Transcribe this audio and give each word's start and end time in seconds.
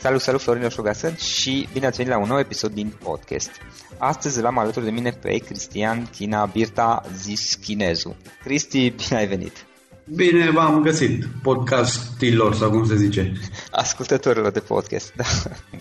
Salut, 0.00 0.20
salut, 0.20 0.40
Florin 0.40 0.64
Oșoga 0.64 0.92
sunt 0.92 1.18
și 1.18 1.68
bine 1.72 1.86
ați 1.86 1.96
venit 1.96 2.12
la 2.12 2.18
un 2.18 2.28
nou 2.28 2.38
episod 2.38 2.72
din 2.72 2.92
podcast. 3.02 3.50
Astăzi 3.96 4.40
l-am 4.40 4.58
alături 4.58 4.84
de 4.84 4.90
mine 4.90 5.10
pe 5.10 5.38
Cristian 5.38 6.06
China 6.06 6.46
Birta 6.46 7.02
zis 7.14 7.54
Chinezu. 7.54 8.16
Cristi, 8.42 8.90
bine 8.90 9.18
ai 9.18 9.26
venit! 9.26 9.66
Bine 10.14 10.50
v-am 10.50 10.82
găsit, 10.82 11.24
podcastilor 11.42 12.54
sau 12.54 12.70
cum 12.70 12.86
se 12.86 12.96
zice. 12.96 13.32
Ascultătorilor 13.70 14.50
de 14.50 14.60
podcast, 14.60 15.12
da. 15.14 15.24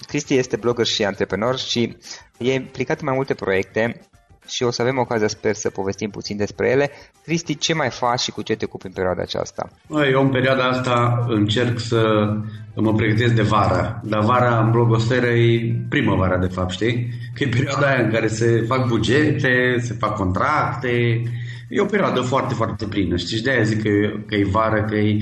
Cristi 0.07 0.35
este 0.35 0.55
blogger 0.55 0.85
și 0.85 1.05
antreprenor 1.05 1.57
și 1.57 1.97
e 2.37 2.53
implicat 2.53 2.99
în 2.99 3.05
mai 3.05 3.15
multe 3.15 3.33
proiecte 3.33 4.01
și 4.47 4.63
o 4.63 4.71
să 4.71 4.81
avem 4.81 4.97
ocazia, 4.97 5.27
sper, 5.27 5.53
să 5.53 5.69
povestim 5.69 6.09
puțin 6.09 6.37
despre 6.37 6.69
ele. 6.69 6.89
Cristi, 7.23 7.57
ce 7.57 7.73
mai 7.73 7.89
faci 7.89 8.19
și 8.19 8.31
cu 8.31 8.41
ce 8.41 8.55
te 8.55 8.65
ocupi 8.65 8.85
în 8.85 8.91
perioada 8.91 9.21
aceasta? 9.21 9.69
Eu 10.11 10.21
în 10.21 10.29
perioada 10.29 10.63
asta 10.63 11.25
încerc 11.27 11.79
să 11.79 12.33
mă 12.75 12.93
pregătesc 12.93 13.33
de 13.33 13.41
vară, 13.41 14.01
dar 14.03 14.23
vara 14.23 14.59
în 14.59 14.71
blogosferă 14.71 15.27
e 15.27 15.75
primăvara, 15.89 16.37
de 16.37 16.47
fapt, 16.47 16.71
știi? 16.71 17.07
Că 17.33 17.43
e 17.43 17.47
perioada 17.47 17.87
aia 17.87 18.03
în 18.03 18.11
care 18.11 18.27
se 18.27 18.63
fac 18.67 18.87
bugete, 18.87 19.75
se 19.79 19.93
fac 19.99 20.15
contracte, 20.15 21.21
E 21.69 21.81
o 21.81 21.85
perioadă 21.85 22.21
foarte, 22.21 22.53
foarte 22.53 22.85
plină, 22.85 23.15
știi? 23.15 23.41
De 23.41 23.49
aia 23.49 23.63
zic 23.63 23.81
că, 23.81 23.89
că 24.25 24.35
e 24.35 24.45
vară, 24.51 24.83
că 24.83 24.95
e 24.95 25.17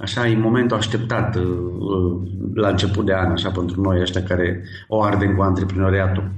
așa, 0.00 0.26
e 0.26 0.36
momentul 0.36 0.76
așteptat 0.76 1.36
uh, 1.36 1.44
la 2.54 2.68
început 2.68 3.06
de 3.06 3.14
an, 3.14 3.30
așa, 3.30 3.50
pentru 3.50 3.80
noi 3.80 4.00
ăștia 4.00 4.22
care 4.22 4.64
o 4.88 5.02
ardem 5.02 5.34
cu 5.34 5.42
antreprenoriatul. 5.42 6.30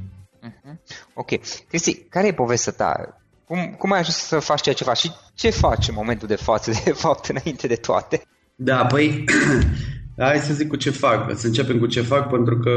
Ok. 1.20 1.40
Cristi, 1.68 1.94
care 2.08 2.26
e 2.26 2.32
povestea 2.32 2.72
ta? 2.72 3.20
Cum, 3.44 3.74
cum 3.78 3.92
ai 3.92 3.98
ajuns 3.98 4.16
să 4.16 4.38
faci 4.38 4.60
ceea 4.60 4.74
ce 4.74 4.84
faci 4.84 4.98
și 4.98 5.10
ce 5.34 5.50
faci 5.50 5.88
în 5.88 5.94
momentul 5.96 6.28
de 6.28 6.34
față, 6.34 6.70
de 6.84 6.92
fapt, 6.92 7.26
înainte 7.26 7.66
de 7.66 7.74
toate? 7.74 8.22
Da, 8.54 8.86
păi, 8.86 9.24
hai 10.18 10.38
să 10.38 10.54
zic 10.54 10.68
cu 10.68 10.76
ce 10.76 10.90
fac. 10.90 11.36
Să 11.36 11.46
începem 11.46 11.78
cu 11.78 11.86
ce 11.86 12.00
fac, 12.00 12.28
pentru 12.28 12.58
că, 12.58 12.70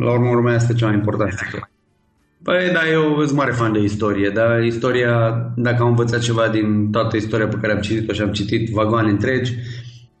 la 0.00 0.12
urmă 0.12 0.28
urmă, 0.28 0.50
asta 0.50 0.72
e 0.72 0.76
cea 0.76 0.86
mai 0.86 0.94
important. 0.94 1.32
Păi, 2.42 2.70
da, 2.72 2.88
eu 2.88 3.24
sunt 3.24 3.38
mare 3.38 3.52
fan 3.52 3.72
de 3.72 3.78
istorie, 3.78 4.30
dar 4.30 4.62
istoria, 4.62 5.12
dacă 5.56 5.82
am 5.82 5.88
învățat 5.88 6.20
ceva 6.20 6.48
din 6.48 6.90
toată 6.90 7.16
istoria 7.16 7.48
pe 7.48 7.58
care 7.60 7.72
am 7.72 7.80
citit-o 7.80 8.12
și 8.12 8.22
am 8.22 8.32
citit 8.32 8.70
vagoane 8.70 9.10
întregi, 9.10 9.54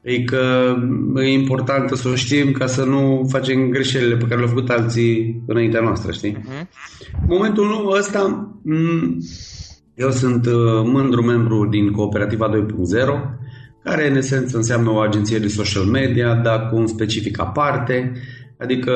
e 0.08 0.22
că 0.22 0.74
e 1.16 1.32
important 1.32 1.90
să 1.90 2.08
o 2.08 2.14
știm 2.14 2.52
ca 2.52 2.66
să 2.66 2.84
nu 2.84 3.26
facem 3.30 3.68
greșelile 3.68 4.16
pe 4.16 4.24
care 4.24 4.34
le-au 4.34 4.48
făcut 4.48 4.70
alții 4.70 5.42
înaintea 5.46 5.80
noastră, 5.80 6.12
știi? 6.12 6.36
Uh-huh. 6.36 6.66
Momentul 7.26 7.94
ăsta, 7.98 8.52
eu 9.94 10.10
sunt 10.10 10.46
uh, 10.46 10.52
mândru 10.84 11.22
membru 11.22 11.66
din 11.70 11.90
Cooperativa 11.90 12.50
2.0, 12.50 12.64
care 13.84 14.10
în 14.10 14.16
esență 14.16 14.56
înseamnă 14.56 14.90
o 14.90 14.98
agenție 14.98 15.38
de 15.38 15.48
social 15.48 15.84
media, 15.84 16.34
dar 16.34 16.68
cu 16.68 16.76
un 16.76 16.86
specific 16.86 17.40
aparte, 17.40 18.12
adică 18.58 18.92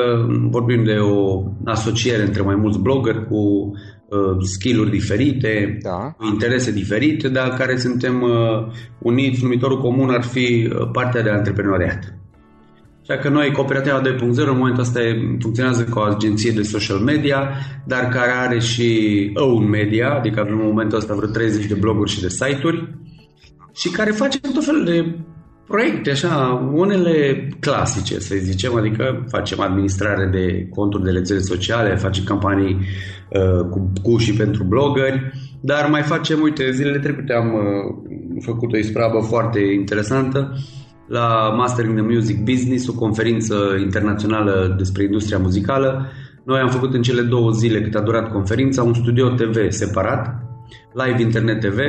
vorbim 0.49 0.83
de 0.83 0.97
o 0.99 1.43
asociere 1.65 2.23
între 2.23 2.41
mai 2.41 2.55
mulți 2.55 2.79
blogger 2.79 3.23
cu 3.29 3.35
uh, 3.35 4.37
skill-uri 4.41 4.89
diferite, 4.89 5.77
da. 5.81 6.15
cu 6.17 6.25
interese 6.25 6.71
diferite, 6.71 7.29
dar 7.29 7.49
care 7.49 7.77
suntem 7.77 8.21
uh, 8.21 8.71
uniți, 8.99 9.43
numitorul 9.43 9.81
comun 9.81 10.09
ar 10.09 10.23
fi 10.23 10.69
uh, 10.69 10.89
partea 10.91 11.21
de 11.21 11.29
antreprenoriat. 11.29 12.17
Așa 13.01 13.17
că 13.17 13.29
noi, 13.29 13.51
Cooperativa 13.51 14.01
2.0, 14.01 14.09
în 14.17 14.57
momentul 14.57 14.81
ăsta 14.81 14.99
funcționează 15.39 15.83
ca 15.83 15.99
o 15.99 16.03
agenție 16.03 16.51
de 16.51 16.61
social 16.61 16.97
media, 16.97 17.49
dar 17.85 18.07
care 18.07 18.31
are 18.31 18.59
și 18.59 19.31
own 19.33 19.69
media, 19.69 20.13
adică 20.13 20.39
avem 20.39 20.59
în 20.59 20.65
momentul 20.65 20.97
ăsta 20.97 21.15
vreo 21.15 21.29
30 21.29 21.65
de 21.65 21.73
bloguri 21.73 22.11
și 22.11 22.21
de 22.21 22.29
site-uri 22.29 22.93
și 23.73 23.89
care 23.89 24.11
face 24.11 24.39
tot 24.39 24.65
felul 24.65 24.83
de 24.83 25.15
proiecte 25.67 26.11
așa, 26.11 26.69
unele 26.73 27.47
clasice, 27.59 28.19
să 28.19 28.35
zicem, 28.39 28.75
adică 28.75 29.25
facem 29.29 29.59
administrare 29.59 30.29
de 30.31 30.67
conturi 30.69 31.03
de 31.03 31.11
rețele 31.11 31.39
sociale, 31.39 31.95
facem 31.95 32.23
campanii 32.23 32.77
uh, 33.29 33.65
cu, 33.69 33.91
cu 34.01 34.17
și 34.17 34.33
pentru 34.33 34.63
blogări, 34.63 35.31
dar 35.61 35.89
mai 35.89 36.01
facem, 36.01 36.41
uite, 36.41 36.71
zilele 36.71 36.99
trecute 36.99 37.33
am 37.33 37.53
uh, 37.53 38.41
făcut 38.41 38.73
o 38.73 38.77
ispravă 38.77 39.21
foarte 39.21 39.59
interesantă 39.59 40.57
la 41.07 41.53
Mastering 41.57 41.95
the 41.95 42.13
Music 42.13 42.43
Business, 42.43 42.87
o 42.87 42.93
conferință 42.93 43.55
internațională 43.79 44.75
despre 44.77 45.03
industria 45.03 45.37
muzicală. 45.37 46.11
Noi 46.45 46.59
am 46.59 46.69
făcut 46.69 46.93
în 46.93 47.01
cele 47.01 47.21
două 47.21 47.51
zile 47.51 47.81
cât 47.81 47.95
a 47.95 48.01
durat 48.01 48.31
conferința 48.31 48.83
un 48.83 48.93
studio 48.93 49.29
TV 49.29 49.69
separat, 49.69 50.43
Live 50.93 51.21
Internet 51.21 51.59
TV 51.59 51.79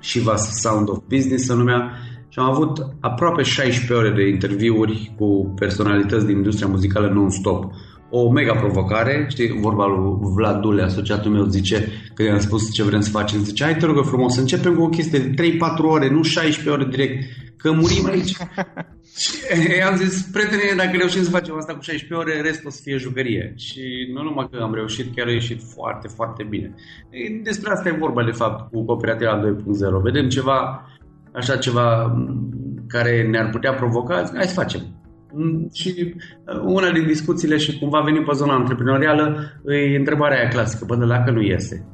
și 0.00 0.20
Vast 0.20 0.60
Sound 0.60 0.88
of 0.88 0.98
Business 1.08 1.44
se 1.44 1.54
numea 1.54 1.90
și 2.34 2.40
am 2.40 2.50
avut 2.50 2.86
aproape 3.00 3.42
16 3.42 3.92
ore 3.92 4.10
de 4.10 4.28
interviuri 4.28 5.12
cu 5.16 5.54
personalități 5.58 6.26
din 6.26 6.36
industria 6.36 6.68
muzicală 6.68 7.08
non-stop. 7.08 7.72
O 8.10 8.30
mega 8.30 8.54
provocare, 8.54 9.26
știi, 9.28 9.60
vorba 9.60 9.86
lui 9.86 10.18
Vlad 10.34 10.60
Dule, 10.60 10.82
asociatul 10.82 11.30
meu, 11.30 11.44
zice, 11.44 11.88
că 12.14 12.22
i-am 12.22 12.38
spus 12.38 12.72
ce 12.72 12.82
vrem 12.82 13.00
să 13.00 13.10
facem, 13.10 13.44
zice, 13.44 13.64
hai 13.64 13.76
te 13.76 13.86
rog 13.86 14.04
frumos, 14.04 14.34
să 14.34 14.40
începem 14.40 14.74
cu 14.74 14.82
o 14.82 14.88
chestie 14.88 15.18
de 15.18 15.42
3-4 15.42 15.56
ore, 15.78 16.10
nu 16.10 16.22
16 16.22 16.70
ore 16.70 16.90
direct, 16.90 17.24
că 17.56 17.72
murim 17.72 18.06
aici. 18.06 18.36
și 19.20 19.32
am 19.88 19.96
zis, 19.96 20.22
prietene, 20.32 20.62
dacă 20.76 20.96
reușim 20.96 21.22
să 21.22 21.30
facem 21.30 21.56
asta 21.56 21.74
cu 21.74 21.82
16 21.82 22.14
ore, 22.14 22.40
restul 22.40 22.66
o 22.66 22.70
să 22.70 22.80
fie 22.82 22.96
jucărie. 22.96 23.54
Și 23.56 23.80
nu 24.14 24.22
numai 24.22 24.48
că 24.50 24.58
am 24.62 24.74
reușit, 24.74 25.14
chiar 25.14 25.26
a 25.26 25.30
ieșit 25.30 25.60
foarte, 25.74 26.08
foarte 26.08 26.46
bine. 26.48 26.74
Despre 27.42 27.72
asta 27.72 27.88
e 27.88 28.04
vorba, 28.06 28.24
de 28.24 28.30
fapt, 28.30 28.70
cu 28.70 28.84
Cooperativa 28.84 29.40
2.0. 29.40 30.02
Vedem 30.02 30.28
ceva 30.28 30.88
așa 31.34 31.56
ceva 31.56 32.16
care 32.88 33.28
ne-ar 33.30 33.50
putea 33.50 33.72
provoca, 33.72 34.30
hai 34.34 34.46
să 34.46 34.60
facem. 34.60 34.80
Și 35.72 36.14
uh, 36.46 36.60
una 36.64 36.90
din 36.90 37.06
discuțiile 37.06 37.56
și 37.56 37.78
cumva 37.78 38.00
venim 38.00 38.24
pe 38.24 38.32
zona 38.34 38.54
antreprenorială 38.54 39.36
e 39.66 39.96
întrebarea 39.96 40.38
aia 40.38 40.48
clasică, 40.48 40.84
bă, 40.84 40.96
dacă 40.96 41.30
nu 41.30 41.42
iese. 41.42 41.86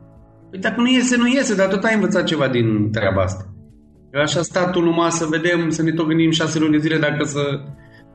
Păi 0.51 0.61
dacă 0.61 0.81
nu 0.81 0.89
iese, 0.89 1.17
nu 1.17 1.27
iese, 1.27 1.55
dar 1.55 1.69
tot 1.69 1.85
ai 1.85 1.95
învățat 1.95 2.25
ceva 2.25 2.49
din 2.49 2.91
treaba 2.93 3.23
asta. 3.23 3.45
Așa 4.13 4.43
statul 4.43 4.83
numai 4.83 5.11
să 5.11 5.27
vedem, 5.31 5.71
să 5.71 5.83
ne 5.83 5.93
tot 5.93 6.07
gândim 6.07 6.31
șase 6.31 6.59
luni 6.59 6.73
de 6.73 6.79
zile 6.79 6.99
dacă 6.99 7.25
să 7.25 7.41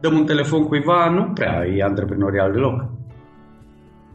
dăm 0.01 0.17
un 0.17 0.25
telefon 0.25 0.63
cuiva, 0.63 1.09
nu 1.09 1.23
prea 1.33 1.65
e 1.65 1.83
antreprenorial 1.83 2.51
deloc. 2.51 2.85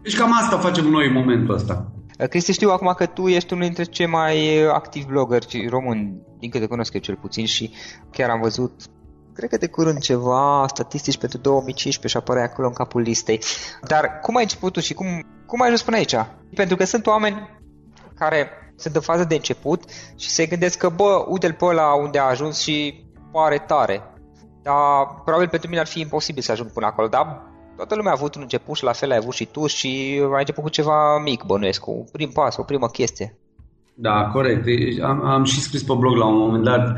Deci 0.02 0.16
cam 0.16 0.32
asta 0.32 0.56
facem 0.56 0.86
noi 0.86 1.06
în 1.06 1.12
momentul 1.12 1.54
ăsta. 1.54 1.92
Cristi, 2.28 2.52
știu 2.52 2.70
acum 2.70 2.92
că 2.96 3.06
tu 3.06 3.28
ești 3.28 3.52
unul 3.52 3.64
dintre 3.64 3.84
cei 3.84 4.06
mai 4.06 4.64
activi 4.64 5.06
blogări 5.06 5.66
români, 5.68 6.22
din 6.38 6.50
câte 6.50 6.66
cunosc 6.66 6.94
eu 6.94 7.00
cel 7.00 7.16
puțin 7.16 7.46
și 7.46 7.70
chiar 8.10 8.30
am 8.30 8.40
văzut 8.40 8.82
cred 9.40 9.50
că 9.50 9.56
de 9.56 9.68
curând 9.68 9.98
ceva 9.98 10.64
statistici 10.68 11.18
pentru 11.18 11.38
2015 11.38 12.06
și 12.08 12.16
apărea 12.16 12.42
acolo 12.42 12.66
în 12.66 12.72
capul 12.72 13.00
listei. 13.00 13.40
Dar 13.82 14.18
cum 14.22 14.36
ai 14.36 14.42
început 14.42 14.72
tu 14.72 14.80
și 14.80 14.94
cum, 14.94 15.06
cum 15.46 15.60
ai 15.60 15.66
ajuns 15.66 15.82
până 15.82 15.96
aici? 15.96 16.14
Pentru 16.54 16.76
că 16.76 16.84
sunt 16.84 17.06
oameni 17.06 17.60
care 18.14 18.72
sunt 18.76 18.94
în 18.94 19.00
fază 19.00 19.24
de 19.24 19.34
început 19.34 19.84
și 20.16 20.30
se 20.30 20.46
gândesc 20.46 20.78
că, 20.78 20.88
bă, 20.88 21.24
uite-l 21.28 21.52
pe 21.52 21.64
ăla 21.64 21.94
unde 21.94 22.18
a 22.18 22.24
ajuns 22.24 22.58
și 22.58 23.04
pare 23.32 23.58
tare. 23.58 24.02
Dar 24.62 24.74
probabil 25.24 25.48
pentru 25.48 25.68
mine 25.68 25.80
ar 25.80 25.86
fi 25.86 26.00
imposibil 26.00 26.42
să 26.42 26.52
ajung 26.52 26.72
până 26.72 26.86
acolo, 26.86 27.08
dar 27.08 27.49
toată 27.80 27.94
lumea 27.94 28.12
a 28.12 28.16
avut 28.18 28.34
un 28.34 28.42
început 28.42 28.76
și 28.76 28.84
la 28.84 28.92
fel 28.92 29.10
ai 29.10 29.16
avut 29.16 29.34
și 29.34 29.44
tu 29.44 29.66
și 29.66 29.88
ai 30.34 30.38
început 30.38 30.62
cu 30.62 30.68
ceva 30.68 31.18
mic, 31.24 31.42
bănuiesc, 31.46 31.80
cu 31.80 31.90
un 31.90 32.04
prim 32.12 32.30
pas, 32.30 32.56
o 32.56 32.62
primă 32.62 32.86
chestie. 32.86 33.36
Da, 33.94 34.30
corect. 34.32 34.64
Am, 35.02 35.24
am 35.24 35.44
și 35.44 35.60
scris 35.60 35.82
pe 35.82 35.94
blog 35.98 36.16
la 36.16 36.26
un 36.26 36.38
moment 36.38 36.64
dat 36.64 36.88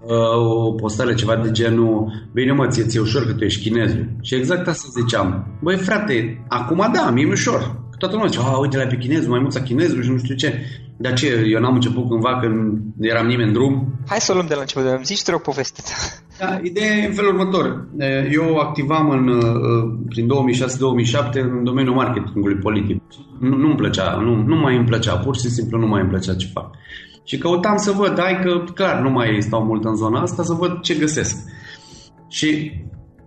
uh, 0.00 0.66
o 0.66 0.72
postare 0.72 1.14
ceva 1.14 1.36
de 1.36 1.50
genul 1.50 2.12
Bine 2.32 2.52
mă, 2.52 2.66
ție, 2.66 2.84
ție 2.84 3.00
ușor 3.00 3.26
că 3.26 3.32
tu 3.32 3.44
ești 3.44 3.62
chinezul. 3.62 4.08
Și 4.22 4.34
exact 4.34 4.68
asta 4.68 4.88
ziceam. 5.00 5.46
Băi 5.62 5.76
frate, 5.76 6.44
acum 6.48 6.90
da, 6.92 7.10
mi-e 7.10 7.26
ușor. 7.26 7.83
Toată 8.04 8.18
lumea 8.18 8.32
zice, 8.32 8.60
uite 8.60 8.76
la 8.76 8.86
pe 8.86 8.96
chinezul, 8.96 9.30
mai 9.30 9.40
mulți 9.40 9.62
chinezul 9.62 10.02
și 10.02 10.10
nu 10.10 10.18
știu 10.18 10.34
ce. 10.34 10.60
De 10.96 11.12
ce 11.12 11.46
eu 11.52 11.60
n-am 11.60 11.74
început 11.74 12.08
cândva 12.08 12.38
când 12.40 12.78
eram 13.00 13.26
nimeni 13.26 13.48
în 13.48 13.52
drum. 13.52 13.94
Hai 14.06 14.20
să 14.20 14.32
o 14.32 14.34
luăm 14.34 14.46
de 14.46 14.54
la 14.54 14.60
început, 14.60 14.84
îmi 14.86 15.04
zici, 15.04 15.22
te 15.22 15.30
rog, 15.30 15.40
poveste 15.40 15.82
da, 16.38 16.58
ideea 16.62 16.94
e 16.96 17.06
în 17.06 17.12
felul 17.12 17.34
următor. 17.34 17.88
Eu 18.32 18.56
activam 18.56 19.10
în, 19.10 19.40
prin 20.08 20.28
2006-2007 20.28 21.32
în 21.32 21.64
domeniul 21.64 21.94
marketingului 21.94 22.56
politic. 22.56 23.02
Nu, 23.40 23.56
nu-mi 23.56 23.74
plăcea, 23.74 24.14
nu, 24.14 24.36
nu 24.36 24.56
mai 24.56 24.76
îmi 24.76 24.86
plăcea, 24.86 25.16
pur 25.16 25.36
și 25.36 25.50
simplu 25.50 25.78
nu 25.78 25.86
mai 25.86 26.00
îmi 26.00 26.10
plăcea 26.10 26.34
ce 26.34 26.46
fac. 26.52 26.70
Și 27.24 27.38
căutam 27.38 27.76
să 27.76 27.90
văd, 27.90 28.20
hai 28.20 28.40
că 28.42 28.64
clar 28.74 29.00
nu 29.00 29.10
mai 29.10 29.38
stau 29.40 29.64
mult 29.64 29.84
în 29.84 29.94
zona 29.94 30.20
asta, 30.20 30.42
să 30.42 30.52
văd 30.52 30.80
ce 30.80 30.94
găsesc. 30.94 31.36
Și 32.28 32.72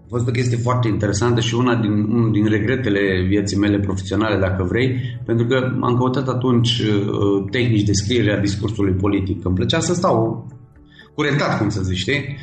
a 0.08 0.16
fost 0.16 0.28
o 0.28 0.32
chestie 0.32 0.58
foarte 0.58 0.88
interesantă 0.88 1.42
și 1.42 1.56
una 1.56 1.76
din, 1.76 1.92
unul 1.92 2.32
din 2.32 2.46
regretele 2.46 3.26
vieții 3.28 3.58
mele 3.58 3.80
profesionale, 3.80 4.40
dacă 4.40 4.64
vrei, 4.64 5.20
pentru 5.26 5.46
că 5.46 5.72
am 5.82 5.98
căutat 5.98 6.28
atunci 6.28 6.80
uh, 6.80 7.46
tehnici 7.52 7.84
de 7.84 7.92
scriere 7.92 8.34
a 8.34 8.40
discursului 8.40 8.94
politic. 8.94 9.46
Îmi 9.46 9.56
plăcea 9.56 9.80
să 9.80 9.94
stau 9.94 10.48
curentat, 11.16 11.58
cum 11.58 11.70
să 11.70 11.82
zici, 11.82 11.98
știi? 11.98 12.38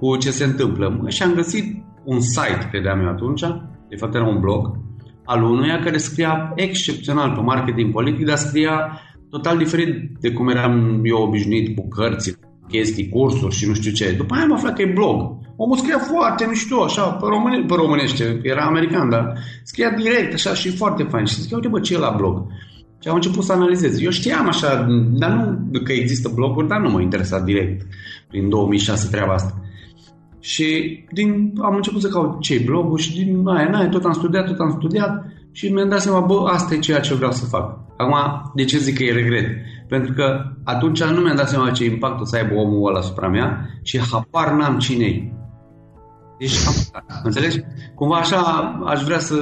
cu 0.00 0.16
ce 0.16 0.30
se 0.30 0.44
întâmplă. 0.44 1.04
Și 1.08 1.22
am 1.22 1.34
găsit 1.34 1.82
un 2.04 2.20
site, 2.20 2.68
credeam 2.70 3.00
eu 3.00 3.08
atunci, 3.08 3.40
de 3.88 3.96
fapt 3.96 4.14
era 4.14 4.26
un 4.26 4.40
blog, 4.40 4.78
al 5.24 5.42
unuia 5.42 5.78
care 5.78 5.96
scria 5.96 6.52
excepțional 6.56 7.30
pe 7.34 7.40
marketing 7.40 7.92
politic, 7.92 8.26
dar 8.26 8.36
scria 8.36 9.00
total 9.30 9.58
diferit 9.58 10.18
de 10.20 10.32
cum 10.32 10.48
eram 10.48 11.00
eu 11.04 11.22
obișnuit 11.22 11.76
cu 11.76 11.88
cărți, 11.88 12.38
chestii, 12.68 13.08
cursuri 13.08 13.54
și 13.54 13.66
nu 13.66 13.74
știu 13.74 13.90
ce. 13.90 14.14
După 14.16 14.34
aia 14.34 14.42
am 14.42 14.52
aflat 14.52 14.74
că 14.74 14.82
e 14.82 14.92
blog. 14.94 15.38
Omul 15.62 15.76
scria 15.76 15.98
foarte 15.98 16.46
mișto, 16.48 16.82
așa, 16.82 17.02
pe, 17.02 17.26
române, 17.28 17.64
pe 17.66 17.74
românește, 17.74 18.40
era 18.42 18.64
american, 18.64 19.08
dar 19.08 19.38
scria 19.62 19.90
direct, 19.90 20.32
așa, 20.34 20.54
și 20.54 20.76
foarte 20.76 21.02
fain. 21.02 21.24
Și 21.24 21.40
zic, 21.40 21.54
uite, 21.54 21.68
bă, 21.68 21.80
ce 21.80 21.94
e 21.94 21.98
la 21.98 22.14
blog? 22.16 22.46
Și 23.02 23.08
am 23.08 23.14
început 23.14 23.44
să 23.44 23.52
analizez. 23.52 24.00
Eu 24.02 24.10
știam 24.10 24.48
așa, 24.48 24.86
dar 25.10 25.30
nu 25.70 25.80
că 25.80 25.92
există 25.92 26.30
bloguri, 26.34 26.68
dar 26.68 26.80
nu 26.80 26.90
mă 26.90 27.00
interesa 27.00 27.40
direct 27.40 27.86
prin 28.28 28.48
2006 28.48 29.08
treaba 29.10 29.32
asta. 29.32 29.54
Și 30.38 30.98
din, 31.12 31.52
am 31.62 31.74
început 31.74 32.00
să 32.00 32.08
caut 32.08 32.40
ce 32.40 32.62
blogul 32.64 32.98
și 32.98 33.24
din 33.24 33.46
aia, 33.46 33.70
aia, 33.74 33.88
tot 33.88 34.04
am 34.04 34.12
studiat, 34.12 34.46
tot 34.46 34.58
am 34.58 34.74
studiat 34.78 35.24
și 35.52 35.68
mi-am 35.68 35.88
dat 35.88 36.00
seama, 36.00 36.20
bă, 36.20 36.48
asta 36.52 36.74
e 36.74 36.78
ceea 36.78 37.00
ce 37.00 37.14
vreau 37.14 37.32
să 37.32 37.44
fac. 37.44 37.78
Acum, 37.96 38.50
de 38.54 38.64
ce 38.64 38.78
zic 38.78 38.96
că 38.96 39.02
e 39.02 39.12
regret? 39.12 39.46
Pentru 39.88 40.12
că 40.12 40.42
atunci 40.64 41.04
nu 41.04 41.20
mi-am 41.20 41.36
dat 41.36 41.48
seama 41.48 41.70
ce 41.70 41.84
impact 41.84 42.20
o 42.20 42.24
să 42.24 42.36
aibă 42.36 42.54
omul 42.54 42.88
ăla 42.88 42.98
asupra 42.98 43.28
mea 43.28 43.66
și 43.82 44.00
habar 44.10 44.52
n-am 44.52 44.78
cine 44.78 45.34
Deci, 46.40 46.56
am, 46.66 46.74
înțelegi? 47.22 47.60
Cumva 47.94 48.16
așa 48.16 48.40
aș 48.86 49.02
vrea 49.02 49.18
să, 49.18 49.34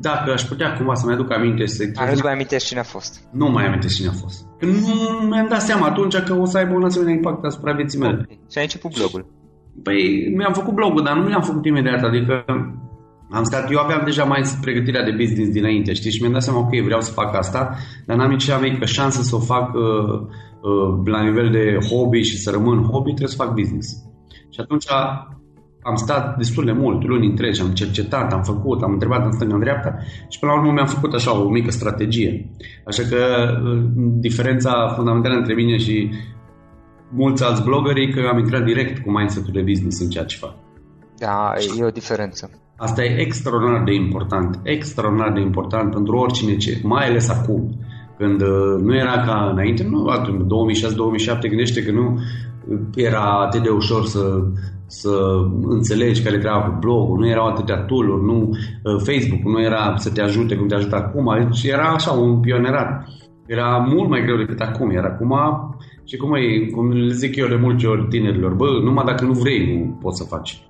dacă 0.00 0.32
aș 0.32 0.42
putea 0.42 0.76
cumva 0.76 0.94
să-mi 0.94 1.12
aduc 1.12 1.32
aminte 1.32 1.66
să 1.66 1.84
Nu 2.14 2.20
mai 2.22 2.32
amintesc 2.32 2.66
cine 2.66 2.80
a 2.80 2.82
fost. 2.82 3.20
Nu 3.30 3.50
mai 3.50 3.66
amintesc 3.66 3.94
cine 3.94 4.08
a 4.08 4.12
fost. 4.12 4.46
Nu 4.60 5.26
mi-am 5.28 5.46
dat 5.48 5.62
seama 5.62 5.86
atunci 5.86 6.16
că 6.16 6.34
o 6.34 6.44
să 6.44 6.58
aibă 6.58 6.74
un 6.74 6.84
asemenea 6.84 7.14
impact 7.14 7.44
asupra 7.44 7.72
vieții 7.72 7.98
mele. 7.98 8.20
Okay. 8.22 8.40
Și 8.50 8.58
ai 8.58 8.64
început 8.64 8.94
blogul. 8.96 9.26
Păi 9.82 10.32
mi-am 10.36 10.52
făcut 10.52 10.74
blogul, 10.74 11.02
dar 11.02 11.16
nu 11.16 11.22
mi-am 11.22 11.42
făcut 11.42 11.64
imediat, 11.64 12.02
adică 12.02 12.44
am 13.30 13.44
stat, 13.44 13.70
eu 13.70 13.78
aveam 13.78 14.02
deja 14.04 14.24
mai 14.24 14.42
pregătirea 14.60 15.04
de 15.04 15.10
business 15.10 15.50
dinainte, 15.50 15.92
știi, 15.92 16.10
și 16.10 16.20
mi-am 16.20 16.32
dat 16.32 16.42
seama, 16.42 16.58
ok, 16.58 16.74
vreau 16.84 17.00
să 17.00 17.12
fac 17.12 17.36
asta, 17.36 17.76
dar 18.06 18.16
n-am 18.16 18.30
nici 18.30 18.44
cea 18.44 18.58
mică 18.58 18.84
șansă 18.84 19.22
să 19.22 19.36
o 19.36 19.38
fac 19.38 19.74
uh, 19.74 19.82
uh, 19.82 21.02
la 21.04 21.22
nivel 21.22 21.50
de 21.50 21.78
hobby 21.88 22.20
și 22.20 22.36
să 22.36 22.50
rămân 22.50 22.82
hobby, 22.82 23.08
trebuie 23.08 23.36
să 23.36 23.42
fac 23.44 23.54
business. 23.54 23.88
Și 24.50 24.60
atunci 24.60 24.86
am 25.82 25.94
stat 25.94 26.36
destul 26.36 26.64
de 26.64 26.72
mult, 26.72 27.06
luni 27.06 27.26
întregi, 27.26 27.60
am 27.60 27.68
cercetat, 27.68 28.32
am 28.32 28.42
făcut, 28.42 28.82
am 28.82 28.92
întrebat 28.92 29.24
în 29.24 29.32
stânga 29.32 29.54
în 29.54 29.60
dreapta 29.60 29.98
și 30.28 30.38
până 30.38 30.52
la 30.52 30.58
urmă 30.58 30.72
mi-am 30.72 30.86
făcut 30.86 31.12
așa 31.12 31.40
o 31.40 31.48
mică 31.48 31.70
strategie. 31.70 32.50
Așa 32.86 33.02
că 33.02 33.16
uh, 33.64 33.84
diferența 33.96 34.92
fundamentală 34.96 35.34
între 35.34 35.54
mine 35.54 35.76
și 35.76 36.10
mulți 37.10 37.44
alți 37.44 37.62
blogări 37.62 38.12
că 38.12 38.28
am 38.32 38.38
intrat 38.38 38.64
direct 38.64 39.04
cu 39.04 39.10
mindset-ul 39.10 39.52
de 39.52 39.60
business 39.60 40.00
în 40.00 40.08
ceea 40.08 40.24
ce 40.24 40.36
fac. 40.36 40.54
Da, 41.18 41.52
e 41.78 41.84
o 41.84 41.90
diferență. 41.90 42.50
Asta 42.76 43.04
e 43.04 43.20
extraordinar 43.20 43.82
de 43.82 43.94
important, 43.94 44.60
extraordinar 44.62 45.32
de 45.32 45.40
important 45.40 45.90
pentru 45.90 46.16
oricine 46.16 46.56
ce, 46.56 46.80
mai 46.82 47.06
ales 47.06 47.28
acum, 47.28 47.74
când 48.22 48.40
uh, 48.40 48.82
nu 48.82 48.94
era 48.96 49.22
ca 49.26 49.50
înainte, 49.52 49.86
nu, 49.90 50.06
atunci, 50.06 50.42
2006-2007, 51.38 51.48
gândește 51.48 51.82
că 51.82 51.90
nu 51.90 52.18
era 52.94 53.20
atât 53.20 53.62
de 53.62 53.68
ușor 53.68 54.04
să, 54.04 54.42
să 54.86 55.10
înțelegi 55.62 56.22
care 56.22 56.38
treaba 56.38 56.60
cu 56.60 56.76
blogul, 56.80 57.18
nu 57.18 57.28
erau 57.28 57.46
atâtea 57.46 57.76
tool 57.76 58.06
nu, 58.06 58.48
uh, 58.48 58.94
Facebook 58.96 59.42
nu 59.42 59.62
era 59.62 59.94
să 59.96 60.10
te 60.10 60.22
ajute 60.22 60.56
cum 60.56 60.66
te 60.66 60.74
ajută 60.74 60.96
acum, 60.96 61.34
deci 61.48 61.64
era 61.64 61.88
așa 61.88 62.10
un 62.10 62.40
pionerat. 62.40 63.08
Era 63.46 63.86
mult 63.88 64.08
mai 64.08 64.22
greu 64.22 64.36
decât 64.36 64.60
acum, 64.60 64.90
iar 64.90 65.04
acum 65.04 65.34
și 66.04 66.16
cum, 66.16 66.34
e, 66.34 66.70
cum 66.70 66.90
le 66.90 67.12
zic 67.12 67.36
eu 67.36 67.46
de 67.46 67.58
multe 67.60 67.86
ori 67.86 68.06
tinerilor, 68.08 68.52
bă, 68.52 68.66
numai 68.82 69.04
dacă 69.04 69.24
nu 69.24 69.32
vrei, 69.32 69.76
nu 69.76 69.98
poți 70.00 70.18
să 70.18 70.24
faci. 70.24 70.62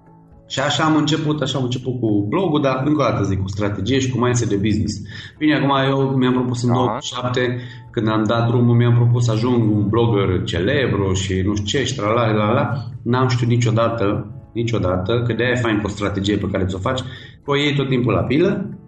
Și 0.52 0.60
așa 0.60 0.84
am 0.84 0.96
început, 0.96 1.40
așa 1.40 1.58
am 1.58 1.64
început 1.64 2.00
cu 2.00 2.26
blogul, 2.28 2.60
dar 2.60 2.82
încă 2.84 3.02
o 3.02 3.04
dată 3.04 3.22
zic, 3.22 3.40
cu 3.40 3.48
strategie 3.48 3.98
și 3.98 4.10
cu 4.10 4.18
mindset 4.18 4.48
de 4.48 4.56
business. 4.56 5.00
Bine, 5.38 5.54
acum 5.54 5.70
eu 5.90 6.14
mi-am 6.16 6.32
propus 6.32 6.62
în 6.62 6.72
2007, 6.72 7.60
când 7.90 8.08
am 8.08 8.24
dat 8.24 8.46
drumul, 8.46 8.76
mi-am 8.76 8.94
propus 8.94 9.24
să 9.24 9.32
ajung 9.32 9.76
un 9.76 9.88
blogger 9.88 10.42
celebru 10.44 11.12
și 11.12 11.42
nu 11.44 11.54
știu 11.54 11.78
ce, 11.78 11.84
și 11.84 11.98
la 11.98 12.12
la 12.12 12.52
la 12.52 12.74
N-am 13.02 13.28
știut 13.28 13.48
niciodată, 13.48 14.30
niciodată, 14.52 15.22
că 15.26 15.32
de-aia 15.32 15.52
e 15.52 15.60
fain 15.60 15.78
cu 15.78 15.86
o 15.86 15.88
strategie 15.88 16.36
pe 16.36 16.48
care 16.52 16.64
ți-o 16.64 16.78
faci, 16.78 17.00
că 17.44 17.50
o 17.50 17.56
iei 17.56 17.74
tot 17.74 17.88
timpul 17.88 18.12
la 18.12 18.22
pilă 18.22 18.78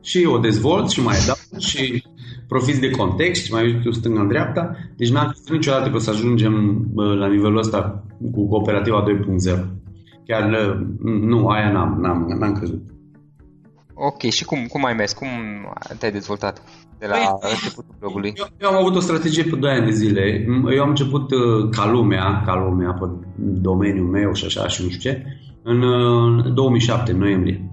și 0.00 0.24
o 0.24 0.38
dezvolți 0.38 0.94
și 0.94 1.02
mai 1.02 1.16
dau 1.26 1.60
și 1.68 2.04
profiți 2.48 2.80
de 2.80 2.90
context 2.90 3.44
și 3.44 3.52
mai 3.52 3.64
uiți 3.64 3.82
tu 3.82 3.90
stânga-dreapta. 3.90 4.76
Deci 4.96 5.10
n-am 5.10 5.28
crezut 5.28 5.50
niciodată 5.50 5.90
că 5.90 5.96
o 5.96 5.98
să 5.98 6.10
ajungem 6.10 6.86
la 6.94 7.26
nivelul 7.26 7.58
ăsta 7.58 8.04
cu 8.32 8.48
cooperativa 8.48 9.04
2.0. 9.56 9.84
Chiar 10.26 10.42
nu, 11.02 11.48
aia 11.48 11.72
n-am, 11.72 11.98
n-am, 12.00 12.36
n-am 12.38 12.52
crezut. 12.52 12.82
Ok, 13.94 14.20
și 14.20 14.44
cum, 14.44 14.66
cum 14.66 14.84
ai 14.84 14.94
mers? 14.94 15.12
Cum 15.12 15.28
te-ai 15.98 16.12
dezvoltat 16.12 16.62
de 16.98 17.06
la 17.06 17.16
păi, 17.16 17.50
începutul 17.50 17.94
blogului? 17.98 18.32
Eu, 18.36 18.46
eu 18.60 18.68
am 18.68 18.76
avut 18.76 18.96
o 18.96 19.00
strategie 19.00 19.42
pe 19.42 19.56
2 19.56 19.70
ani 19.70 19.84
de 19.84 19.90
zile. 19.90 20.46
Eu 20.74 20.82
am 20.82 20.88
început 20.88 21.30
uh, 21.30 21.68
ca 21.70 21.90
lumea, 21.90 22.42
ca 22.44 22.54
lumea 22.54 22.92
pe 22.92 23.06
domeniul 23.38 24.06
meu 24.06 24.32
și 24.32 24.44
așa 24.44 24.68
și 24.68 24.82
nu 24.82 24.88
știu 24.88 25.10
ce, 25.10 25.24
în 25.62 26.54
2007, 26.54 27.10
în 27.10 27.18
noiembrie. 27.18 27.70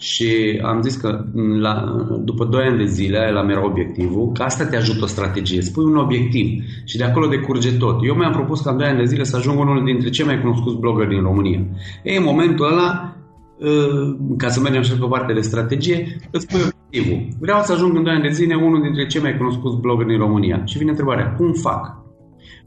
Și 0.00 0.60
am 0.64 0.82
zis 0.82 0.96
că 0.96 1.24
la, 1.60 1.84
după 2.24 2.44
2 2.44 2.64
ani 2.64 2.78
de 2.78 2.84
zile, 2.84 3.30
la 3.32 3.46
era 3.50 3.64
obiectivul, 3.64 4.32
că 4.32 4.42
asta 4.42 4.64
te 4.64 4.76
ajută 4.76 5.04
o 5.04 5.06
strategie. 5.06 5.62
Spui 5.62 5.84
un 5.84 5.96
obiectiv 5.96 6.62
și 6.84 6.96
de 6.96 7.04
acolo 7.04 7.26
decurge 7.26 7.72
tot. 7.72 7.98
Eu 8.06 8.14
mi-am 8.14 8.32
propus 8.32 8.60
ca 8.60 8.70
în 8.70 8.76
2 8.76 8.86
ani 8.86 8.98
de 8.98 9.04
zile 9.04 9.24
să 9.24 9.36
ajung 9.36 9.58
unul 9.58 9.84
dintre 9.84 10.10
cei 10.10 10.24
mai 10.24 10.40
cunoscuți 10.40 10.76
blogger 10.76 11.06
din 11.06 11.22
România. 11.22 11.60
Ei, 12.02 12.16
în 12.16 12.24
momentul 12.24 12.66
ăla, 12.66 13.16
ă, 13.62 14.16
ca 14.36 14.48
să 14.48 14.60
mergem 14.60 14.82
și 14.82 14.92
pe 14.92 15.06
partea 15.08 15.34
de 15.34 15.40
strategie, 15.40 16.16
îți 16.30 16.46
spui 16.48 16.60
obiectivul. 16.60 17.28
Vreau 17.40 17.62
să 17.62 17.72
ajung 17.72 17.96
în 17.96 18.02
2 18.02 18.12
ani 18.12 18.22
de 18.22 18.28
zile 18.28 18.54
unul 18.54 18.82
dintre 18.82 19.06
cei 19.06 19.20
mai 19.20 19.36
cunoscuți 19.36 19.80
blogger 19.80 20.06
din 20.06 20.18
România. 20.18 20.62
Și 20.64 20.78
vine 20.78 20.90
întrebarea, 20.90 21.32
cum 21.32 21.52
fac? 21.52 21.99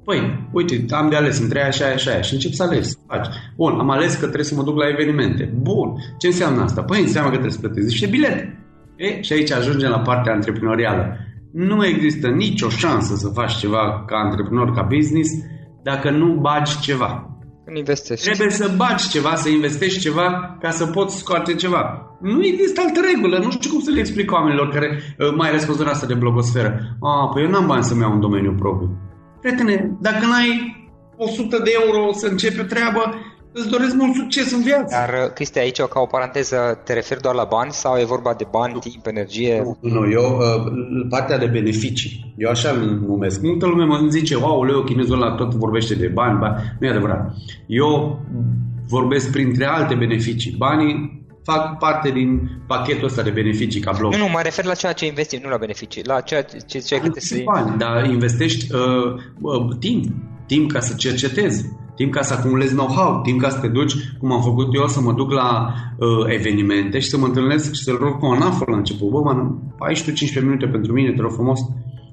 Păi, 0.03 0.47
uite, 0.51 0.85
am 0.89 1.09
de 1.09 1.15
ales 1.15 1.39
între 1.39 1.61
aia 1.61 1.69
și 1.69 1.83
aia 1.83 1.95
și 1.95 2.09
aia 2.09 2.21
și 2.21 2.33
încep 2.33 2.51
să 2.51 2.63
aleg, 2.63 2.83
să 2.83 2.95
faci. 3.07 3.27
Bun, 3.55 3.79
am 3.79 3.89
ales 3.89 4.13
că 4.13 4.19
trebuie 4.19 4.43
să 4.43 4.55
mă 4.55 4.63
duc 4.63 4.77
la 4.77 4.87
evenimente. 4.87 5.53
Bun, 5.61 5.93
ce 6.17 6.27
înseamnă 6.27 6.61
asta? 6.61 6.83
Păi 6.83 7.01
înseamnă 7.01 7.29
că 7.29 7.37
trebuie 7.37 7.57
să 7.59 7.67
plătesc 7.67 7.87
niște 7.87 8.07
bilete. 8.07 8.57
E? 8.95 9.21
Și 9.21 9.33
aici 9.33 9.51
ajungem 9.51 9.89
la 9.89 9.99
partea 9.99 10.33
antreprenorială. 10.33 11.17
Nu 11.53 11.85
există 11.85 12.27
nicio 12.27 12.69
șansă 12.69 13.15
să 13.15 13.27
faci 13.27 13.55
ceva 13.55 14.03
ca 14.07 14.17
antreprenor, 14.17 14.71
ca 14.71 14.81
business, 14.81 15.29
dacă 15.83 16.09
nu 16.09 16.33
bagi 16.33 16.79
ceva. 16.79 17.27
Când 17.65 17.77
investești. 17.77 18.25
Trebuie 18.25 18.49
să 18.49 18.73
bagi 18.77 19.09
ceva, 19.09 19.35
să 19.35 19.49
investești 19.49 19.99
ceva 19.99 20.57
ca 20.61 20.69
să 20.69 20.85
poți 20.85 21.17
scoate 21.17 21.55
ceva. 21.55 22.07
Nu 22.21 22.45
există 22.45 22.81
altă 22.85 22.99
regulă. 23.13 23.37
Nu 23.37 23.51
știu 23.51 23.69
cum 23.69 23.79
să 23.79 23.91
le 23.91 23.99
explic 23.99 24.31
oamenilor 24.31 24.69
care 24.69 24.87
uh, 25.19 25.33
mai 25.35 25.51
răspuns 25.51 25.79
asta 25.79 26.05
de 26.05 26.13
blogosferă. 26.13 26.69
Ah, 27.01 27.29
păi 27.33 27.43
eu 27.43 27.49
n-am 27.49 27.67
bani 27.67 27.83
să-mi 27.83 28.01
iau 28.01 28.11
un 28.11 28.19
domeniu 28.19 28.55
propriu. 28.59 28.97
Prietene, 29.43 29.97
dacă 30.01 30.25
n-ai 30.25 30.81
100 31.17 31.57
de 31.57 31.71
euro 31.83 32.11
să 32.11 32.27
începi 32.27 32.59
o 32.59 32.63
treabă, 32.63 33.01
îți 33.51 33.69
doresc 33.69 33.95
mult 33.95 34.15
succes 34.15 34.51
în 34.51 34.61
viață. 34.61 34.95
Dar, 34.97 35.09
uh, 35.09 35.33
Cristi, 35.33 35.59
aici, 35.59 35.81
ca 35.81 35.99
o 35.99 36.05
paranteză, 36.05 36.81
te 36.83 36.93
referi 36.93 37.21
doar 37.21 37.35
la 37.35 37.43
bani 37.43 37.71
sau 37.71 37.97
e 37.97 38.05
vorba 38.05 38.33
de 38.33 38.45
bani, 38.51 38.79
timp, 38.79 39.05
energie? 39.05 39.61
Nu, 39.63 39.77
nu 39.89 40.11
eu, 40.11 40.37
uh, 40.37 41.07
partea 41.09 41.37
de 41.37 41.45
beneficii. 41.45 42.33
Eu 42.37 42.49
așa 42.49 42.69
îl 42.69 43.01
numesc. 43.07 43.41
Multă 43.41 43.65
lume 43.65 43.83
mă 43.83 44.07
zice, 44.09 44.35
wow, 44.35 44.63
Leo, 44.63 44.83
chinezul 44.83 45.21
ăla 45.21 45.35
tot 45.35 45.53
vorbește 45.53 45.95
de 45.95 46.07
bani, 46.07 46.39
bani. 46.39 46.55
Nu 46.79 46.87
e 46.87 46.89
adevărat. 46.89 47.33
Eu 47.67 48.19
vorbesc 48.87 49.31
printre 49.31 49.65
alte 49.65 49.95
beneficii. 49.95 50.55
Banii 50.57 51.22
fac 51.43 51.77
parte 51.77 52.11
din 52.11 52.49
pachetul 52.67 53.05
ăsta 53.05 53.21
de 53.21 53.29
beneficii 53.29 53.81
ca 53.81 53.91
blog. 53.97 54.11
Nu, 54.11 54.17
nu, 54.17 54.29
mă 54.29 54.39
refer 54.43 54.65
la 54.65 54.73
ceea 54.73 54.93
ce 54.93 55.05
investi, 55.05 55.39
nu 55.43 55.49
la 55.49 55.57
beneficii, 55.57 56.03
la 56.05 56.19
ceea 56.21 56.41
ce 56.43 56.79
ce 56.79 56.99
că 56.99 57.11
să... 57.15 57.41
Bani, 57.43 57.77
dar 57.77 58.05
investești 58.05 58.73
uh, 58.73 59.13
uh, 59.41 59.77
timp, 59.79 60.05
timp 60.45 60.71
ca 60.71 60.79
să 60.79 60.95
cercetezi, 60.95 61.65
timp 61.95 62.13
ca 62.13 62.21
să 62.21 62.33
acumulezi 62.33 62.73
know-how, 62.73 63.21
timp 63.21 63.41
ca 63.41 63.49
să 63.49 63.59
te 63.59 63.67
duci, 63.67 63.93
cum 64.19 64.31
am 64.31 64.41
făcut 64.41 64.75
eu, 64.75 64.87
să 64.87 65.01
mă 65.01 65.13
duc 65.13 65.31
la 65.31 65.73
uh, 65.97 66.07
evenimente 66.27 66.99
și 66.99 67.09
să 67.09 67.17
mă 67.17 67.25
întâlnesc 67.25 67.73
și 67.73 67.83
să-l 67.83 67.97
rog 67.97 68.19
cu 68.19 68.25
o 68.25 68.31
anafă 68.31 68.63
la 68.67 68.77
început. 68.77 69.09
Bă, 69.09 69.19
man, 69.19 69.59
ai 69.79 69.95
și 69.95 70.03
tu 70.03 70.11
15 70.11 70.51
minute 70.51 70.77
pentru 70.77 70.93
mine, 70.93 71.11
te 71.11 71.21
rog 71.21 71.31
frumos. 71.31 71.59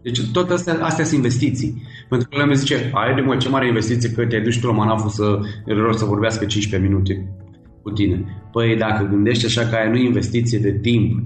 Deci 0.03 0.21
tot 0.33 0.51
astea, 0.51 0.79
astea 0.81 1.05
sunt 1.05 1.17
investiții. 1.17 1.83
Pentru 2.09 2.29
că 2.29 2.39
lumea 2.39 2.55
zice, 2.55 2.91
ai 2.95 3.15
de 3.15 3.21
mă, 3.21 3.37
ce 3.37 3.49
mare 3.49 3.67
investiție 3.67 4.11
că 4.11 4.27
te-ai 4.27 4.43
dus 4.43 4.57
tu 4.57 4.67
la 4.67 4.73
manafă 4.73 5.09
să 5.09 5.39
rog 5.67 5.95
să 5.95 6.05
vorbească 6.05 6.45
15 6.45 6.91
minute 6.91 7.29
cu 7.83 7.91
tine. 7.91 8.25
Păi 8.53 8.77
dacă 8.77 9.07
gândești 9.11 9.47
așa 9.47 9.69
că 9.69 9.77
ai 9.77 9.91
nu 9.91 9.97
investiție 9.97 10.59
de 10.59 10.79
timp, 10.79 11.23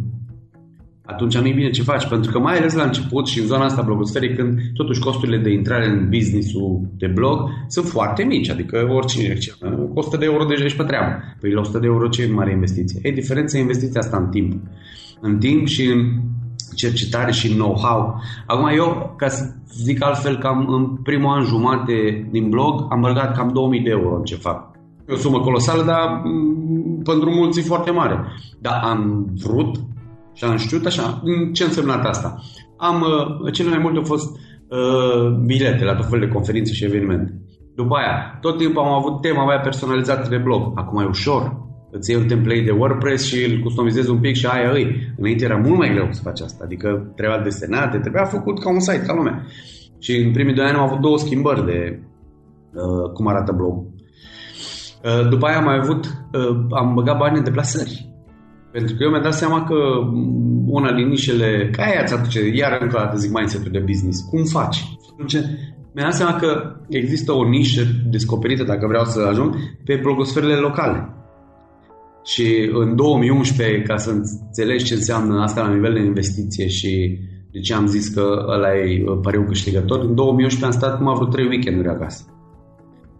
atunci 1.06 1.38
nu 1.38 1.46
e 1.46 1.52
bine 1.52 1.70
ce 1.70 1.82
faci, 1.82 2.08
pentru 2.08 2.30
că 2.30 2.38
mai 2.38 2.56
ales 2.56 2.74
la 2.74 2.82
început 2.82 3.26
și 3.26 3.40
în 3.40 3.46
zona 3.46 3.64
asta 3.64 3.82
blogosferii, 3.82 4.34
când 4.34 4.58
totuși 4.74 5.00
costurile 5.00 5.38
de 5.38 5.50
intrare 5.50 5.86
în 5.86 6.08
businessul 6.08 6.80
de 6.98 7.06
blog 7.06 7.38
sunt 7.68 7.86
foarte 7.86 8.22
mici, 8.22 8.50
adică 8.50 8.88
oricine 8.90 9.34
zice, 9.34 9.52
cu 9.60 9.90
100 9.94 10.16
de 10.16 10.24
euro 10.24 10.44
deja 10.44 10.64
ești 10.64 10.78
pe 10.78 10.84
treabă. 10.84 11.12
Păi 11.40 11.52
la 11.52 11.60
100 11.60 11.78
de 11.78 11.86
euro 11.86 12.08
ce 12.08 12.22
e 12.22 12.26
mare 12.26 12.52
investiție? 12.52 13.00
E 13.02 13.10
diferența 13.10 13.58
e 13.58 13.60
investiția 13.60 14.00
asta 14.00 14.16
în 14.16 14.28
timp. 14.28 14.62
În 15.20 15.38
timp 15.38 15.66
și 15.66 15.86
în 15.86 16.20
cercetare 16.74 17.32
și 17.32 17.48
know-how. 17.48 18.20
Acum 18.46 18.68
eu, 18.76 19.14
ca 19.16 19.28
să 19.28 19.54
zic 19.74 20.04
altfel, 20.04 20.38
cam 20.38 20.66
în 20.68 20.96
primul 21.02 21.32
an 21.32 21.44
jumate 21.44 22.28
din 22.30 22.48
blog 22.48 22.86
am 22.90 23.00
băgat 23.00 23.36
cam 23.36 23.50
2000 23.52 23.80
de 23.80 23.90
euro 23.90 24.16
în 24.16 24.24
ce 24.24 24.36
fac. 24.36 24.73
E 25.08 25.12
o 25.12 25.16
sumă 25.16 25.40
colosală, 25.40 25.82
dar 25.82 26.20
mm, 26.24 27.02
pentru 27.02 27.30
mulți 27.30 27.58
e 27.58 27.62
foarte 27.62 27.90
mare. 27.90 28.24
Dar 28.60 28.80
am 28.84 29.26
vrut 29.42 29.76
și 30.32 30.44
am 30.44 30.56
știut 30.56 30.86
așa. 30.86 31.22
Ce 31.52 31.64
înseamnă 31.64 31.92
asta? 31.92 32.42
Am, 32.76 33.00
uh, 33.00 33.52
cele 33.52 33.68
mai 33.68 33.78
multe 33.78 33.98
au 33.98 34.04
fost 34.04 34.36
uh, 34.68 35.36
bilete 35.46 35.84
la 35.84 35.94
tot 35.94 36.08
felul 36.08 36.26
de 36.26 36.32
conferințe 36.32 36.72
și 36.72 36.84
evenimente. 36.84 37.38
După 37.74 37.94
aia, 37.94 38.38
tot 38.40 38.58
timpul 38.58 38.82
am 38.82 38.92
avut 38.92 39.20
tema 39.20 39.44
mai 39.44 39.60
personalizată 39.60 40.28
de 40.28 40.36
blog. 40.36 40.72
Acum 40.74 41.00
e 41.00 41.04
ușor. 41.04 41.62
Îți 41.90 42.10
iei 42.10 42.20
un 42.20 42.26
template 42.26 42.60
de 42.60 42.70
WordPress 42.70 43.24
și 43.24 43.44
îl 43.44 43.60
customizezi 43.62 44.10
un 44.10 44.18
pic 44.18 44.34
și 44.34 44.46
aia 44.46 44.70
îi. 44.70 45.14
Înainte 45.16 45.44
era 45.44 45.56
mult 45.56 45.78
mai 45.78 45.92
greu 45.92 46.08
să 46.10 46.22
faci 46.22 46.40
asta. 46.40 46.64
Adică 46.64 47.12
trebuia 47.16 47.38
desenate, 47.38 47.98
trebuia 47.98 48.24
făcut 48.24 48.60
ca 48.60 48.70
un 48.70 48.80
site, 48.80 49.04
ca 49.06 49.14
lumea. 49.14 49.46
Și 49.98 50.16
în 50.16 50.32
primii 50.32 50.54
doi 50.54 50.64
ani 50.64 50.76
am 50.76 50.82
avut 50.82 51.00
două 51.00 51.18
schimbări 51.18 51.64
de 51.64 52.02
uh, 52.72 53.10
cum 53.12 53.26
arată 53.26 53.52
blog. 53.52 53.84
Uh, 55.04 55.28
după 55.28 55.46
aia 55.46 55.56
am 55.56 55.64
mai 55.64 55.76
avut, 55.76 56.04
uh, 56.06 56.56
am 56.70 56.94
băgat 56.94 57.18
bani 57.18 57.38
în 57.38 57.44
deplasări. 57.44 58.12
Pentru 58.72 58.96
că 58.96 59.02
eu 59.02 59.10
mi-am 59.10 59.22
dat 59.22 59.34
seama 59.34 59.64
că 59.64 59.74
una 60.66 60.92
din 60.92 61.08
nișele, 61.08 61.70
ca 61.72 61.82
aia 61.82 62.04
ți 62.04 62.14
aduce, 62.14 62.40
iar 62.54 62.78
încă 62.80 62.96
o 62.96 63.00
dată 63.00 63.16
zic 63.16 63.32
mindset 63.32 63.68
de 63.68 63.78
business, 63.78 64.20
cum 64.20 64.44
faci? 64.44 64.84
Atunci, 65.12 65.32
mi-am 65.94 66.08
dat 66.08 66.14
seama 66.14 66.36
că 66.36 66.76
există 66.88 67.32
o 67.32 67.48
nișă 67.48 67.82
descoperită, 68.10 68.64
dacă 68.64 68.86
vreau 68.86 69.04
să 69.04 69.20
ajung, 69.20 69.54
pe 69.84 70.00
blogosferele 70.02 70.54
locale. 70.54 71.08
Și 72.24 72.70
în 72.72 72.96
2011, 72.96 73.82
ca 73.82 73.96
să 73.96 74.10
înțelegi 74.10 74.84
ce 74.84 74.94
înseamnă 74.94 75.42
asta 75.42 75.60
la 75.60 75.74
nivel 75.74 75.92
de 75.92 76.00
investiție 76.00 76.68
și 76.68 77.18
de 77.50 77.60
ce 77.60 77.74
am 77.74 77.86
zis 77.86 78.08
că 78.08 78.46
ăla 78.48 78.74
e 78.76 79.04
pariu 79.22 79.44
câștigător, 79.48 80.00
în 80.00 80.14
2011 80.14 80.64
am 80.64 80.82
stat 80.82 80.98
numai 80.98 81.14
vreo 81.14 81.28
3 81.28 81.46
weekenduri 81.46 81.88
acasă. 81.88 82.24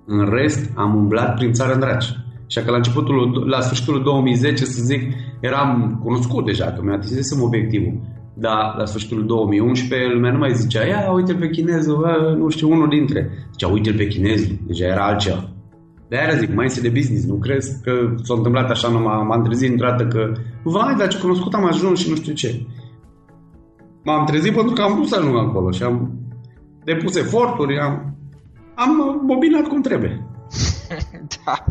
În 0.07 0.29
rest, 0.31 0.71
am 0.75 0.95
umblat 0.95 1.35
prin 1.35 1.53
țară 1.53 1.73
în 1.73 1.81
draci. 1.81 2.17
Și 2.47 2.61
că 2.61 2.71
la 2.71 2.77
începutul, 2.77 3.45
la 3.49 3.61
sfârșitul 3.61 4.03
2010, 4.03 4.65
să 4.65 4.83
zic, 4.83 5.03
eram 5.41 6.01
cunoscut 6.03 6.45
deja, 6.45 6.65
că 6.65 6.83
mi-a 6.83 6.95
atingesem 6.95 7.43
obiectivul. 7.43 8.01
Dar 8.35 8.75
la 8.79 8.85
sfârșitul 8.85 9.27
2011, 9.27 10.13
lumea 10.13 10.33
nu 10.33 10.39
mai 10.39 10.55
zicea, 10.55 10.87
ia, 10.87 11.13
uite 11.13 11.35
pe 11.35 11.49
chinezul, 11.49 11.97
bă, 11.97 12.35
nu 12.39 12.49
știu, 12.49 12.71
unul 12.71 12.89
dintre. 12.89 13.31
Zicea, 13.51 13.69
uite 13.69 13.93
pe 13.93 14.07
chinezul, 14.07 14.57
deja 14.67 14.87
era 14.87 15.07
altceva. 15.07 15.49
De 16.09 16.17
aia 16.17 16.37
zic, 16.39 16.55
mai 16.55 16.67
de 16.83 16.89
business, 16.89 17.27
nu 17.27 17.35
crezi 17.35 17.83
că 17.83 17.93
s-a 18.23 18.35
întâmplat 18.35 18.71
așa, 18.71 18.89
nu 18.89 18.99
m-am 18.99 19.43
trezit 19.45 19.71
într 19.71 19.85
dată 19.85 20.07
că, 20.07 20.33
vai, 20.63 20.95
dar 20.99 21.09
ce 21.09 21.19
cunoscut 21.19 21.55
am 21.55 21.67
ajuns 21.67 21.99
și 21.99 22.09
nu 22.09 22.15
știu 22.15 22.33
ce. 22.33 22.67
M-am 24.05 24.25
trezit 24.25 24.55
pentru 24.55 24.73
că 24.73 24.83
am 24.83 24.95
vrut 24.95 25.07
să 25.07 25.17
ajung 25.19 25.37
acolo 25.37 25.71
și 25.71 25.83
am 25.83 26.19
depus 26.85 27.17
eforturi, 27.17 27.79
am 27.79 28.14
am 28.75 29.23
bobinat 29.27 29.67
cum 29.69 29.81
trebuie. 29.81 30.27
da, 31.45 31.65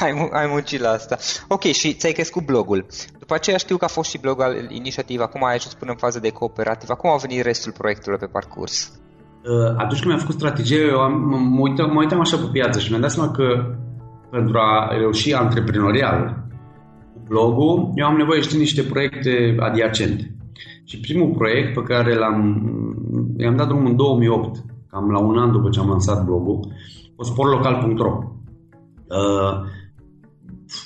ai, 0.00 0.28
ai 0.32 0.46
muncit 0.50 0.80
la 0.80 0.88
asta. 0.88 1.16
Ok, 1.48 1.62
și 1.62 1.94
ți-ai 1.94 2.12
crescut 2.12 2.44
blogul. 2.44 2.86
După 3.18 3.34
aceea 3.34 3.56
știu 3.56 3.76
că 3.76 3.84
a 3.84 3.88
fost 3.88 4.10
și 4.10 4.18
blog 4.18 4.40
al 4.40 4.70
inițiativ, 4.70 5.20
acum 5.20 5.44
ai 5.44 5.54
ajuns 5.54 5.74
până 5.74 5.90
în 5.90 5.96
fază 5.96 6.20
de 6.20 6.30
cooperativ. 6.30 6.88
Acum 6.90 7.10
a 7.10 7.16
venit 7.16 7.44
restul 7.44 7.72
proiectelor 7.72 8.18
pe 8.18 8.26
parcurs? 8.26 8.92
Uh, 9.44 9.74
atunci 9.76 10.00
când 10.00 10.06
mi-am 10.06 10.18
făcut 10.18 10.34
strategie, 10.34 10.80
eu 10.80 11.00
am, 11.00 11.12
mă, 11.28 11.60
uitam, 11.60 11.90
mă 11.92 11.98
uitam 11.98 12.20
așa 12.20 12.36
pe 12.36 12.48
piață 12.52 12.78
și 12.78 12.88
mi-am 12.90 13.00
dat 13.00 13.10
seama 13.10 13.30
că 13.30 13.76
pentru 14.30 14.58
a 14.58 14.96
reuși 14.98 15.34
antreprenorial 15.34 16.44
cu 17.12 17.20
blogul, 17.28 17.92
eu 17.94 18.06
am 18.06 18.16
nevoie 18.16 18.40
de 18.50 18.56
niște 18.56 18.82
proiecte 18.82 19.56
adiacente. 19.58 20.34
Și 20.84 21.00
primul 21.00 21.34
proiect 21.38 21.74
pe 21.74 21.82
care 21.82 22.14
l-am, 22.14 22.62
i-am 23.36 23.56
dat 23.56 23.66
drumul 23.66 23.86
în 23.86 23.96
2008 23.96 24.64
cam 24.90 25.10
la 25.10 25.18
un 25.18 25.38
an 25.38 25.52
după 25.52 25.68
ce 25.68 25.80
am 25.80 25.88
lansat 25.88 26.24
blogul, 26.24 26.60
sportlocal.ro. 27.20 28.18
Uh, 29.06 29.68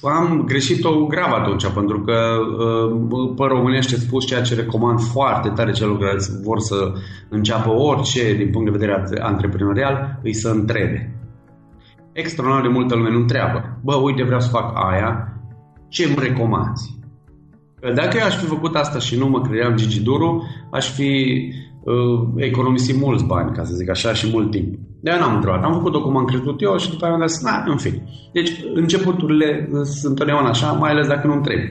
am 0.02 0.42
greșit-o 0.44 1.06
grav 1.06 1.32
atunci, 1.32 1.66
pentru 1.66 2.00
că 2.00 2.36
uh, 2.58 3.32
pe 3.36 3.44
românește 3.44 3.96
spus 3.96 4.26
ceea 4.26 4.42
ce 4.42 4.54
recomand 4.54 5.00
foarte 5.00 5.48
tare 5.48 5.72
celor 5.72 5.98
care 5.98 6.16
vor 6.42 6.58
să 6.58 6.92
înceapă 7.28 7.70
orice 7.70 8.34
din 8.34 8.50
punct 8.50 8.72
de 8.72 8.78
vedere 8.78 9.04
antreprenorial, 9.20 10.20
îi 10.22 10.34
să 10.34 10.48
întrebe. 10.48 11.18
Extraordinar 12.12 12.66
de 12.66 12.78
multă 12.78 12.94
lume 12.94 13.10
nu 13.10 13.18
întreabă. 13.18 13.78
Bă, 13.82 13.94
uite, 13.94 14.22
vreau 14.22 14.40
să 14.40 14.48
fac 14.48 14.72
aia, 14.74 15.38
ce 15.88 16.04
îmi 16.04 16.16
recomanzi? 16.18 16.98
Dacă 17.94 18.16
eu 18.18 18.26
aș 18.26 18.36
fi 18.36 18.44
făcut 18.44 18.74
asta 18.74 18.98
și 18.98 19.18
nu 19.18 19.28
mă 19.28 19.40
credeam 19.40 19.76
Gigi 19.76 20.02
Duru, 20.02 20.42
aș 20.70 20.90
fi 20.90 21.52
uh, 21.84 22.28
economisit 22.36 23.00
mulți 23.00 23.24
bani, 23.24 23.52
ca 23.52 23.64
să 23.64 23.74
zic 23.74 23.90
așa, 23.90 24.12
și 24.12 24.30
mult 24.32 24.50
timp. 24.50 24.74
de 25.00 25.10
n-am 25.10 25.34
întrebat. 25.34 25.64
Am 25.64 25.72
făcut-o 25.72 26.02
cum 26.02 26.16
am 26.16 26.24
crezut 26.24 26.62
eu 26.62 26.76
și 26.76 26.90
după 26.90 27.04
aia 27.04 27.14
am 27.14 27.20
dat, 27.20 27.40
na, 27.42 27.64
în 27.66 27.76
fin. 27.76 28.02
Deci, 28.32 28.50
începuturile 28.74 29.68
sunt 29.72 30.04
întotdeauna 30.04 30.48
așa, 30.48 30.72
mai 30.72 30.90
ales 30.90 31.06
dacă 31.06 31.26
nu 31.26 31.32
întrebi. 31.32 31.70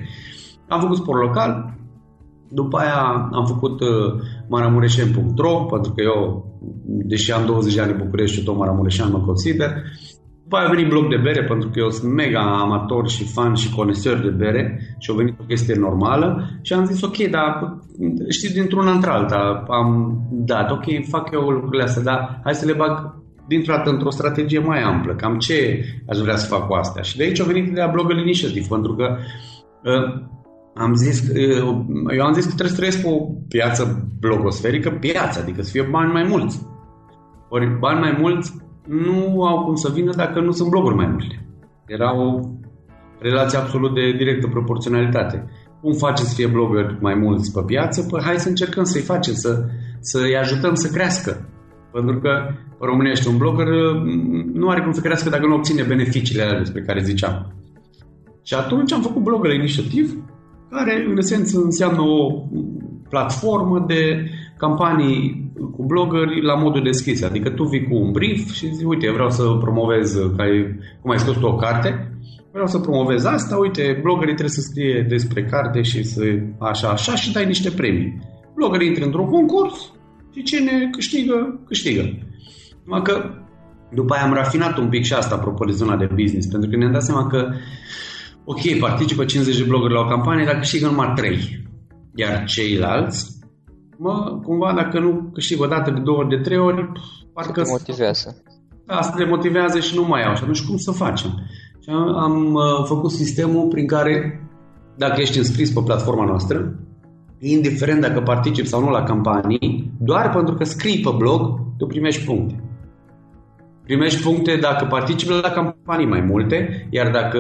Am 0.68 0.80
făcut 0.80 0.98
sport 0.98 1.22
local, 1.22 1.78
după 2.50 2.78
aia 2.78 3.30
am 3.32 3.46
făcut 3.46 3.80
uh, 3.82 3.88
maramureșen.ro, 4.48 5.66
pentru 5.72 5.92
că 5.92 6.02
eu, 6.02 6.46
deși 6.86 7.32
am 7.32 7.46
20 7.46 7.76
de 7.76 7.82
ani 7.82 7.92
în 7.92 7.98
București 7.98 8.38
și 8.38 8.44
tot 8.44 8.58
maramureșean 8.58 9.12
mă 9.12 9.20
consider, 9.20 9.84
după 10.54 10.66
aia 10.66 10.74
a 10.74 10.78
venit 10.78 10.94
blog 10.94 11.10
de 11.10 11.22
bere, 11.24 11.44
pentru 11.44 11.70
că 11.70 11.80
eu 11.80 11.90
sunt 11.90 12.14
mega 12.14 12.60
amator 12.60 13.10
și 13.10 13.32
fan 13.34 13.54
și 13.54 13.74
conesor 13.76 14.18
de 14.18 14.30
bere 14.30 14.96
și 15.00 15.12
a 15.12 15.16
venit 15.16 15.40
o 15.40 15.44
chestie 15.44 15.76
normală 15.76 16.50
și 16.62 16.74
am 16.74 16.86
zis 16.86 17.02
ok, 17.02 17.18
dar 17.18 17.78
știți, 18.30 18.54
dintr-una 18.54 18.92
într-alta 18.92 19.64
am 19.68 20.20
dat, 20.32 20.72
ok, 20.72 20.84
fac 21.10 21.32
eu 21.32 21.50
lucrurile 21.50 21.84
astea, 21.84 22.02
dar 22.02 22.40
hai 22.44 22.54
să 22.54 22.66
le 22.66 22.74
bag 22.74 23.22
dintr-o 23.48 23.74
dată 23.74 23.90
într-o 23.90 24.10
strategie 24.10 24.60
mai 24.60 24.82
amplă, 24.82 25.16
cam 25.16 25.38
ce 25.38 25.86
aș 26.10 26.18
vrea 26.18 26.36
să 26.36 26.48
fac 26.56 26.68
cu 26.68 26.74
astea. 26.74 27.02
Și 27.02 27.18
de 27.18 27.24
aici 27.24 27.42
a 27.42 27.44
venit 27.44 27.68
ideea 27.68 27.88
Blogger 27.88 28.18
Initiative, 28.18 28.66
pentru 28.70 28.96
că 28.96 29.18
uh, 29.84 30.22
am 30.76 30.94
zis, 30.96 31.22
uh, 31.22 31.86
eu 32.16 32.26
am 32.26 32.34
zis 32.34 32.46
că 32.46 32.54
trebuie 32.56 32.70
să 32.70 32.76
trăiesc 32.76 33.02
pe 33.02 33.08
o 33.08 33.18
piață 33.48 34.10
blogosferică, 34.20 34.90
piață, 34.90 35.40
adică 35.42 35.62
să 35.62 35.72
fie 35.72 35.88
bani 35.92 36.12
mai 36.12 36.24
mulți. 36.24 36.62
Ori 37.50 37.78
bani 37.80 38.00
mai 38.00 38.18
mulți 38.20 38.54
nu 38.88 39.44
au 39.44 39.66
cum 39.66 39.76
să 39.76 39.92
vină 39.94 40.12
dacă 40.16 40.40
nu 40.40 40.52
sunt 40.52 40.70
bloguri 40.70 40.96
mai 40.96 41.08
multe. 41.08 41.46
Era 41.86 42.18
o 42.18 42.40
relație 43.20 43.58
absolut 43.58 43.94
de 43.94 44.12
directă 44.18 44.48
proporționalitate. 44.48 45.50
Cum 45.82 45.94
face 45.94 46.24
să 46.24 46.34
fie 46.36 46.48
blogger 46.48 46.98
mai 47.02 47.16
mulți 47.16 47.52
pe 47.54 47.62
piață? 47.66 48.06
Păi 48.10 48.22
hai 48.24 48.40
să 48.40 48.50
încercăm 48.50 48.84
să-i 48.84 49.02
facem, 49.02 49.34
să, 49.34 49.66
să-i 50.00 50.38
ajutăm 50.38 50.74
să 50.74 50.92
crească. 50.92 51.50
Pentru 51.92 52.20
că 52.20 52.30
pe 52.80 52.86
românește 52.86 53.30
un 53.30 53.38
blogger 53.38 53.68
mm, 53.68 54.52
nu 54.54 54.70
are 54.70 54.82
cum 54.82 54.92
să 54.92 55.02
crească 55.02 55.30
dacă 55.30 55.48
nu 55.48 55.56
obține 55.56 55.84
beneficiile 55.84 56.44
alea 56.44 56.60
despre 56.60 56.82
care 56.82 57.04
ziceam. 57.04 57.54
Și 58.44 58.54
atunci 58.54 58.92
am 58.92 59.02
făcut 59.02 59.24
Blogger 59.24 59.54
Initiative, 59.54 60.12
care 60.70 61.06
în 61.10 61.18
esență 61.18 61.60
înseamnă 61.60 62.02
o 62.02 62.48
platformă 63.10 63.84
de 63.88 64.30
campanii 64.64 65.52
cu 65.76 65.84
blogări 65.84 66.42
la 66.42 66.56
modul 66.56 66.84
deschis. 66.84 67.24
Adică 67.24 67.50
tu 67.50 67.64
vii 67.64 67.88
cu 67.88 67.96
un 67.96 68.12
brief 68.12 68.52
și 68.52 68.74
zici, 68.74 68.86
uite, 68.86 69.12
vreau 69.12 69.30
să 69.30 69.44
promovez, 69.44 70.14
ca, 70.38 70.44
cum 71.02 71.12
ai 71.12 71.20
scos 71.20 71.36
tu 71.36 71.46
o 71.46 71.56
carte, 71.56 71.90
vreau 72.52 72.68
să 72.68 72.80
promovez 72.80 73.26
asta, 73.26 73.58
uite, 73.58 74.00
blogării 74.02 74.40
trebuie 74.40 74.60
să 74.60 74.62
scrie 74.62 75.06
despre 75.10 75.44
carte 75.44 75.82
și 75.82 76.04
să 76.04 76.24
așa, 76.60 76.88
așa 76.88 77.16
și 77.16 77.32
dai 77.32 77.46
niște 77.46 77.70
premii. 77.70 78.22
Blogării 78.56 78.88
intră 78.88 79.06
într-un 79.06 79.30
concurs 79.30 79.92
și 80.34 80.44
cine 80.44 80.90
câștigă, 80.92 81.60
câștigă. 81.68 82.04
Numai 82.84 83.02
că 83.02 83.14
după 83.94 84.14
aia 84.14 84.24
am 84.24 84.34
rafinat 84.34 84.78
un 84.78 84.90
pic 84.90 85.04
și 85.04 85.14
asta 85.14 85.36
apropo 85.36 85.66
de 85.66 85.72
zona 85.72 85.96
de 85.98 86.10
business, 86.14 86.48
pentru 86.48 86.70
că 86.70 86.76
ne-am 86.76 86.92
dat 86.92 87.04
seama 87.04 87.28
că 87.28 87.50
ok, 88.46 88.80
participă 88.80 89.26
50 89.26 89.58
de 89.58 89.64
blogări 89.64 89.94
la 89.94 90.00
o 90.00 90.08
campanie, 90.08 90.46
dar 90.46 90.58
câștigă 90.58 90.86
numai 90.86 91.14
3. 91.16 91.62
Iar 92.16 92.44
ceilalți 92.44 93.34
mă, 94.04 94.40
cumva 94.46 94.74
dacă 94.76 95.00
nu 95.00 95.30
câștig 95.34 95.62
o 95.62 95.66
dată 95.66 95.92
de 95.92 96.00
două 96.00 96.18
ori, 96.18 96.30
de 96.30 96.38
trei 96.38 96.58
ori, 96.58 96.92
parcă... 97.34 97.62
Te 97.62 97.70
motivează. 97.70 98.44
Da, 98.86 98.96
asta 98.96 99.18
te 99.18 99.26
motivează 99.26 99.80
și 99.80 99.96
nu 99.96 100.06
mai 100.08 100.24
au. 100.24 100.36
Și 100.36 100.42
atunci 100.42 100.66
cum 100.66 100.78
să 100.78 100.92
facem? 100.92 101.30
Și 101.80 101.90
am, 101.90 102.18
am 102.18 102.54
uh, 102.54 102.86
făcut 102.86 103.12
sistemul 103.12 103.68
prin 103.68 103.88
care, 103.88 104.40
dacă 104.98 105.22
ești 105.22 105.38
înscris 105.38 105.72
pe 105.72 105.82
platforma 105.86 106.26
noastră, 106.26 106.80
indiferent 107.40 108.02
dacă 108.02 108.22
participi 108.22 108.68
sau 108.68 108.82
nu 108.82 108.90
la 108.90 109.04
campanii, 109.04 109.92
doar 110.00 110.30
pentru 110.30 110.54
că 110.54 110.64
scrii 110.64 111.00
pe 111.00 111.10
blog, 111.18 111.60
tu 111.78 111.86
primești 111.86 112.26
puncte. 112.26 112.63
Primești 113.84 114.22
puncte 114.22 114.58
dacă 114.62 114.86
participi 114.86 115.32
la 115.42 115.50
campanii 115.50 116.08
mai 116.08 116.22
multe, 116.22 116.88
iar 116.90 117.12
dacă 117.12 117.40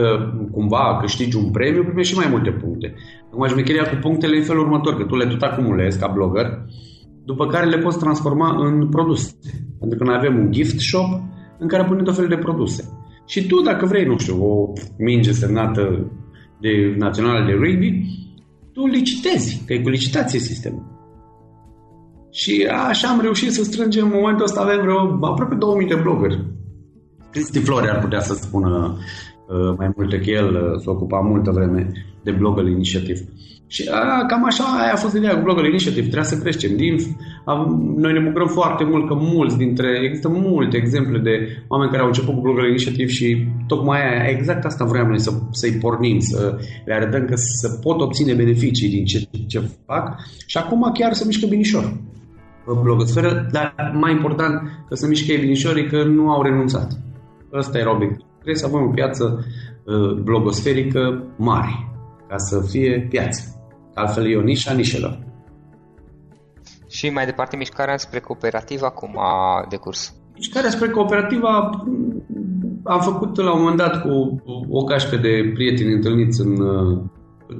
cumva 0.51 0.97
câștigi 1.01 1.37
un 1.37 1.51
premiu, 1.51 1.83
primești 1.83 2.13
și 2.13 2.19
mai 2.19 2.27
multe 2.29 2.51
puncte. 2.51 2.93
Acum 3.31 3.47
șmecheria 3.47 3.83
cu 3.83 3.95
punctele 4.01 4.37
în 4.37 4.43
felul 4.43 4.63
următor, 4.63 4.97
că 4.97 5.03
tu 5.03 5.15
le 5.15 5.25
tot 5.25 5.41
acumulezi 5.41 5.99
ca 5.99 6.07
blogger, 6.07 6.65
după 7.25 7.47
care 7.47 7.65
le 7.65 7.77
poți 7.77 7.99
transforma 7.99 8.55
în 8.65 8.89
produse. 8.89 9.31
Pentru 9.79 9.97
că 9.97 10.03
noi 10.03 10.15
avem 10.15 10.39
un 10.39 10.51
gift 10.51 10.79
shop 10.79 11.21
în 11.59 11.67
care 11.67 11.83
punem 11.83 12.03
tot 12.03 12.15
felul 12.15 12.29
de 12.29 12.37
produse. 12.37 12.89
Și 13.27 13.47
tu, 13.47 13.61
dacă 13.61 13.85
vrei, 13.85 14.05
nu 14.05 14.17
știu, 14.17 14.45
o 14.45 14.71
minge 14.97 15.31
semnată 15.31 16.11
de 16.59 16.95
națională 16.97 17.45
de 17.45 17.51
rugby, 17.51 18.05
tu 18.73 18.85
licitezi, 18.85 19.63
că 19.65 19.73
e 19.73 19.81
cu 19.81 19.89
licitație 19.89 20.39
sistemul. 20.39 20.92
Și 22.33 22.67
așa 22.89 23.07
am 23.07 23.21
reușit 23.21 23.51
să 23.51 23.63
strângem, 23.63 24.05
în 24.05 24.19
momentul 24.19 24.45
ăsta 24.45 24.61
avem 24.61 24.81
vreo 24.81 25.27
aproape 25.31 25.55
2000 25.55 25.87
de 25.87 25.95
blogări. 25.95 26.39
Cristi 27.31 27.59
Flori 27.59 27.89
ar 27.89 27.99
putea 27.99 28.19
să 28.19 28.33
spună 28.33 28.97
uh, 29.47 29.73
mai 29.77 29.91
multe 29.95 30.19
că 30.19 30.29
el 30.29 30.55
uh, 30.55 30.81
s-a 30.83 30.91
ocupat 30.91 31.23
multă 31.23 31.51
vreme 31.51 31.91
de 32.23 32.31
Blogger 32.31 32.65
Initiative. 32.65 33.21
Și 33.67 33.89
a, 33.91 34.25
cam 34.25 34.45
așa 34.45 34.63
aia 34.63 34.93
a 34.93 34.95
fost 34.95 35.15
ideea 35.15 35.35
cu 35.35 35.43
Blogger 35.43 35.65
Initiative, 35.65 36.01
trebuia 36.01 36.23
să 36.23 36.37
creștem. 36.37 36.75
Din, 36.75 36.97
am, 37.45 37.93
noi 37.97 38.13
ne 38.13 38.19
bucurăm 38.19 38.47
foarte 38.47 38.83
mult 38.83 39.07
că 39.07 39.13
mulți 39.13 39.57
dintre, 39.57 39.99
există 40.03 40.29
multe 40.29 40.77
exemple 40.77 41.17
de 41.17 41.63
oameni 41.67 41.89
care 41.89 42.01
au 42.01 42.07
început 42.07 42.33
cu 42.33 42.41
Blogger 42.41 42.67
Initiative 42.67 43.09
și 43.09 43.47
tocmai 43.67 43.99
aia, 43.99 44.29
exact 44.29 44.65
asta 44.65 44.85
vreau 44.85 45.07
noi 45.07 45.19
să, 45.19 45.31
să-i 45.51 45.71
pornim, 45.71 46.19
să 46.19 46.57
le 46.85 46.93
arătăm 46.93 47.25
că 47.25 47.35
să 47.35 47.69
pot 47.81 48.01
obține 48.01 48.33
beneficii 48.33 48.89
din 48.89 49.05
ce, 49.05 49.27
ce 49.47 49.61
fac 49.85 50.19
și 50.45 50.57
acum 50.57 50.91
chiar 50.93 51.13
să 51.13 51.23
mișcă 51.25 51.47
binișor 51.47 51.93
blogosferă, 52.81 53.47
dar 53.51 53.91
mai 53.93 54.11
important 54.11 54.61
că 54.87 54.95
să 54.95 55.07
mișcă 55.07 55.31
ei 55.31 55.87
că 55.89 56.03
nu 56.03 56.31
au 56.31 56.41
renunțat. 56.41 56.91
Ăsta 57.53 57.77
era 57.77 57.95
obiectivul. 57.95 58.27
Trebuie 58.33 58.55
să 58.55 58.65
avem 58.65 58.87
o 58.87 58.91
piață 58.91 59.45
uh, 59.83 60.13
blogosferică 60.13 61.23
mare, 61.37 61.91
ca 62.27 62.37
să 62.37 62.65
fie 62.69 63.07
piață. 63.09 63.41
Altfel 63.93 64.31
e 64.31 64.35
o 64.35 64.41
nișă 64.41 64.69
a 64.71 64.73
nișelor. 64.73 65.19
Și 66.89 67.09
mai 67.09 67.25
departe, 67.25 67.55
mișcarea 67.55 67.97
spre 67.97 68.19
cooperativă 68.19 68.89
cum 68.89 69.17
a 69.17 69.65
decurs? 69.69 70.13
Mișcarea 70.35 70.69
spre 70.69 70.89
cooperativa 70.89 71.69
am 72.83 72.99
făcut 72.99 73.37
la 73.37 73.53
un 73.53 73.59
moment 73.59 73.77
dat 73.77 74.01
cu 74.01 74.41
o 74.69 74.83
cașcă 74.83 75.15
de 75.15 75.51
prieteni 75.53 75.93
întâlniți 75.93 76.41
în 76.41 76.61
uh, 76.61 77.01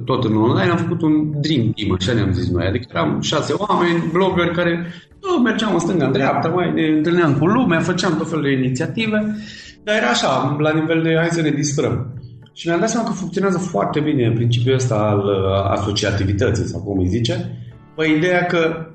tot 0.04 0.24
în 0.24 0.36
online, 0.36 0.70
am 0.70 0.76
făcut 0.76 1.02
un 1.02 1.40
dream 1.40 1.72
team, 1.76 1.96
așa 1.98 2.12
ne-am 2.12 2.32
zis 2.32 2.50
noi. 2.50 2.66
Adică 2.66 2.86
eram 2.90 3.20
șase 3.20 3.54
oameni, 3.56 4.10
blogger 4.12 4.48
care 4.48 4.92
oh, 5.20 5.40
mergeam 5.42 5.72
în 5.72 5.78
stânga, 5.78 6.06
în 6.06 6.12
dreapta, 6.12 6.48
mai 6.48 6.72
ne 6.72 6.86
întâlneam 6.86 7.34
cu 7.38 7.46
lumea, 7.46 7.80
făceam 7.80 8.16
tot 8.16 8.28
felul 8.28 8.44
de 8.44 8.52
inițiative, 8.52 9.36
dar 9.82 9.96
era 9.96 10.06
așa, 10.06 10.56
la 10.58 10.72
nivel 10.72 11.02
de 11.02 11.16
hai 11.16 11.28
să 11.30 11.40
ne 11.40 11.50
distrăm. 11.50 12.06
Și 12.52 12.66
mi-am 12.66 12.80
dat 12.80 12.90
seama 12.90 13.06
că 13.06 13.12
funcționează 13.12 13.58
foarte 13.58 14.00
bine 14.00 14.32
principiul 14.34 14.74
ăsta 14.74 14.94
al 14.94 15.18
uh, 15.18 15.70
asociativității, 15.70 16.64
sau 16.64 16.80
cum 16.80 16.98
îi 16.98 17.08
zice, 17.08 17.58
Păi 17.94 18.16
ideea 18.16 18.46
că 18.46 18.86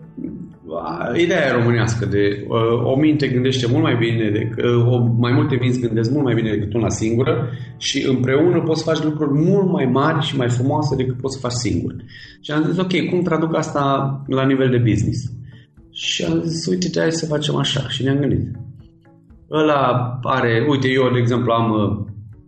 ideea 1.15 1.53
românească 1.53 2.05
de 2.05 2.45
uh, 2.47 2.83
o 2.83 2.95
minte 2.95 3.27
gândește 3.27 3.67
mult 3.67 3.83
mai 3.83 3.95
bine, 3.95 4.29
decât, 4.29 4.63
uh, 4.63 4.87
o, 4.87 4.97
mai 5.17 5.31
multe 5.31 5.57
minți 5.61 5.79
gândesc 5.79 6.11
mult 6.11 6.23
mai 6.23 6.33
bine 6.33 6.49
decât 6.49 6.73
una 6.73 6.89
singură 6.89 7.49
și 7.77 8.07
împreună 8.07 8.61
poți 8.61 8.83
face 8.83 9.03
lucruri 9.03 9.31
mult 9.33 9.71
mai 9.71 9.85
mari 9.85 10.25
și 10.25 10.37
mai 10.37 10.49
frumoase 10.49 10.95
decât 10.95 11.17
poți 11.21 11.33
să 11.33 11.39
faci 11.39 11.51
singur. 11.51 11.95
Și 12.41 12.51
am 12.51 12.63
zis, 12.63 12.77
ok, 12.77 13.09
cum 13.09 13.21
traduc 13.21 13.55
asta 13.55 13.83
la 14.27 14.45
nivel 14.45 14.69
de 14.69 14.77
business? 14.89 15.31
Și 15.91 16.23
am 16.23 16.41
zis, 16.45 16.65
uite, 16.65 16.99
hai 16.99 17.11
să 17.11 17.25
facem 17.25 17.55
așa. 17.55 17.89
Și 17.89 18.03
ne-am 18.03 18.17
gândit. 18.17 18.55
Ăla 19.51 20.19
are, 20.23 20.65
uite, 20.69 20.87
eu, 20.87 21.09
de 21.13 21.19
exemplu, 21.19 21.51
am 21.51 21.71
uh, 21.71 22.05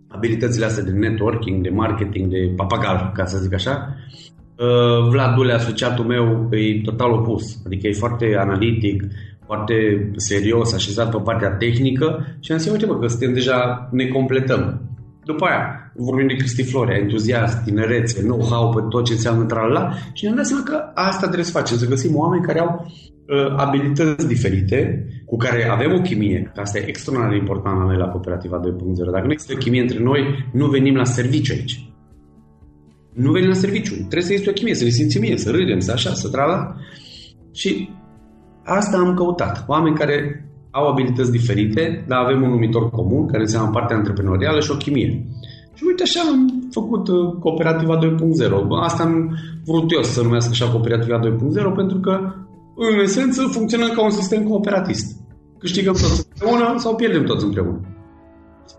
abilitățile 0.08 0.66
astea 0.66 0.84
de 0.84 0.92
networking, 0.92 1.64
de 1.64 1.70
marketing, 1.70 2.32
de 2.32 2.54
papagal, 2.56 3.12
ca 3.16 3.26
să 3.26 3.38
zic 3.38 3.54
așa, 3.54 3.96
Uh, 4.31 4.31
Vlad 5.10 5.36
Dule, 5.36 5.54
asociatul 5.54 6.06
meu, 6.06 6.50
e 6.52 6.82
total 6.82 7.12
opus. 7.12 7.62
Adică 7.66 7.88
e 7.88 7.94
foarte 7.94 8.36
analitic, 8.40 9.04
foarte 9.46 10.12
serios, 10.16 10.74
așezat 10.74 11.12
pe 11.12 11.18
partea 11.24 11.50
tehnică 11.50 12.26
și 12.40 12.52
am 12.52 12.58
zis, 12.58 12.72
uite 12.72 12.86
bă, 12.86 13.00
că 13.00 13.08
suntem 13.08 13.34
deja, 13.34 13.90
ne 13.92 14.08
completăm. 14.08 14.82
După 15.26 15.46
aia, 15.46 15.92
vorbim 15.96 16.28
de 16.28 16.36
Cristi 16.36 16.64
Florea, 16.64 16.98
entuziast, 16.98 17.64
tinerețe, 17.64 18.22
know-how 18.22 18.74
pe 18.74 18.82
tot 18.90 19.06
ce 19.06 19.14
înseamnă 19.14 19.44
tralala 19.44 19.92
și 20.14 20.24
ne-am 20.24 20.36
dat 20.36 20.46
seama 20.46 20.64
că 20.64 20.92
asta 20.94 21.26
trebuie 21.26 21.46
să 21.46 21.58
facem, 21.58 21.78
să 21.78 21.88
găsim 21.88 22.16
oameni 22.16 22.44
care 22.44 22.60
au 22.60 22.86
uh, 22.86 23.54
abilități 23.58 24.28
diferite 24.28 25.08
cu 25.26 25.38
care 25.38 25.70
avem 25.70 25.94
o 25.94 26.02
chimie, 26.02 26.52
că 26.54 26.62
asta 26.62 26.78
e 26.78 26.88
extraordinar 26.88 27.34
de 27.34 27.40
important 27.40 27.78
la 27.78 27.84
noi 27.84 27.98
la 27.98 28.08
Cooperativa 28.08 28.60
2.0. 28.60 29.12
Dacă 29.12 29.26
nu 29.26 29.32
există 29.32 29.54
chimie 29.56 29.82
între 29.82 30.00
noi, 30.00 30.50
nu 30.52 30.66
venim 30.66 30.96
la 30.96 31.04
serviciu 31.04 31.54
aici. 31.54 31.91
Nu 33.14 33.32
venim 33.32 33.48
la 33.48 33.54
serviciu. 33.54 33.94
Trebuie 33.94 34.22
să 34.22 34.32
existe 34.32 34.50
o 34.50 34.54
chimie, 34.54 34.76
să 34.76 34.84
ne 34.84 34.90
simțim 34.90 35.22
bine, 35.22 35.36
să 35.36 35.52
râdem, 35.52 35.80
să 35.80 35.92
așa, 35.92 36.14
să 36.14 36.30
trala. 36.30 36.76
Și 37.52 37.90
asta 38.64 38.98
am 38.98 39.14
căutat. 39.14 39.64
Oameni 39.68 39.96
care 39.96 40.46
au 40.72 40.88
abilități 40.88 41.32
diferite, 41.32 42.06
dar 42.08 42.24
avem 42.24 42.42
un 42.42 42.50
numitor 42.50 42.90
comun, 42.90 43.28
care 43.28 43.42
înseamnă 43.42 43.72
partea 43.72 43.96
antreprenorială 43.96 44.60
și 44.60 44.72
o 44.72 44.76
chimie. 44.78 45.26
Și 45.74 45.84
uite 45.88 46.04
așa 46.04 46.20
am 46.32 46.68
făcut 46.72 47.08
uh, 47.08 47.34
Cooperativa 47.40 48.00
2.0. 48.00 48.08
Asta 48.82 49.04
am 49.04 49.38
vrut 49.66 49.92
eu 49.92 50.04
să 50.04 50.22
numească 50.22 50.52
așa 50.52 50.70
Cooperativa 50.70 51.20
2.0 51.20 51.76
pentru 51.76 52.00
că 52.00 52.34
în 52.76 53.00
esență 53.00 53.42
funcționăm 53.52 53.90
ca 53.90 54.04
un 54.04 54.10
sistem 54.10 54.44
cooperativist. 54.44 55.16
Câștigăm 55.60 55.94
toți 55.94 56.28
împreună 56.30 56.76
sau 56.78 56.96
pierdem 56.96 57.24
toți 57.24 57.46
împreună. 57.46 57.91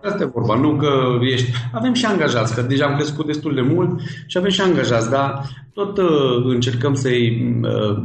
Asta 0.03 0.23
e 0.23 0.25
vorba, 0.25 0.55
nu 0.55 0.75
că 0.75 0.89
ești... 1.21 1.51
Avem 1.71 1.93
și 1.93 2.05
angajați, 2.05 2.55
că 2.55 2.61
deja 2.61 2.85
am 2.85 2.95
crescut 2.95 3.25
destul 3.25 3.53
de 3.53 3.61
mult 3.61 3.99
și 4.27 4.37
avem 4.37 4.49
și 4.49 4.61
angajați, 4.61 5.09
dar 5.09 5.49
tot 5.73 5.97
uh, 5.97 6.43
încercăm 6.45 6.93
să-i... 6.93 7.55
Uh, 7.61 8.03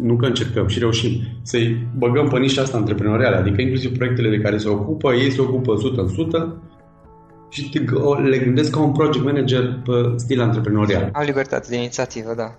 nu 0.00 0.16
că 0.16 0.26
încercăm 0.26 0.66
și 0.66 0.78
reușim, 0.78 1.10
să-i 1.42 1.86
băgăm 1.96 2.28
pe 2.28 2.38
nișa 2.38 2.62
asta 2.62 2.76
antreprenorială, 2.76 3.36
adică 3.36 3.60
inclusiv 3.60 3.96
proiectele 3.96 4.28
de 4.28 4.42
care 4.42 4.56
se 4.56 4.68
ocupă, 4.68 5.12
ei 5.12 5.30
se 5.30 5.40
ocupă 5.40 5.72
100 5.72 6.00
în 6.00 6.06
100 6.06 6.62
și 7.48 7.70
le 8.24 8.38
gândesc 8.38 8.70
ca 8.70 8.80
un 8.80 8.92
project 8.92 9.24
manager 9.24 9.80
pe 9.84 9.92
stil 10.16 10.40
antreprenorial. 10.40 11.10
Au 11.12 11.24
libertate 11.24 11.66
de 11.70 11.76
inițiativă, 11.76 12.34
da. 12.36 12.56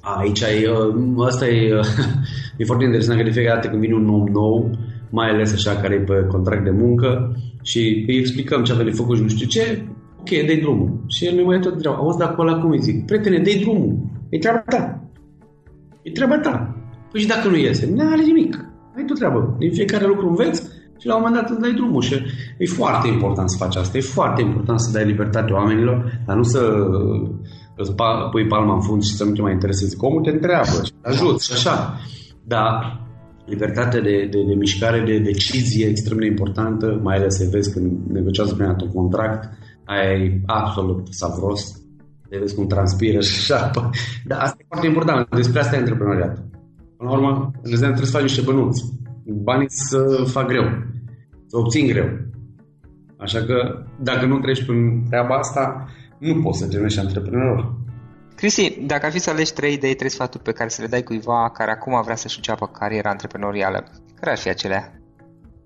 Aici 0.00 0.40
e, 0.40 0.70
uh, 0.70 1.26
asta 1.26 1.46
e, 1.46 1.80
e 2.58 2.64
foarte 2.64 2.84
interesant 2.84 3.18
că 3.18 3.24
de 3.24 3.30
fiecare 3.30 3.54
dată 3.54 3.68
când 3.68 3.80
vine 3.80 3.94
un 3.94 4.08
om 4.08 4.26
nou, 4.26 4.70
mai 5.10 5.28
ales 5.28 5.52
așa 5.52 5.80
care 5.80 5.94
e 5.94 5.98
pe 5.98 6.26
contract 6.28 6.64
de 6.64 6.70
muncă 6.70 7.36
și 7.62 8.04
îi 8.08 8.18
explicăm 8.18 8.62
ce 8.62 8.72
avem 8.72 8.84
de 8.84 8.90
făcut 8.90 9.16
și 9.16 9.22
nu 9.22 9.28
știu 9.28 9.46
ce, 9.46 9.82
ok, 10.20 10.28
dai 10.28 10.58
drumul. 10.60 11.00
Și 11.06 11.26
el 11.26 11.34
mi 11.34 11.42
mai 11.42 11.58
tot 11.58 11.72
întreabă, 11.72 11.96
auzi, 11.96 12.18
dar 12.18 12.28
acolo 12.28 12.60
cum 12.60 12.70
îi 12.70 12.82
zic? 12.82 13.06
Prietene, 13.06 13.38
dai 13.38 13.60
drumul. 13.60 13.96
E 14.28 14.38
treaba 14.38 14.58
ta. 14.58 15.00
E 16.02 16.10
treaba 16.10 16.38
ta. 16.38 16.76
Păi 17.10 17.20
și 17.20 17.26
dacă 17.26 17.48
nu 17.48 17.56
iese? 17.56 17.90
Nu 17.94 18.10
are 18.10 18.22
nimic. 18.22 18.64
Ai 18.96 19.04
tu 19.04 19.12
treabă. 19.12 19.56
Din 19.58 19.72
fiecare 19.72 20.06
lucru 20.06 20.28
înveți 20.28 20.62
și 20.98 21.06
la 21.06 21.16
un 21.16 21.22
moment 21.24 21.40
dat 21.40 21.50
îți 21.50 21.60
dai 21.60 21.72
drumul. 21.72 22.02
Și 22.02 22.14
e 22.58 22.66
foarte 22.66 23.08
important 23.08 23.50
să 23.50 23.56
faci 23.56 23.76
asta. 23.76 23.98
E 23.98 24.00
foarte 24.00 24.42
important 24.42 24.80
să 24.80 24.92
dai 24.92 25.04
libertate 25.04 25.52
oamenilor, 25.52 26.20
dar 26.26 26.36
nu 26.36 26.42
să 26.42 26.74
îți 27.76 27.94
pui 28.30 28.46
palma 28.46 28.74
în 28.74 28.80
fund 28.80 29.02
și 29.02 29.14
să 29.14 29.24
nu 29.24 29.32
te 29.32 29.42
mai 29.42 29.52
interesezi. 29.52 29.96
Omul 29.98 30.22
te 30.22 30.30
întreabă 30.30 30.84
și 30.84 30.92
te 31.00 31.08
ajut 31.08 31.40
și 31.40 31.52
așa. 31.52 32.00
Dar 32.44 33.00
libertatea 33.48 34.00
de, 34.00 34.28
de, 34.30 34.42
de 34.46 34.54
mișcare, 34.54 35.00
de 35.00 35.18
decizie 35.18 35.86
extrem 35.86 36.18
de 36.18 36.26
importantă, 36.26 37.00
mai 37.02 37.16
ales 37.16 37.36
să 37.36 37.48
vezi 37.50 37.72
când 37.72 38.10
negociază 38.10 38.54
prin 38.54 38.76
un 38.80 38.92
contract, 38.92 39.48
aia 39.84 40.12
e 40.12 40.40
absolut 40.46 41.06
savros, 41.10 41.82
de 42.28 42.38
vezi 42.38 42.54
cum 42.54 42.66
transpiră 42.66 43.20
și 43.20 43.52
așa. 43.52 43.70
Dar 44.24 44.38
asta 44.40 44.56
e 44.60 44.64
foarte 44.68 44.86
important, 44.86 45.28
despre 45.34 45.60
asta 45.60 45.76
e 45.76 45.78
antreprenoriat. 45.78 46.44
Până 46.96 47.10
la 47.10 47.16
urmă, 47.16 47.50
trebuie 47.62 47.96
să 47.96 48.10
faci 48.10 48.22
niște 48.22 48.40
bănuți. 48.40 48.84
Banii 49.24 49.66
să 49.68 50.24
fac 50.26 50.46
greu, 50.46 50.64
să 51.46 51.56
obțin 51.56 51.86
greu. 51.86 52.08
Așa 53.16 53.40
că 53.40 53.84
dacă 54.02 54.26
nu 54.26 54.38
treci 54.38 54.64
prin 54.64 55.04
treaba 55.08 55.36
asta, 55.36 55.88
nu 56.18 56.40
poți 56.42 56.58
să 56.58 56.66
devenești 56.66 56.98
antreprenor. 56.98 57.76
Cristi, 58.38 58.78
dacă 58.80 59.06
ar 59.06 59.12
fi 59.12 59.18
să 59.18 59.30
alegi 59.30 59.52
trei 59.52 59.72
idei, 59.72 59.94
trei 59.94 60.10
sfaturi 60.10 60.42
pe 60.42 60.52
care 60.52 60.68
să 60.68 60.82
le 60.82 60.88
dai 60.88 61.02
cuiva 61.02 61.50
care 61.50 61.70
acum 61.70 62.02
vrea 62.02 62.16
să-și 62.16 62.36
înceapă 62.36 62.66
cariera 62.66 63.10
antreprenorială, 63.10 63.84
care 64.20 64.30
ar 64.30 64.38
fi 64.38 64.48
acelea? 64.48 64.92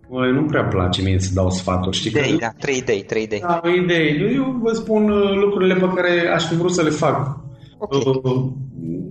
Băi, 0.09 0.33
nu 0.33 0.43
prea 0.43 0.65
place 0.65 1.03
mie 1.03 1.19
să 1.19 1.31
dau 1.35 1.51
sfaturi, 1.51 1.97
știi? 1.97 2.11
Idei, 2.11 2.31
că... 2.31 2.37
da, 2.37 2.49
trei 2.59 2.77
idei, 2.77 3.03
trei 3.03 3.23
idei. 3.23 3.41
Da, 3.41 3.61
idei. 3.83 4.35
Eu 4.35 4.59
vă 4.63 4.73
spun 4.73 5.11
uh, 5.11 5.35
lucrurile 5.35 5.75
pe 5.75 5.91
care 5.95 6.29
aș 6.35 6.45
fi 6.49 6.55
vrut 6.55 6.73
să 6.73 6.83
le 6.83 6.91
fac. 6.91 7.39
Okay. 7.85 8.21
Uh, 8.23 8.53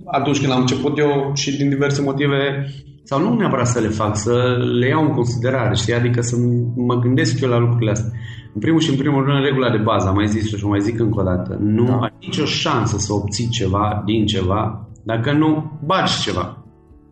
atunci 0.04 0.40
când 0.40 0.52
am 0.52 0.60
început 0.60 0.98
eu 0.98 1.30
și 1.34 1.56
din 1.56 1.68
diverse 1.68 2.02
motive, 2.02 2.66
sau 3.02 3.20
nu 3.20 3.36
neapărat 3.36 3.66
să 3.66 3.80
le 3.80 3.88
fac, 3.88 4.16
să 4.16 4.56
le 4.78 4.88
iau 4.88 5.02
în 5.04 5.14
considerare, 5.14 5.74
știi? 5.74 5.94
Adică 5.94 6.20
să 6.20 6.36
mă 6.76 6.94
gândesc 6.94 7.40
eu 7.40 7.48
la 7.48 7.58
lucrurile 7.58 7.90
astea. 7.90 8.12
În 8.54 8.60
primul 8.60 8.80
și 8.80 8.90
în 8.90 8.96
primul 8.96 9.24
rând, 9.24 9.44
regula 9.44 9.70
de 9.70 9.76
bază, 9.76 10.08
am 10.08 10.14
mai 10.14 10.28
zis 10.28 10.48
și 10.48 10.64
o 10.64 10.68
mai 10.68 10.80
zic 10.80 10.98
încă 10.98 11.20
o 11.20 11.22
dată, 11.22 11.58
nu 11.60 11.84
da. 11.84 11.96
ai 11.96 12.12
nicio 12.20 12.44
șansă 12.44 12.98
să 12.98 13.12
obții 13.12 13.48
ceva 13.48 14.02
din 14.04 14.26
ceva 14.26 14.88
dacă 15.02 15.32
nu 15.32 15.80
bagi 15.84 16.20
ceva 16.20 16.64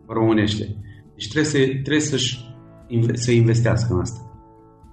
românește. 0.07 0.75
Deci 1.15 1.29
trebuie, 1.29 1.51
să, 1.51 1.57
trebuie 1.57 1.99
să-și, 1.99 2.39
să 3.13 3.31
investească 3.31 3.93
în 3.93 3.99
asta, 3.99 4.19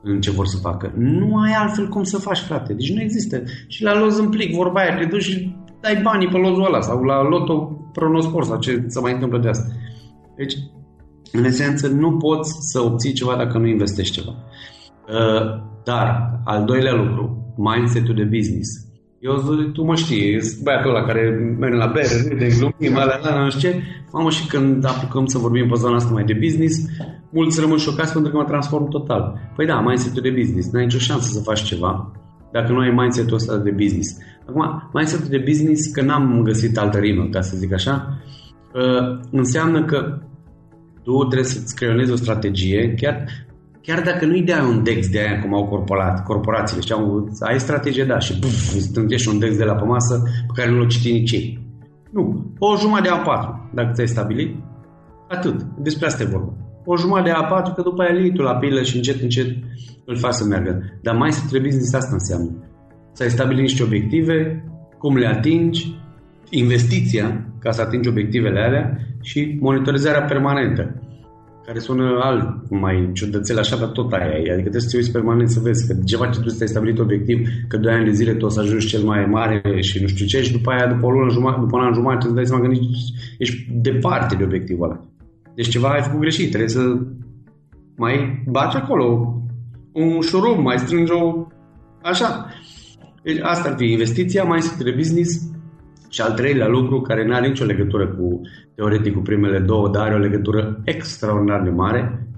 în 0.02 0.20
ce 0.20 0.30
vor 0.30 0.46
să 0.46 0.56
facă. 0.56 0.92
Nu 0.96 1.36
ai 1.36 1.52
altfel 1.52 1.88
cum 1.88 2.02
să 2.02 2.18
faci, 2.18 2.38
frate. 2.38 2.72
Deci 2.72 2.92
nu 2.92 3.00
există. 3.00 3.42
Și 3.66 3.82
la 3.82 3.98
loz 3.98 4.18
în 4.18 4.28
plic, 4.28 4.54
vorba 4.54 4.80
aia, 4.80 4.96
te 4.96 5.04
duci 5.04 5.22
și 5.22 5.56
dai 5.80 6.00
banii 6.02 6.28
pe 6.28 6.36
lozul 6.36 6.64
ăla 6.64 6.80
sau 6.80 7.02
la 7.02 7.22
loto 7.22 7.54
pronospor 7.92 8.44
sau 8.44 8.58
ce 8.58 8.84
să 8.86 9.00
mai 9.00 9.12
întâmplă 9.12 9.38
de 9.38 9.48
asta. 9.48 9.66
Deci, 10.36 10.54
în 11.32 11.44
esență, 11.44 11.88
nu 11.88 12.16
poți 12.16 12.56
să 12.60 12.80
obții 12.80 13.12
ceva 13.12 13.36
dacă 13.36 13.58
nu 13.58 13.66
investești 13.66 14.20
ceva. 14.20 14.34
Uh, 15.08 15.66
dar, 15.84 16.40
al 16.44 16.64
doilea 16.64 16.94
lucru, 16.94 17.54
mindset-ul 17.56 18.14
de 18.14 18.24
business. 18.24 18.68
Eu 19.20 19.36
zic, 19.36 19.72
tu 19.72 19.84
mă 19.84 19.94
știi, 19.94 20.38
băiatul 20.62 20.90
ăla 20.90 21.04
care 21.04 21.54
merge 21.58 21.76
la 21.76 21.86
bere, 21.86 22.34
de 22.38 22.56
glumim, 22.58 22.98
alea, 22.98 23.18
la, 23.22 23.42
nu 23.42 23.50
știu 23.50 23.70
ce. 23.70 23.82
Mamă, 24.12 24.30
și 24.30 24.46
când 24.46 24.84
apucăm 24.84 25.26
să 25.26 25.38
vorbim 25.38 25.68
pe 25.68 25.74
zona 25.74 25.96
asta 25.96 26.12
mai 26.12 26.24
de 26.24 26.38
business, 26.42 26.86
mulți 27.30 27.60
rămân 27.60 27.78
șocați 27.78 28.12
pentru 28.12 28.30
că 28.30 28.36
mă 28.36 28.44
transform 28.44 28.88
total. 28.88 29.52
Păi 29.56 29.66
da, 29.66 29.80
mindset-ul 29.80 30.22
de 30.22 30.30
business. 30.30 30.70
N-ai 30.70 30.84
nicio 30.84 30.98
șansă 30.98 31.28
să 31.32 31.42
faci 31.42 31.62
ceva 31.62 32.12
dacă 32.52 32.72
nu 32.72 32.78
ai 32.78 32.90
mindset-ul 32.90 33.34
ăsta 33.34 33.56
de 33.56 33.70
business. 33.70 34.16
Acum, 34.48 34.90
mindset-ul 34.92 35.28
de 35.28 35.44
business, 35.46 35.86
că 35.86 36.02
n-am 36.02 36.42
găsit 36.42 36.78
altă 36.78 36.98
rimă, 36.98 37.28
ca 37.30 37.40
să 37.40 37.56
zic 37.56 37.72
așa, 37.72 38.18
uh, 38.74 39.20
înseamnă 39.30 39.84
că 39.84 40.18
tu 41.02 41.24
trebuie 41.24 41.48
să-ți 41.48 41.74
creionezi 41.74 42.12
o 42.12 42.16
strategie, 42.16 42.94
chiar 42.96 43.24
chiar 43.82 44.02
dacă 44.02 44.26
nu-i 44.26 44.42
dea 44.42 44.62
un 44.62 44.82
DEX 44.82 45.08
de 45.08 45.18
aia 45.18 45.40
cum 45.40 45.54
au 45.54 45.66
corporat, 45.66 46.24
corporațiile, 46.24 46.82
știi, 46.82 46.96
ai 47.40 47.60
strategie, 47.60 48.04
da, 48.04 48.18
și 48.18 48.38
buf, 48.38 48.74
îți 48.74 49.28
un 49.28 49.38
DEX 49.38 49.56
de 49.56 49.64
la 49.64 49.74
pe 49.74 49.84
masă 49.84 50.22
pe 50.46 50.52
care 50.54 50.70
nu 50.70 50.78
l-o 50.78 50.86
citi 50.86 51.12
nici 51.12 51.32
ei. 51.32 51.66
Nu, 52.10 52.52
o 52.58 52.76
jumătate 52.76 53.08
de 53.08 53.14
A4, 53.14 53.74
dacă 53.74 53.90
ți-ai 53.92 54.08
stabilit, 54.08 54.56
atât, 55.28 55.62
despre 55.62 56.06
asta 56.06 56.22
e 56.22 56.26
vorba. 56.26 56.52
O 56.84 56.96
jumătate 56.96 57.28
de 57.28 57.34
A4, 57.34 57.74
că 57.74 57.82
după 57.82 58.02
aia 58.02 58.12
lii 58.12 58.32
tu 58.32 58.42
la 58.42 58.54
pilă 58.54 58.82
și 58.82 58.96
încet, 58.96 59.22
încet 59.22 59.56
îl 60.04 60.16
faci 60.16 60.32
să 60.32 60.44
meargă. 60.44 60.98
Dar 61.02 61.16
mai 61.16 61.32
să 61.32 61.40
trebuie 61.48 61.70
business 61.70 61.94
asta 61.94 62.12
înseamnă. 62.12 62.67
Să 63.18 63.24
ai 63.24 63.30
stabilit 63.30 63.62
niște 63.62 63.82
obiective, 63.82 64.64
cum 64.98 65.16
le 65.16 65.26
atingi, 65.26 65.94
investiția 66.50 67.46
ca 67.58 67.70
să 67.70 67.82
atingi 67.82 68.08
obiectivele 68.08 68.60
alea 68.60 68.98
și 69.20 69.58
monitorizarea 69.60 70.22
permanentă 70.22 71.02
care 71.66 71.78
sună 71.78 72.18
alt, 72.22 72.70
mai 72.70 73.10
ciudățel 73.12 73.58
așa, 73.58 73.76
dar 73.76 73.88
tot 73.88 74.12
aia 74.12 74.24
e. 74.24 74.52
Adică 74.52 74.68
trebuie 74.68 74.80
să 74.80 74.88
te 74.88 74.96
uiți 74.96 75.12
permanent 75.12 75.48
să 75.48 75.60
vezi 75.60 75.86
că 75.86 75.98
ceva 76.04 76.26
ce 76.26 76.40
tu 76.40 76.48
ți-ai 76.48 76.68
stabilit 76.68 76.98
obiectiv, 76.98 77.48
că 77.68 77.76
doi 77.76 77.92
ani 77.92 78.04
de 78.04 78.10
zile 78.10 78.34
tu 78.34 78.44
o 78.44 78.48
să 78.48 78.60
ajungi 78.60 78.86
cel 78.86 79.02
mai 79.02 79.26
mare 79.26 79.62
și 79.80 80.00
nu 80.00 80.06
știu 80.06 80.26
ce 80.26 80.42
și 80.42 80.52
după 80.52 80.70
aia, 80.70 80.86
după 80.86 81.06
o 81.06 81.10
lună 81.10 81.32
jumătate, 81.32 81.60
după 81.60 81.76
un 81.76 81.84
an 81.84 81.92
jumătate, 81.92 82.26
îți 82.26 82.34
dai 82.34 82.46
seama 82.46 82.62
că 82.62 82.68
nici, 82.68 82.96
ești 83.38 83.66
departe 83.72 84.34
de 84.34 84.44
obiectivul 84.44 84.84
ăla. 84.84 85.00
Deci 85.54 85.68
ceva 85.68 85.88
ai 85.88 86.02
făcut 86.02 86.20
greșit, 86.20 86.48
trebuie 86.48 86.68
să 86.68 86.98
mai 87.96 88.44
baci 88.46 88.74
acolo 88.74 89.34
un 89.92 90.20
șurub, 90.20 90.58
mai 90.58 90.78
strângi 90.78 91.12
o... 91.12 91.46
Așa. 92.02 92.46
Deci 93.22 93.38
asta 93.42 93.68
ar 93.68 93.74
fi 93.76 93.84
investiția, 93.84 94.44
mai 94.44 94.60
de 94.78 94.90
business, 94.90 95.50
și 96.08 96.20
al 96.20 96.32
treilea 96.32 96.68
lucru, 96.68 97.00
care 97.00 97.26
nu 97.26 97.34
are 97.34 97.48
nicio 97.48 97.64
legătură 97.64 98.08
cu 98.08 98.40
teoretic 98.74 99.14
cu 99.14 99.20
primele 99.20 99.58
două, 99.58 99.88
dar 99.88 100.06
are 100.06 100.14
o 100.14 100.18
legătură 100.18 100.80
extraordinar 100.84 101.62
de 101.62 101.70
mare, 101.70 102.28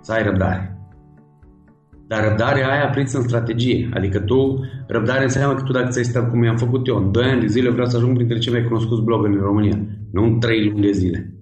să 0.00 0.12
ai 0.12 0.22
răbdare. 0.22 0.78
Dar 2.06 2.28
răbdarea 2.28 2.68
aia 2.70 2.88
prinsă 2.88 3.16
în 3.16 3.22
strategie. 3.22 3.88
Adică 3.94 4.18
tu, 4.18 4.64
răbdare 4.86 5.22
înseamnă 5.22 5.56
că 5.56 5.62
tu 5.62 5.72
dacă 5.72 5.88
ți-ai 5.88 6.04
stat 6.04 6.30
cum 6.30 6.42
i-am 6.42 6.56
făcut 6.56 6.86
eu, 6.86 6.96
în 6.96 7.12
2 7.12 7.24
ani 7.24 7.40
de 7.40 7.46
zile 7.46 7.70
vreau 7.70 7.86
să 7.86 7.96
ajung 7.96 8.16
printre 8.16 8.38
cei 8.38 8.52
mai 8.52 8.64
cunoscuți 8.64 9.02
blogări 9.02 9.32
în 9.32 9.40
România, 9.40 9.78
nu 10.12 10.24
în 10.24 10.40
3 10.40 10.68
luni 10.68 10.80
de 10.80 10.90
zile. 10.90 11.34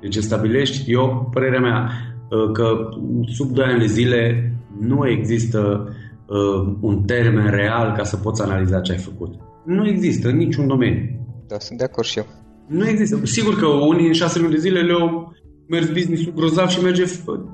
Deci 0.00 0.16
stabilești, 0.16 0.92
eu, 0.92 1.28
părerea 1.32 1.60
mea, 1.60 1.90
ă, 2.30 2.50
că 2.52 2.88
sub 3.26 3.50
2 3.50 3.64
ani 3.64 3.78
de 3.78 3.86
zile 3.86 4.52
nu 4.80 5.08
există 5.08 5.88
uh, 6.26 6.76
un 6.80 7.02
termen 7.02 7.50
real 7.50 7.94
ca 7.96 8.04
să 8.04 8.16
poți 8.16 8.42
analiza 8.42 8.80
ce 8.80 8.92
ai 8.92 8.98
făcut. 8.98 9.34
Nu 9.64 9.88
există 9.88 10.28
în 10.28 10.36
niciun 10.36 10.66
domeniu. 10.66 11.24
Da, 11.48 11.58
sunt 11.58 11.78
de 11.78 11.84
acord 11.84 12.06
și 12.06 12.18
eu. 12.18 12.26
Nu 12.66 12.88
există. 12.88 13.20
Sigur 13.22 13.58
că 13.58 13.66
unii 13.66 14.06
în 14.06 14.12
șase 14.12 14.38
luni 14.38 14.52
de 14.52 14.58
zile 14.58 14.80
le-au 14.80 15.32
mers 15.68 15.88
business-ul 15.88 16.32
grozav 16.32 16.68
și 16.68 16.82
merge... 16.82 17.04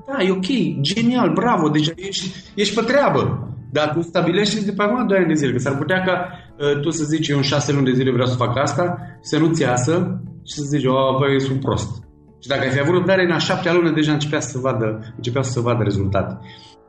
Da, 0.07 0.23
e 0.23 0.31
ok, 0.31 0.81
genial, 0.81 1.33
bravo, 1.33 1.69
deci 1.69 1.91
ești, 1.95 2.35
ești 2.55 2.75
pe 2.75 2.81
treabă. 2.81 3.45
Dar 3.71 3.93
tu 3.93 4.01
stabilești 4.01 4.65
de 4.65 4.71
pe 4.71 4.83
acum 4.83 5.07
2 5.07 5.17
ani 5.17 5.27
de 5.27 5.33
zile, 5.33 5.51
că 5.51 5.57
s-ar 5.57 5.77
putea 5.77 6.01
ca 6.01 6.27
uh, 6.59 6.79
tu 6.79 6.89
să 6.89 7.03
zici 7.03 7.27
eu 7.27 7.37
în 7.37 7.43
șase 7.43 7.71
luni 7.71 7.85
de 7.85 7.93
zile 7.93 8.11
vreau 8.11 8.27
să 8.27 8.35
fac 8.35 8.57
asta, 8.57 8.97
să 9.21 9.37
nu-ți 9.37 9.61
iasă 9.61 10.21
și 10.47 10.53
să 10.53 10.63
zici, 10.63 10.85
oh, 10.85 11.17
băi, 11.19 11.41
sunt 11.41 11.59
prost. 11.59 12.03
Și 12.41 12.47
dacă 12.47 12.61
ai 12.61 12.69
fi 12.69 12.79
avut 12.79 12.93
răbdare, 12.93 13.23
în 13.23 13.31
a 13.31 13.37
șaptea 13.37 13.73
lună 13.73 13.91
deja 13.91 14.11
începea 14.11 14.39
să 14.39 14.57
vadă, 14.57 15.13
începea 15.15 15.41
să 15.41 15.59
vadă 15.59 15.83
rezultate. 15.83 16.39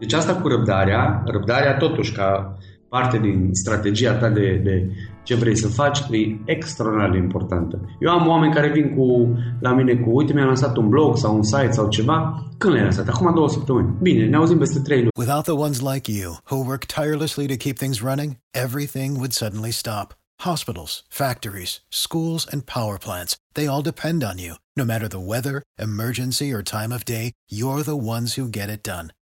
Deci 0.02 0.12
asta 0.12 0.34
cu 0.34 0.48
răbdarea, 0.48 1.22
răbdarea 1.26 1.76
totuși 1.76 2.12
ca 2.12 2.58
parte 2.88 3.18
din 3.18 3.48
strategia 3.52 4.14
ta 4.14 4.28
de, 4.28 4.60
de 4.64 4.90
ce 5.22 5.34
vrei 5.34 5.56
să 5.56 5.68
faci, 5.68 5.98
e 5.98 6.36
extraordinar 6.44 7.10
de 7.10 7.16
importantă. 7.16 7.80
Eu 8.00 8.10
am 8.10 8.28
oameni 8.28 8.54
care 8.54 8.68
vin 8.68 8.94
cu, 8.96 9.36
la 9.60 9.72
mine 9.72 9.94
cu, 9.94 10.10
uite, 10.12 10.32
mi-am 10.32 10.46
lansat 10.46 10.76
un 10.76 10.88
blog 10.88 11.16
sau 11.16 11.34
un 11.34 11.42
site 11.42 11.70
sau 11.70 11.88
ceva. 11.88 12.44
Când 12.58 12.72
le-ai 12.72 12.84
lansat? 12.84 13.08
Acum 13.08 13.34
două 13.34 13.48
săptămâni. 13.48 13.94
Bine, 14.00 14.26
ne 14.26 14.36
auzim 14.36 14.58
peste 14.58 14.78
trei 14.78 14.98
luni. 14.98 15.10
Without 15.16 15.42
the 15.42 15.62
ones 15.66 15.80
like 15.92 16.12
you, 16.12 16.36
who 16.50 16.66
work 16.66 16.84
tirelessly 16.84 17.46
to 17.46 17.56
keep 17.64 17.76
things 17.78 18.00
running, 18.00 18.36
everything 18.50 19.10
would 19.16 19.32
suddenly 19.32 19.70
stop. 19.70 20.14
Hospitals, 20.40 20.92
factories, 21.08 21.72
schools, 21.88 22.42
and 22.52 22.60
power 22.76 22.98
plants, 22.98 23.36
they 23.52 23.66
all 23.66 23.82
depend 23.82 24.22
on 24.30 24.38
you. 24.38 24.54
No 24.80 24.84
matter 24.84 25.08
the 25.08 25.26
weather, 25.32 25.62
emergency, 25.78 26.48
or 26.54 26.62
time 26.62 26.92
of 26.94 27.04
day, 27.04 27.26
you're 27.58 27.84
the 27.84 28.02
ones 28.14 28.28
who 28.34 28.56
get 28.58 28.68
it 28.76 28.82
done. 28.94 29.06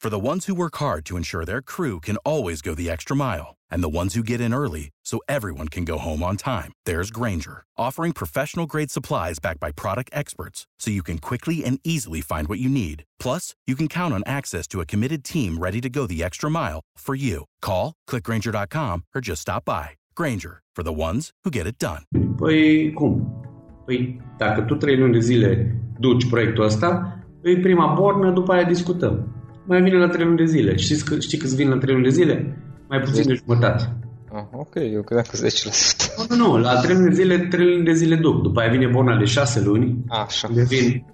For 0.00 0.10
the 0.10 0.26
ones 0.26 0.46
who 0.46 0.54
work 0.54 0.76
hard 0.76 1.04
to 1.06 1.16
ensure 1.16 1.44
their 1.44 1.60
crew 1.60 1.98
can 1.98 2.18
always 2.18 2.62
go 2.62 2.72
the 2.72 2.88
extra 2.88 3.16
mile, 3.16 3.56
and 3.68 3.82
the 3.82 3.88
ones 3.88 4.14
who 4.14 4.22
get 4.22 4.40
in 4.40 4.54
early 4.54 4.90
so 5.04 5.18
everyone 5.28 5.66
can 5.66 5.84
go 5.84 5.98
home 5.98 6.22
on 6.22 6.36
time, 6.36 6.70
there's 6.86 7.10
Granger, 7.10 7.64
offering 7.76 8.12
professional 8.12 8.64
grade 8.64 8.92
supplies 8.92 9.40
backed 9.40 9.58
by 9.58 9.72
product 9.72 10.10
experts 10.12 10.68
so 10.78 10.92
you 10.92 11.02
can 11.02 11.18
quickly 11.18 11.64
and 11.64 11.80
easily 11.82 12.20
find 12.20 12.46
what 12.46 12.60
you 12.60 12.68
need. 12.68 13.02
Plus, 13.18 13.56
you 13.66 13.74
can 13.74 13.88
count 13.88 14.14
on 14.14 14.22
access 14.24 14.68
to 14.68 14.80
a 14.80 14.86
committed 14.86 15.24
team 15.24 15.58
ready 15.58 15.80
to 15.80 15.90
go 15.90 16.06
the 16.06 16.22
extra 16.22 16.48
mile 16.48 16.80
for 16.96 17.16
you. 17.16 17.46
Call, 17.60 17.94
clickgranger.com, 18.08 19.02
or 19.16 19.20
just 19.20 19.40
stop 19.40 19.64
by. 19.64 19.96
Granger, 20.14 20.60
for 20.76 20.84
the 20.84 20.92
ones 20.92 21.32
who 21.42 21.50
get 21.50 21.66
it 21.66 21.78
done. 21.78 22.02
Păi 22.36 22.92
cum? 22.92 23.42
Păi 23.84 24.20
dacă 24.36 24.60
tu 24.60 24.74
trei 24.74 24.96
luni 24.96 25.12
de 25.12 25.20
zile 25.20 25.76
duci 25.98 26.28
proiectul 26.28 26.64
ăsta, 26.64 27.18
e 27.42 27.58
prima 27.58 27.94
bornă, 27.94 28.30
după 28.30 28.52
aia 28.52 28.64
discutăm. 28.64 29.37
Mai 29.68 29.82
vine 29.82 29.98
la 29.98 30.08
trei 30.08 30.24
luni 30.24 30.36
de 30.36 30.44
zile. 30.44 30.76
Știți, 30.76 31.04
că, 31.04 31.18
știi 31.18 31.38
câți 31.38 31.56
vin 31.56 31.68
la 31.68 31.76
trei 31.78 31.92
luni 31.94 32.04
de 32.06 32.10
zile? 32.12 32.56
Mai 32.88 33.00
puțin 33.00 33.26
de 33.26 33.34
jumătate. 33.34 33.96
Ah, 34.32 34.42
ok, 34.52 34.74
eu 34.74 35.02
credeam 35.02 35.26
că 35.30 35.36
10%. 35.36 36.28
Nu, 36.28 36.36
nu, 36.36 36.56
la 36.58 36.80
trei 36.80 36.94
luni 36.94 37.08
de 37.08 37.14
zile, 37.14 37.38
trei 37.38 37.66
luni 37.72 37.84
de 37.84 37.92
zile 37.92 38.14
duc. 38.16 38.42
După 38.42 38.60
aia 38.60 38.70
vine 38.70 38.86
borna 38.86 39.16
de 39.18 39.24
șase 39.24 39.60
luni, 39.60 40.04
Așa. 40.08 40.48
unde 40.50 40.62
vin 40.62 41.04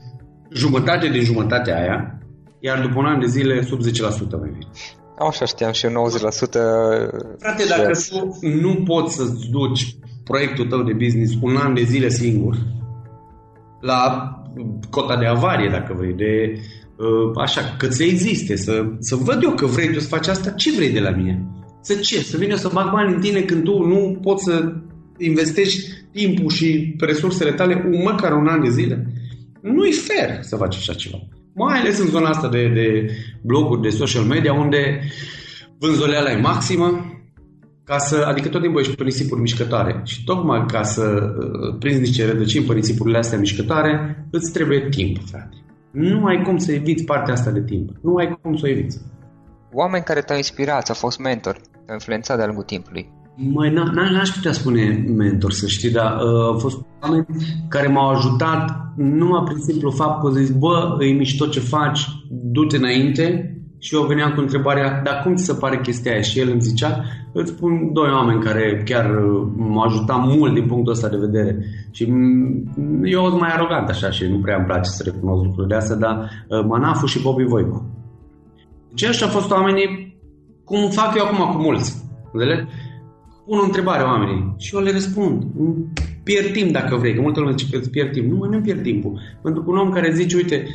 jumătate 0.52 1.08
din 1.08 1.22
jumătatea 1.22 1.80
aia, 1.80 2.18
iar 2.60 2.80
după 2.80 2.98
un 2.98 3.04
an 3.06 3.20
de 3.20 3.26
zile, 3.26 3.62
sub 3.62 3.80
10% 3.80 3.84
mai 4.40 4.50
vine. 4.52 4.66
Așa 5.28 5.44
știam 5.44 5.72
și 5.72 5.86
eu 5.86 5.90
90% 5.92 5.96
Frate, 7.38 7.62
și- 7.62 7.68
dacă 7.68 7.90
tu 8.08 8.38
nu 8.60 8.74
poți 8.74 9.14
să-ți 9.16 9.48
duci 9.50 9.96
proiectul 10.24 10.66
tău 10.66 10.82
de 10.82 10.92
business 10.92 11.32
un 11.42 11.56
an 11.56 11.74
de 11.74 11.82
zile 11.82 12.08
singur, 12.08 12.56
la 13.80 14.28
cota 14.90 15.16
de 15.16 15.26
avarie, 15.26 15.68
dacă 15.68 15.94
vrei, 15.98 16.12
de 16.12 16.52
uh, 16.96 17.42
așa, 17.42 17.74
că 17.78 17.86
să 17.86 18.02
existe, 18.04 18.56
să, 18.56 18.84
să 18.98 19.16
văd 19.16 19.42
eu 19.42 19.50
că 19.50 19.66
vrei 19.66 19.92
tu 19.92 20.00
să 20.00 20.08
faci 20.08 20.26
asta, 20.26 20.50
ce 20.50 20.72
vrei 20.72 20.90
de 20.90 21.00
la 21.00 21.10
mine? 21.10 21.46
Să 21.80 21.94
ce? 21.94 22.18
Să 22.18 22.36
vin 22.36 22.50
eu 22.50 22.56
să 22.56 22.70
bag 22.72 22.90
bani 22.92 23.14
în 23.14 23.20
tine 23.20 23.40
când 23.40 23.64
tu 23.64 23.86
nu 23.86 24.18
poți 24.22 24.44
să 24.44 24.72
investești 25.18 25.90
timpul 26.12 26.50
și 26.50 26.94
resursele 26.98 27.52
tale 27.52 27.84
un, 27.92 28.02
măcar 28.02 28.32
un 28.32 28.46
an 28.46 28.62
de 28.62 28.70
zile? 28.70 29.06
Nu 29.60 29.84
e 29.84 29.90
fair 29.90 30.38
să 30.40 30.56
faci 30.56 30.76
așa 30.76 30.92
ceva. 30.92 31.18
Mai 31.54 31.78
ales 31.78 31.98
în 31.98 32.06
zona 32.06 32.28
asta 32.28 32.48
de, 32.48 32.68
de 32.68 33.10
bloguri, 33.42 33.82
de 33.82 33.88
social 33.88 34.24
media, 34.24 34.52
unde 34.52 35.00
vânzoleala 35.78 36.30
e 36.30 36.40
maximă, 36.40 37.13
ca 37.84 37.98
să, 37.98 38.24
adică 38.28 38.48
tot 38.48 38.60
timpul 38.60 38.80
ești 38.80 38.94
pe 38.94 39.04
nisipuri 39.04 39.40
mișcătoare 39.40 40.00
și 40.04 40.24
tocmai 40.24 40.64
ca 40.66 40.82
să 40.82 41.34
uh, 41.38 41.76
prinzi 41.78 42.00
niște 42.00 42.26
rădăcini 42.26 42.64
pe 42.64 42.74
nisipurile 42.74 43.18
astea 43.18 43.38
mișcătoare, 43.38 44.26
îți 44.30 44.52
trebuie 44.52 44.88
timp, 44.88 45.18
frate. 45.30 45.56
Nu 45.90 46.24
ai 46.24 46.42
cum 46.42 46.58
să 46.58 46.72
eviți 46.72 47.04
partea 47.04 47.32
asta 47.32 47.50
de 47.50 47.62
timp. 47.62 47.90
Nu 48.02 48.14
ai 48.14 48.38
cum 48.42 48.56
să 48.56 48.66
o 48.66 48.68
eviți. 48.68 49.00
Oameni 49.72 50.04
care 50.04 50.20
te-au 50.20 50.36
inspirat, 50.36 50.88
au 50.88 50.94
fost 50.94 51.18
mentori, 51.18 51.60
te-au 51.84 51.94
influențat 51.94 52.36
de-a 52.36 52.46
lungul 52.46 52.64
timpului. 52.64 53.10
Măi, 53.36 53.70
n- 53.70 53.72
n- 53.72 54.12
n-aș 54.12 54.28
putea 54.28 54.52
spune 54.52 55.04
mentor, 55.16 55.52
să 55.52 55.66
știi, 55.66 55.90
dar 55.90 56.14
uh, 56.14 56.46
au 56.46 56.58
fost 56.58 56.76
oameni 57.02 57.26
care 57.68 57.88
m-au 57.88 58.10
ajutat 58.10 58.92
numai 58.96 59.42
prin 59.44 59.58
simplu 59.58 59.90
fapt 59.90 60.20
că 60.20 60.26
au 60.26 60.32
zis, 60.32 60.50
bă, 60.50 60.96
e 61.00 61.12
mișto 61.12 61.46
ce 61.46 61.60
faci, 61.60 62.08
du-te 62.30 62.76
înainte 62.76 63.53
și 63.84 63.94
eu 63.94 64.02
veneam 64.02 64.32
cu 64.32 64.40
întrebarea, 64.40 65.00
dar 65.04 65.20
cum 65.22 65.34
ți 65.34 65.44
se 65.44 65.54
pare 65.54 65.80
chestia 65.80 66.12
aia? 66.12 66.20
Și 66.20 66.38
el 66.38 66.50
îmi 66.50 66.60
zicea, 66.60 67.04
îți 67.32 67.50
spun 67.50 67.92
doi 67.92 68.10
oameni 68.10 68.42
care 68.42 68.82
chiar 68.84 69.10
uh, 69.10 69.46
m-au 69.56 69.84
ajutat 69.84 70.26
mult 70.26 70.54
din 70.54 70.66
punctul 70.66 70.92
ăsta 70.92 71.08
de 71.08 71.16
vedere. 71.16 71.58
Și 71.90 72.04
mm, 72.10 73.04
eu 73.04 73.28
sunt 73.28 73.40
mai 73.40 73.52
arogant 73.52 73.88
așa 73.88 74.10
și 74.10 74.24
nu 74.26 74.38
prea 74.38 74.56
îmi 74.56 74.64
place 74.66 74.90
să 74.90 75.02
recunosc 75.04 75.44
lucrurile 75.44 75.76
astea, 75.76 75.96
dar 75.96 76.30
uh, 76.48 76.64
Manafu 76.66 77.06
și 77.06 77.22
Bobby 77.22 77.44
Voicu. 77.44 77.86
Deci 78.88 79.08
ăștia 79.08 79.26
au 79.26 79.32
fost 79.32 79.50
oamenii 79.50 80.16
cum 80.64 80.90
fac 80.90 81.16
eu 81.16 81.24
acum 81.24 81.54
cu 81.54 81.62
mulți. 81.62 82.04
Înțelegi? 82.32 82.64
Pun 83.46 83.58
o 83.58 83.64
întrebare 83.64 84.02
oamenii 84.02 84.54
și 84.58 84.74
eu 84.74 84.80
le 84.80 84.92
răspund. 84.92 85.44
Pierd 86.22 86.52
timp 86.52 86.72
dacă 86.72 86.96
vrei, 86.96 87.14
că 87.14 87.20
multă 87.20 87.40
lume 87.40 87.54
zice 87.56 87.70
că 87.70 87.78
îți 87.78 87.90
pierd 87.90 88.12
timp. 88.12 88.30
Nu, 88.30 88.36
mă, 88.36 88.46
nu 88.46 88.60
pierd 88.60 88.82
timpul. 88.82 89.20
Pentru 89.42 89.62
că 89.62 89.70
un 89.70 89.76
om 89.76 89.90
care 89.90 90.12
zice, 90.12 90.36
uite, 90.36 90.66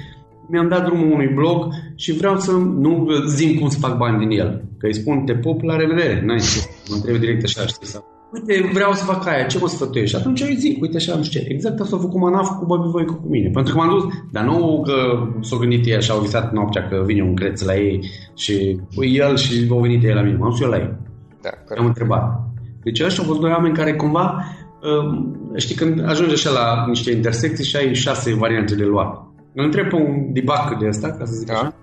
mi-am 0.52 0.68
dat 0.68 0.86
drumul 0.86 1.12
unui 1.12 1.28
blog 1.28 1.68
și 1.96 2.12
vreau 2.12 2.40
să 2.40 2.52
nu 2.52 3.08
zim 3.28 3.60
cum 3.60 3.70
să 3.70 3.80
fac 3.80 3.98
bani 3.98 4.28
din 4.28 4.40
el. 4.40 4.64
Că 4.78 4.86
îi 4.86 4.94
spun, 4.94 5.24
te 5.26 5.34
pup, 5.34 5.62
la 5.62 5.76
revedere. 5.76 6.26
N-ai 6.26 6.40
ce, 6.40 6.60
mă 6.90 6.96
întreb 6.96 7.16
direct 7.16 7.44
așa, 7.44 7.68
știi, 7.68 7.88
sau 7.88 8.10
Uite, 8.34 8.70
vreau 8.74 8.94
să 8.94 9.04
fac 9.04 9.28
aia, 9.28 9.44
ce 9.44 9.58
mă 9.58 9.68
sfătuiești? 9.68 10.16
Și 10.16 10.22
atunci 10.22 10.42
eu 10.42 10.48
îi 10.48 10.56
zic, 10.56 10.82
uite 10.82 10.98
așa, 10.98 11.16
nu 11.16 11.24
știu 11.24 11.40
ce. 11.40 11.46
Exact 11.50 11.80
asta 11.80 11.96
a 11.96 12.00
făcut 12.00 12.20
Manaf 12.20 12.50
cu 12.58 12.66
Bobby 12.66 12.88
Voicu 12.92 13.14
cu 13.14 13.28
mine. 13.28 13.50
Pentru 13.50 13.74
că 13.74 13.80
m-am 13.80 13.90
dus, 13.90 14.04
dar 14.32 14.44
nu 14.44 14.84
că 14.86 15.28
s-au 15.42 15.58
gândit 15.60 15.86
ei 15.86 15.96
așa, 15.96 16.14
au 16.14 16.20
visat 16.20 16.54
noaptea 16.54 16.88
că 16.88 17.04
vine 17.06 17.24
un 17.24 17.36
creț 17.36 17.62
la 17.62 17.76
ei 17.76 18.10
și 18.36 18.80
păi, 18.96 19.16
el 19.16 19.38
și 19.38 19.68
au 19.70 19.80
venit 19.80 20.04
ei 20.04 20.14
la 20.14 20.22
mine. 20.22 20.38
M-am 20.38 20.50
dus 20.50 20.62
eu 20.62 20.70
la 20.70 20.78
ei. 20.78 20.94
Da, 21.42 21.50
Am 21.50 21.64
corect. 21.68 21.88
întrebat. 21.88 22.40
Deci 22.84 23.00
ăștia 23.00 23.24
au 23.24 23.30
fost 23.30 23.40
doi 23.40 23.52
oameni 23.52 23.76
care 23.76 23.94
cumva, 23.94 24.44
um, 24.82 25.36
știi, 25.56 25.76
când 25.76 26.10
ajungi 26.10 26.34
așa 26.34 26.50
la 26.50 26.86
niște 26.88 27.12
intersecții 27.12 27.66
și 27.66 27.76
ai 27.76 27.94
șase 27.96 28.34
variante 28.34 28.76
de 28.76 28.84
luat. 28.84 29.29
Îl 29.60 29.66
întreb 29.66 29.88
pe 29.90 29.96
un 29.96 30.34
debug 30.34 30.78
de 30.80 30.88
ăsta, 30.88 31.08
ca 31.08 31.26
să 31.26 31.34
zic 31.34 31.48
Da. 31.48 31.54
așa, 31.54 31.74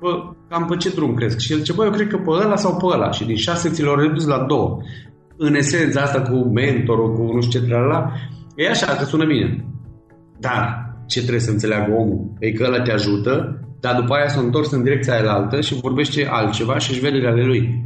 bă, 0.00 0.32
cam 0.48 0.64
pe 0.64 0.76
ce 0.76 0.88
drum 0.88 1.14
crezi? 1.14 1.44
Și 1.44 1.52
el 1.52 1.58
zice, 1.58 1.72
bă, 1.72 1.84
eu 1.84 1.90
cred 1.90 2.08
că 2.08 2.16
pe 2.16 2.30
ăla 2.30 2.56
sau 2.56 2.76
pe 2.76 2.86
ăla. 2.86 3.10
Și 3.10 3.24
din 3.24 3.36
șase 3.36 3.70
ți 3.70 3.82
l-au 3.82 3.94
redus 3.94 4.26
la 4.26 4.38
două. 4.38 4.78
În 5.36 5.54
esența 5.54 6.00
asta 6.00 6.22
cu 6.22 6.36
mentorul, 6.36 7.14
cu 7.14 7.22
nu 7.22 7.40
știu 7.40 7.60
ce 7.60 7.74
la 7.74 8.12
e 8.54 8.68
așa, 8.68 8.86
că 8.96 9.04
sună 9.04 9.24
bine. 9.24 9.64
Dar 10.38 10.92
ce 11.06 11.18
trebuie 11.20 11.40
să 11.40 11.50
înțeleagă 11.50 11.92
omul? 11.92 12.32
E 12.38 12.52
că 12.52 12.64
ăla 12.64 12.82
te 12.82 12.92
ajută, 12.92 13.60
dar 13.80 14.00
după 14.00 14.14
aia 14.14 14.28
s-a 14.28 14.40
întors 14.40 14.70
în 14.70 14.82
direcția 14.82 15.12
aia 15.12 15.32
altă 15.32 15.60
și 15.60 15.80
vorbește 15.80 16.26
altceva 16.30 16.78
și 16.78 16.90
își 16.90 17.00
vede 17.00 17.20
de 17.20 17.26
ale 17.26 17.44
lui. 17.44 17.84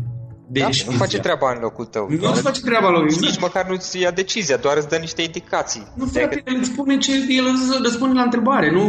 Da, 0.49 0.65
Deci, 0.65 0.85
nu 0.85 0.93
face 0.93 1.19
treaba 1.19 1.53
în 1.55 1.59
locul 1.61 1.85
tău. 1.85 2.09
Nu 2.21 2.31
îți 2.31 2.41
face 2.41 2.61
treaba 2.61 2.91
lui. 2.91 3.15
Nici 3.21 3.39
măcar 3.41 3.67
nu-ți 3.69 4.01
ia 4.01 4.11
decizia, 4.11 4.57
doar 4.57 4.77
îți 4.77 4.89
dă 4.89 4.97
niște 4.97 5.23
indicații. 5.23 5.87
Nu, 5.95 6.05
frate, 6.07 6.43
el 6.47 6.57
îți 6.59 6.71
spune 6.71 6.99
ce, 6.99 7.13
el 7.13 7.45
îți 7.45 7.83
răspunde 7.83 8.15
la 8.15 8.23
întrebare, 8.23 8.71
nu 8.71 8.85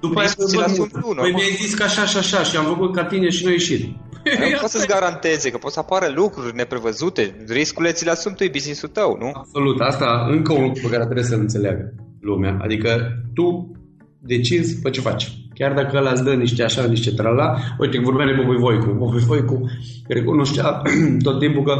după 0.00 0.18
aia 0.18 0.28
Riscurile 0.28 0.64
bă, 0.66 0.72
sunt 0.72 0.94
nu, 0.94 1.00
tu, 1.00 1.14
Păi 1.20 1.30
nu? 1.30 1.36
mi-ai 1.36 1.58
zis 1.60 1.74
că 1.74 1.82
așa 1.82 2.04
și 2.04 2.16
așa 2.16 2.42
și 2.42 2.56
am 2.56 2.64
făcut 2.64 2.94
ca 2.94 3.04
tine 3.04 3.28
și 3.28 3.44
nu 3.44 3.48
a 3.48 3.52
ieșit. 3.52 3.82
Nu 4.24 4.58
poți 4.60 4.72
să-ți 4.72 4.86
garanteze 4.86 5.50
că 5.50 5.58
pot 5.58 5.72
să 5.72 5.78
apară 5.78 6.12
lucruri 6.14 6.56
neprevăzute. 6.56 7.44
Riscurile 7.48 7.92
ți 7.92 8.04
le 8.04 8.10
asumi 8.10 8.34
tu, 8.34 8.44
e 8.44 8.48
business-ul 8.52 8.88
tău, 8.88 9.16
nu? 9.20 9.30
Absolut, 9.34 9.80
asta 9.80 10.26
încă 10.30 10.52
un 10.52 10.62
lucru 10.62 10.80
pe 10.82 10.88
care 10.88 11.04
trebuie 11.04 11.24
să 11.24 11.34
înțeleagă 11.34 11.94
lumea. 12.20 12.58
Adică 12.62 12.88
tu 13.34 13.72
decizi 14.20 14.80
pe 14.82 14.90
ce 14.90 15.00
faci. 15.00 15.32
Chiar 15.58 15.72
dacă 15.72 15.96
ăla 15.96 16.10
îți 16.10 16.24
dă 16.24 16.34
niște 16.34 16.62
așa, 16.62 16.84
niște 16.84 17.10
trala, 17.10 17.56
uite, 17.78 18.00
vorbeam 18.00 18.28
de 18.28 18.42
Bobby 18.42 18.60
Voicu. 18.60 18.90
Bobby 18.90 19.18
Voicu 19.18 19.70
recunoștea 20.06 20.82
tot 21.26 21.38
timpul 21.38 21.62
că 21.62 21.74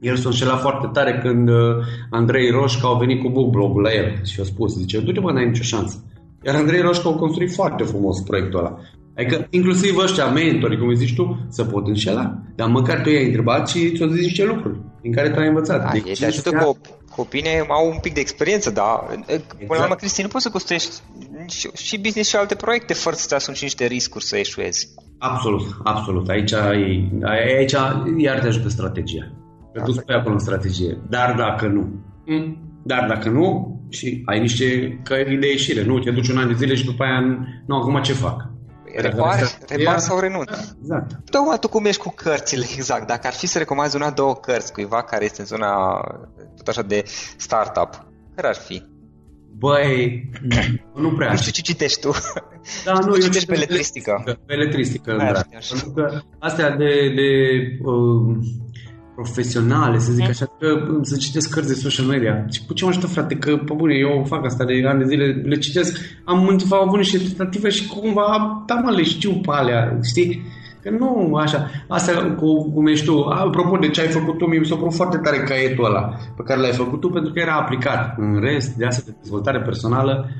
el 0.00 0.16
s-a 0.16 0.28
înșelat 0.28 0.60
foarte 0.60 0.88
tare 0.92 1.20
când 1.22 1.48
uh, 1.48 1.56
Andrei 2.10 2.50
Roșca 2.50 2.88
au 2.88 2.98
venit 2.98 3.22
cu 3.22 3.28
book 3.28 3.50
blog 3.50 3.78
la 3.78 3.92
el 3.92 4.20
și 4.24 4.40
a 4.40 4.44
spus, 4.44 4.76
zice, 4.76 5.00
du-te 5.00 5.20
mă, 5.20 5.32
n-ai 5.32 5.46
nicio 5.46 5.62
șansă. 5.62 6.04
Iar 6.42 6.54
Andrei 6.54 6.80
Roșca 6.80 7.08
a 7.08 7.12
construit 7.12 7.52
foarte 7.52 7.84
frumos 7.84 8.20
proiectul 8.20 8.58
ăla. 8.58 8.78
Adică 9.16 9.46
inclusiv 9.50 9.96
ăștia, 9.96 10.26
mentori, 10.26 10.78
cum 10.78 10.94
zici 10.94 11.14
tu, 11.14 11.46
să 11.48 11.64
pot 11.64 11.86
înșela. 11.86 12.38
Dar 12.54 12.68
măcar 12.68 13.00
tu 13.00 13.08
i-ai 13.08 13.26
întrebat 13.26 13.68
și 13.68 13.92
ți-o 13.96 14.06
zis 14.06 14.24
niște 14.24 14.44
lucruri 14.44 14.78
din 15.02 15.12
care 15.12 15.30
tu 15.30 15.38
ai 15.38 15.46
învățat. 15.46 15.82
Da, 15.82 15.90
Deci 15.90 16.06
ei 16.08 16.14
te 16.14 16.24
ajută 16.24 16.48
cinstea- 16.48 16.66
cu, 16.66 16.78
cu 17.14 17.20
opinie, 17.20 17.64
au 17.68 17.88
un 17.88 17.98
pic 18.00 18.14
de 18.14 18.20
experiență, 18.20 18.70
dar 18.70 18.98
până 19.06 19.18
la 19.26 19.64
urmă, 19.64 19.74
Exact. 19.74 19.98
Cristi, 19.98 20.22
nu 20.22 20.28
poți 20.28 20.42
să 20.44 20.50
construiești 20.50 20.90
și, 21.48 21.70
și 21.74 21.98
business 21.98 22.28
și 22.28 22.36
alte 22.36 22.54
proiecte 22.54 22.94
fără 22.94 23.16
să-ți 23.16 23.34
asumi 23.34 23.56
și 23.56 23.62
niște 23.62 23.86
riscuri 23.86 24.24
să 24.24 24.36
eșuezi. 24.36 24.88
Absolut, 25.18 25.62
absolut. 25.84 26.28
Aici, 26.28 26.50
e, 26.50 27.08
aici 27.22 27.74
iar 28.16 28.38
te 28.40 28.46
ajută 28.46 28.68
strategia. 28.68 29.32
Te 29.72 29.80
duci 29.84 30.02
pe 30.06 30.12
acolo 30.12 30.34
în 30.34 30.40
strategie. 30.40 30.98
Dar 31.08 31.34
dacă 31.34 31.66
nu, 31.66 31.88
mm, 32.26 32.58
dar 32.82 33.06
dacă 33.08 33.28
nu, 33.28 33.76
și 33.90 34.22
ai 34.24 34.40
niște 34.40 34.98
căi 35.04 35.36
de 35.40 35.46
ieșire, 35.50 35.84
nu 35.84 35.98
te 35.98 36.10
duci 36.10 36.28
un 36.28 36.38
an 36.38 36.48
de 36.48 36.54
zile 36.54 36.74
și 36.74 36.84
după 36.84 37.02
aia, 37.04 37.20
nu, 37.66 37.76
acum 37.76 38.02
ce 38.02 38.12
fac? 38.12 38.50
Repar, 38.96 39.58
repar 39.68 39.98
sau 39.98 40.18
renunț. 40.18 40.50
Da, 40.50 40.56
exact. 40.80 41.30
Tocmai 41.30 41.58
tu 41.58 41.68
cum 41.68 41.84
ești 41.84 42.00
cu 42.00 42.12
cărțile, 42.16 42.64
exact. 42.76 43.06
Dacă 43.06 43.26
ar 43.26 43.32
fi 43.32 43.46
să 43.46 43.58
recomanzi 43.58 43.96
una, 43.96 44.10
două 44.10 44.34
cărți 44.34 44.72
cuiva 44.72 45.02
care 45.02 45.24
este 45.24 45.40
în 45.40 45.46
zona 45.46 46.00
tot 46.56 46.68
așa 46.68 46.82
de 46.82 47.02
startup, 47.36 48.06
care 48.34 48.48
ar 48.48 48.56
fi? 48.56 48.90
Băi, 49.58 50.30
nu 51.02 51.12
prea. 51.12 51.30
Nu 51.30 51.36
știu 51.36 51.52
ce 51.52 51.60
citești 51.60 52.00
tu. 52.00 52.10
Da, 52.84 52.92
nu, 52.92 53.14
eu 53.14 53.20
citești 53.20 53.48
beletristică. 53.48 54.38
Beletristică, 54.46 55.16
da. 55.16 55.40
Pentru 55.68 55.90
că 55.90 56.20
astea 56.38 56.70
de, 56.70 57.12
de 57.14 57.28
uh, 57.82 58.36
profesionale, 59.14 59.98
să 59.98 60.12
zic 60.12 60.22
mm. 60.22 60.30
așa, 60.30 60.46
că 60.58 60.98
să 61.02 61.16
citesc 61.16 61.50
cărți 61.50 61.68
de 61.68 61.74
social 61.74 62.06
media. 62.06 62.46
Și 62.50 62.64
cu 62.66 62.74
ce 62.74 62.84
mă 62.84 62.90
ajută, 62.90 63.06
frate, 63.06 63.34
că, 63.34 63.56
pe 63.56 63.72
bune, 63.76 63.94
eu 63.94 64.24
fac 64.28 64.44
asta 64.44 64.64
de 64.64 64.82
ani 64.86 64.98
de 64.98 65.04
zile, 65.04 65.26
le 65.44 65.58
citesc, 65.58 65.98
am 66.24 66.58
avut 66.70 66.96
niște 66.96 67.18
tentative 67.18 67.68
și 67.68 67.86
cumva, 67.86 68.62
da 68.66 68.74
mă, 68.74 68.90
le 68.90 69.02
știu 69.02 69.30
pe 69.30 69.50
alea, 69.50 69.98
știi? 70.02 70.42
Că 70.82 70.90
nu 70.90 71.34
așa. 71.34 71.70
Asta 71.88 72.34
cu, 72.38 72.70
cum 72.70 72.86
ești 72.86 73.04
tu. 73.04 73.20
Apropo 73.22 73.76
de 73.76 73.88
ce 73.88 74.00
ai 74.00 74.08
făcut 74.08 74.38
tu, 74.38 74.46
mi 74.46 74.66
s-a 74.66 74.76
părut 74.76 74.94
foarte 74.94 75.16
tare 75.16 75.38
caietul 75.38 75.84
ăla 75.84 76.00
pe 76.36 76.42
care 76.42 76.60
l-ai 76.60 76.72
făcut 76.72 77.00
tu 77.00 77.08
pentru 77.08 77.32
că 77.32 77.40
era 77.40 77.54
aplicat. 77.54 78.14
În 78.18 78.40
rest, 78.40 78.74
de 78.74 78.86
asta 78.86 79.02
de 79.06 79.14
dezvoltare 79.20 79.60
personală, 79.60 80.30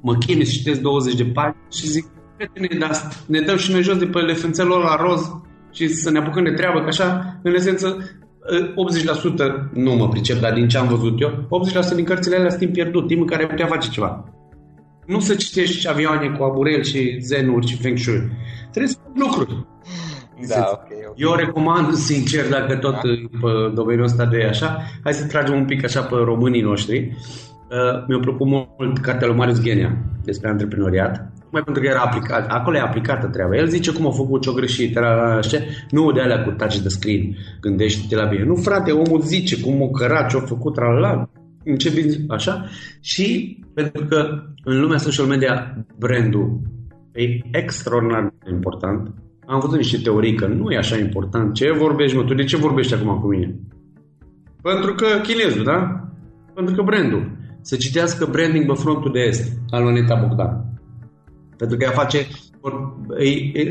mă 0.00 0.14
chinui 0.14 0.44
să 0.44 0.52
citesc 0.52 0.80
20 0.80 1.14
de 1.14 1.24
pagini 1.24 1.62
și 1.72 1.86
zic, 1.86 2.06
prietene, 2.36 2.88
ne 3.26 3.40
dăm 3.40 3.56
și 3.56 3.72
noi 3.72 3.82
jos 3.82 3.96
de 3.96 4.06
pe 4.06 4.18
elefanțelul 4.18 4.78
la 4.78 4.96
roz 4.96 5.32
și 5.74 5.88
să 5.88 6.10
ne 6.10 6.18
apucăm 6.18 6.44
de 6.44 6.50
treabă, 6.50 6.80
că 6.80 6.86
așa, 6.86 7.38
în 7.42 7.54
esență, 7.54 7.98
80% 9.68 9.72
nu 9.72 9.94
mă 9.94 10.08
pricep, 10.08 10.40
dar 10.40 10.52
din 10.52 10.68
ce 10.68 10.78
am 10.78 10.88
văzut 10.88 11.20
eu, 11.20 11.48
80% 11.92 11.94
din 11.94 12.04
cărțile 12.04 12.36
alea 12.36 12.48
sunt 12.48 12.60
timp 12.60 12.72
pierdut, 12.72 13.06
timp 13.06 13.20
în 13.20 13.26
care 13.26 13.42
ai 13.42 13.48
putea 13.48 13.66
face 13.66 13.88
ceva. 13.88 14.24
Nu 15.06 15.20
să 15.20 15.34
citești 15.34 15.88
avioane 15.88 16.28
cu 16.28 16.44
aburel 16.44 16.82
și 16.82 17.18
zenuri 17.20 17.66
și 17.66 17.76
feng 17.76 17.98
shui. 17.98 18.30
Trebuie 18.70 18.92
să 18.92 18.98
faci 19.02 19.26
lucruri. 19.26 19.66
Da, 20.48 20.68
ok, 20.72 20.80
okay. 20.82 21.12
Eu 21.14 21.34
recomand, 21.34 21.92
sincer, 21.92 22.48
dacă 22.48 22.76
tot 22.76 22.92
da. 22.92 23.00
pe 23.00 23.72
domeniul 23.74 24.04
ăsta 24.04 24.24
de 24.24 24.44
așa, 24.44 24.82
hai 25.02 25.12
să 25.12 25.26
tragem 25.26 25.54
un 25.54 25.64
pic 25.64 25.84
așa 25.84 26.00
pe 26.00 26.16
românii 26.24 26.60
noștri. 26.60 26.98
Uh, 26.98 27.53
mi-a 28.08 28.18
plăcut 28.18 28.46
mult 28.46 28.98
cartea 28.98 29.26
lui 29.26 29.36
Marius 29.36 29.62
Ghenia 29.62 29.96
despre 30.24 30.48
antreprenoriat, 30.48 31.32
mai 31.50 31.62
pentru 31.62 31.82
că 31.82 31.88
era 31.88 32.00
aplicat. 32.00 32.48
Acolo 32.48 32.76
e 32.76 32.80
aplicată 32.80 33.26
treaba. 33.26 33.56
El 33.56 33.66
zice 33.66 33.92
cum 33.92 34.06
a 34.06 34.10
făcut 34.10 34.42
ce-o 34.42 34.52
greșit, 34.52 34.96
era 34.96 35.36
așa, 35.36 35.58
nu 35.90 36.12
de 36.12 36.20
alea 36.20 36.42
cu 36.42 36.50
touch 36.50 36.76
the 36.76 36.88
screen, 36.88 37.36
gândește-te 37.60 38.16
la 38.16 38.24
bine. 38.24 38.44
Nu, 38.44 38.54
frate, 38.54 38.92
omul 38.92 39.20
zice 39.20 39.60
cum 39.60 39.82
o 39.82 39.88
cărat, 39.88 40.30
ce-a 40.30 40.40
făcut, 40.40 40.76
la 40.76 41.28
în 41.64 41.76
ce 41.76 41.90
bine, 41.90 42.24
așa. 42.28 42.64
Și 43.00 43.58
pentru 43.74 44.04
că 44.04 44.42
în 44.64 44.80
lumea 44.80 44.98
social 44.98 45.26
media 45.26 45.84
brandul 45.98 46.60
e 47.12 47.58
extraordinar 47.58 48.32
de 48.44 48.50
important. 48.50 49.14
Am 49.46 49.60
văzut 49.60 49.76
niște 49.76 49.98
teorii 50.02 50.34
că 50.34 50.46
nu 50.46 50.70
e 50.70 50.76
așa 50.76 50.98
important. 50.98 51.52
Ce 51.54 51.72
vorbești, 51.72 52.16
mă? 52.16 52.24
Tu 52.24 52.34
de 52.34 52.44
ce 52.44 52.56
vorbești 52.56 52.94
acum 52.94 53.20
cu 53.20 53.26
mine? 53.26 53.54
Pentru 54.62 54.94
că 54.94 55.06
chinezul, 55.22 55.64
da? 55.64 56.08
Pentru 56.54 56.74
că 56.74 56.82
brandul. 56.82 57.30
Să 57.64 57.76
citească 57.76 58.28
branding 58.30 58.66
pe 58.66 58.72
frontul 58.74 59.12
de 59.12 59.20
est 59.20 59.52
al 59.70 59.86
Aneta 59.86 60.14
Bogdan. 60.14 60.64
Pentru 61.56 61.76
că 61.76 61.84
ea 61.84 61.90
face, 61.90 62.26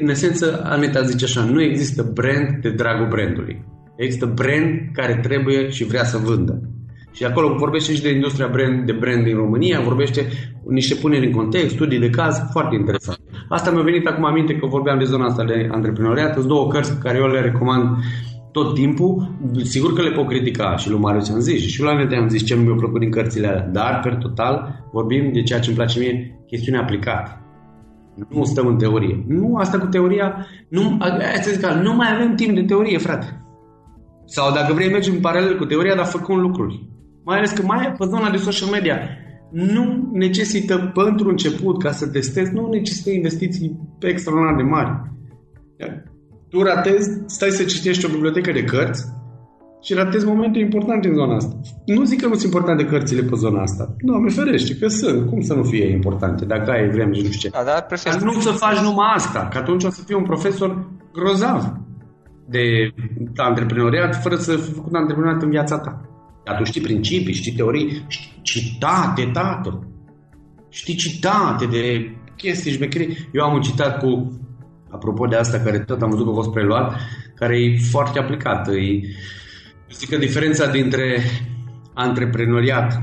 în 0.02 0.10
esență, 0.10 0.62
Aneta 0.64 1.02
zice 1.02 1.26
așa, 1.26 1.44
nu 1.44 1.62
există 1.62 2.12
brand 2.14 2.62
de 2.62 2.70
dragul 2.70 3.08
brandului. 3.08 3.66
Există 3.96 4.26
brand 4.26 4.80
care 4.94 5.20
trebuie 5.22 5.70
și 5.70 5.84
vrea 5.84 6.04
să 6.04 6.18
vândă. 6.18 6.62
Și 7.12 7.24
acolo 7.24 7.56
vorbește 7.56 7.94
și 7.94 8.02
de 8.02 8.10
industria 8.10 8.48
brand, 8.48 8.86
de 8.86 8.92
brand 8.92 9.24
din 9.24 9.36
România, 9.36 9.82
vorbește 9.82 10.28
niște 10.68 10.96
puneri 10.96 11.26
în 11.26 11.32
context, 11.32 11.70
studii 11.70 12.00
de 12.00 12.10
caz, 12.10 12.42
foarte 12.52 12.76
interesant. 12.76 13.20
Asta 13.50 13.72
mi-a 13.72 13.82
venit 13.82 14.08
acum 14.08 14.26
aminte 14.26 14.56
că 14.56 14.66
vorbeam 14.66 14.98
de 14.98 15.04
zona 15.04 15.26
asta 15.26 15.44
de 15.44 15.68
antreprenoriat. 15.72 16.34
Sunt 16.34 16.46
două 16.48 16.68
cărți 16.68 17.00
care 17.00 17.18
eu 17.18 17.28
le 17.28 17.42
recomand 17.42 17.98
tot 18.54 18.74
timpul. 18.74 19.36
Sigur 19.64 19.94
că 19.94 20.02
le 20.02 20.12
pot 20.12 20.28
critica 20.28 20.76
și 20.76 20.90
lui 20.90 21.00
Marius 21.00 21.30
am 21.30 21.40
zis 21.40 21.62
și 21.62 21.82
lui 21.82 21.90
Anete 21.90 22.16
am 22.16 22.30
zis 22.30 22.44
ce 22.44 22.56
nu 22.56 22.62
mi-a 22.62 22.76
plăcut 22.76 23.00
din 23.00 23.12
cărțile 23.12 23.48
alea, 23.48 23.68
dar, 23.68 24.00
per 24.04 24.16
total, 24.16 24.86
vorbim 24.92 25.32
de 25.34 25.44
ceea 25.44 25.60
ce 25.60 25.68
îmi 25.68 25.78
place 25.78 26.00
mie, 26.00 26.44
chestiune 26.48 26.78
aplicată. 26.78 27.38
Nu 28.30 28.44
stăm 28.44 28.68
în 28.68 28.78
teorie. 28.78 29.26
Nu, 29.28 29.56
asta 29.56 29.80
cu 29.80 29.86
teoria, 29.86 30.48
nu, 30.68 30.98
asta 31.38 31.52
zic, 31.52 31.66
nu 31.66 31.96
mai 31.96 32.14
avem 32.14 32.36
timp 32.36 32.56
de 32.56 32.64
teorie, 32.64 32.98
frate. 32.98 33.44
Sau 34.26 34.54
dacă 34.54 34.74
vrei 34.74 34.92
mergi 34.92 35.10
în 35.10 35.20
paralel 35.20 35.58
cu 35.58 35.66
teoria, 35.66 35.96
dar 35.96 36.06
făcând 36.06 36.40
lucruri. 36.40 36.88
Mai 37.24 37.38
ales 37.38 37.52
că 37.52 37.62
mai 37.62 37.94
pe 37.98 38.06
zona 38.06 38.30
de 38.30 38.38
social 38.38 38.70
media 38.70 38.98
nu 39.52 40.10
necesită 40.12 40.92
pentru 40.94 41.30
început, 41.30 41.84
ca 41.84 41.92
să 41.92 42.08
testezi, 42.08 42.54
nu 42.54 42.68
necesită 42.68 43.10
investiții 43.10 43.80
extraordinar 44.00 44.56
de 44.56 44.64
mari. 44.64 45.12
Tu 46.54 46.62
ratezi, 46.62 47.10
stai 47.26 47.50
să 47.50 47.64
citești 47.64 48.06
o 48.06 48.10
bibliotecă 48.10 48.52
de 48.52 48.64
cărți 48.64 49.06
și 49.82 49.94
ratezi 49.94 50.26
momente 50.26 50.60
importante 50.60 51.08
în 51.08 51.14
zona 51.14 51.36
asta. 51.36 51.60
Nu 51.86 52.04
zic 52.04 52.22
că 52.22 52.28
nu 52.28 52.34
sunt 52.34 52.44
importante 52.44 52.86
cărțile 52.86 53.22
pe 53.22 53.36
zona 53.36 53.62
asta. 53.62 53.96
Nu, 53.98 54.14
mi 54.14 54.32
ferește 54.32 54.76
că 54.76 54.88
sunt. 54.88 55.30
Cum 55.30 55.42
să 55.42 55.54
nu 55.54 55.64
fie 55.64 55.90
importante 55.90 56.46
dacă 56.46 56.72
ai 56.72 56.90
vreme 56.90 57.14
și 57.14 57.22
nu 57.22 57.32
știu 57.32 57.50
ce. 57.50 57.58
Da, 57.58 57.64
dar 57.64 57.86
prefer... 57.86 58.22
nu 58.22 58.40
să 58.40 58.50
faci 58.50 58.78
numai 58.78 59.12
asta, 59.16 59.48
că 59.52 59.58
atunci 59.58 59.84
o 59.84 59.90
să 59.90 60.02
fii 60.06 60.16
un 60.16 60.24
profesor 60.24 60.90
grozav 61.14 61.74
de 62.50 62.94
antreprenoriat 63.36 64.22
fără 64.22 64.36
să 64.36 64.56
fi 64.56 64.72
făcut 64.72 64.94
antreprenoriat 64.94 65.42
în 65.42 65.50
viața 65.50 65.80
ta. 65.80 66.10
Dar 66.46 66.58
tu 66.58 66.64
știi 66.64 66.82
principii, 66.82 67.34
știi 67.34 67.52
teorii, 67.52 68.06
știi 68.08 68.40
citate, 68.42 69.30
tată. 69.34 69.88
Știi 70.70 70.96
citate 70.96 71.66
de 71.66 72.16
chestii 72.36 72.72
șmecherii. 72.72 73.30
Eu 73.32 73.44
am 73.44 73.54
un 73.54 73.62
citat 73.62 74.00
cu, 74.00 74.40
apropo 74.94 75.26
de 75.26 75.36
asta, 75.36 75.60
care 75.60 75.80
tot 75.80 76.02
am 76.02 76.10
văzut 76.10 76.26
că 76.26 76.32
a 76.32 76.36
fost 76.36 76.52
preluat, 76.52 76.96
care 77.36 77.58
e 77.58 77.78
foarte 77.78 78.20
aplicat. 78.20 78.68
E, 78.68 79.00
zic 79.94 80.10
că 80.10 80.18
diferența 80.18 80.72
dintre 80.72 81.18
antreprenoriat 81.94 83.02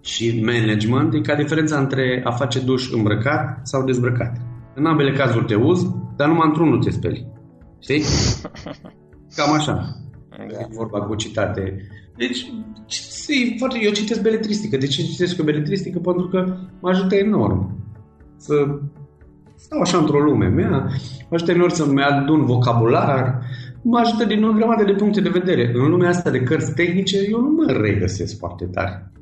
și 0.00 0.42
management 0.44 1.14
e 1.14 1.20
ca 1.20 1.34
diferența 1.34 1.78
între 1.78 2.22
a 2.24 2.30
face 2.30 2.60
duș 2.60 2.90
îmbrăcat 2.90 3.60
sau 3.62 3.84
dezbrăcat. 3.84 4.36
În 4.74 4.86
ambele 4.86 5.12
cazuri 5.12 5.44
te 5.44 5.54
uzi, 5.54 5.86
dar 6.16 6.28
numai 6.28 6.46
într-unul 6.48 6.82
te 6.82 6.90
speli. 6.90 7.26
Știi? 7.78 8.02
Cam 9.36 9.52
așa. 9.52 9.96
Da. 10.28 10.60
E 10.60 10.66
vorba 10.70 11.00
cu 11.00 11.14
citate 11.14 11.88
deci, 12.16 12.52
eu 13.82 13.92
citesc 13.92 14.22
beletristică. 14.22 14.76
De 14.76 14.86
ce 14.86 15.02
citesc 15.02 15.38
eu 15.38 15.44
beletristică? 15.44 15.98
Pentru 15.98 16.28
că 16.28 16.56
mă 16.80 16.88
ajută 16.88 17.14
enorm 17.14 17.82
să 18.36 18.54
stau 19.64 19.80
așa 19.80 19.98
într-o 19.98 20.20
lume 20.20 20.46
mea, 20.46 20.70
mă 21.28 21.34
ajută 21.36 21.50
enorm 21.50 21.72
să-mi 21.72 22.02
adun 22.02 22.44
vocabular, 22.44 23.40
mă 23.82 23.98
ajută 23.98 24.24
din 24.24 24.44
o 24.44 24.52
grămadă 24.52 24.84
de 24.84 24.92
puncte 24.92 25.20
de 25.20 25.28
vedere. 25.28 25.72
În 25.74 25.90
lumea 25.90 26.08
asta 26.08 26.30
de 26.30 26.42
cărți 26.42 26.74
tehnice, 26.74 27.18
eu 27.30 27.40
nu 27.40 27.50
mă 27.50 27.72
regăsesc 27.72 28.38
foarte 28.38 28.64
tare. 28.64 29.12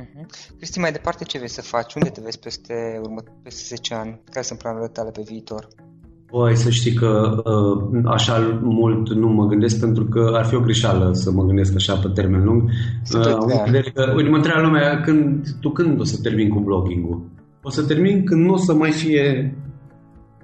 Uh-huh. 0.00 0.26
Cristi, 0.56 0.78
mai 0.78 0.92
departe 0.92 1.24
ce 1.24 1.36
vrei 1.36 1.50
să 1.50 1.62
faci? 1.62 1.94
Unde 1.94 2.08
te 2.08 2.20
vezi 2.24 2.38
peste, 2.38 3.00
urmă, 3.02 3.20
peste 3.42 3.74
10 3.74 3.94
ani? 3.94 4.20
Care 4.30 4.44
sunt 4.44 4.58
planurile 4.58 4.88
tale 4.88 5.10
pe 5.10 5.22
viitor? 5.26 5.68
Păi 6.30 6.56
să 6.56 6.70
știi 6.70 6.92
că 6.92 7.42
uh, 7.44 8.02
așa 8.04 8.60
mult 8.62 9.14
nu 9.14 9.28
mă 9.28 9.46
gândesc 9.46 9.80
pentru 9.80 10.04
că 10.04 10.30
ar 10.34 10.44
fi 10.44 10.54
o 10.54 10.60
greșeală 10.60 11.12
să 11.12 11.30
mă 11.30 11.44
gândesc 11.44 11.74
așa 11.74 11.94
pe 11.94 12.08
termen 12.14 12.44
lung. 12.44 12.62
Uh, 12.62 13.20
că, 13.94 14.12
uite, 14.16 14.28
mă 14.28 14.36
întreabă 14.36 14.60
lumea, 14.60 15.00
când, 15.00 15.46
tu 15.60 15.70
când 15.70 16.00
o 16.00 16.04
să 16.04 16.18
termin 16.22 16.48
cu 16.48 16.60
blogging-ul? 16.60 17.20
O 17.66 17.70
să 17.70 17.86
termin 17.86 18.24
când 18.24 18.44
nu 18.44 18.52
o 18.52 18.56
să 18.56 18.74
mai 18.74 18.90
fie 18.90 19.56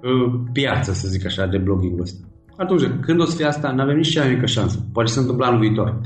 uh, 0.02 0.40
piață, 0.52 0.92
să 0.92 1.08
zic 1.08 1.26
așa, 1.26 1.46
de 1.46 1.58
blogging-ul 1.58 2.00
ăsta. 2.00 2.26
Atunci, 2.56 2.82
când 3.00 3.20
o 3.20 3.24
să 3.24 3.36
fie 3.36 3.46
asta, 3.46 3.72
nu 3.72 3.82
avem 3.82 3.96
nici 3.96 4.10
cea 4.10 4.28
mică 4.28 4.46
șansă. 4.46 4.86
Poate 4.92 5.10
se 5.10 5.18
întâmplă 5.18 5.46
anul 5.46 5.60
viitor. 5.60 6.00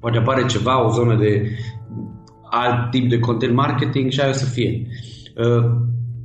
Poate 0.00 0.18
apare 0.18 0.46
ceva, 0.46 0.84
o 0.84 0.90
zonă 0.90 1.16
de 1.16 1.50
alt 2.50 2.90
tip 2.90 3.08
de 3.08 3.18
content 3.18 3.54
marketing 3.54 4.10
și 4.10 4.20
aia 4.20 4.30
o 4.30 4.32
să 4.32 4.44
fie. 4.44 4.86
Uh, 5.36 5.64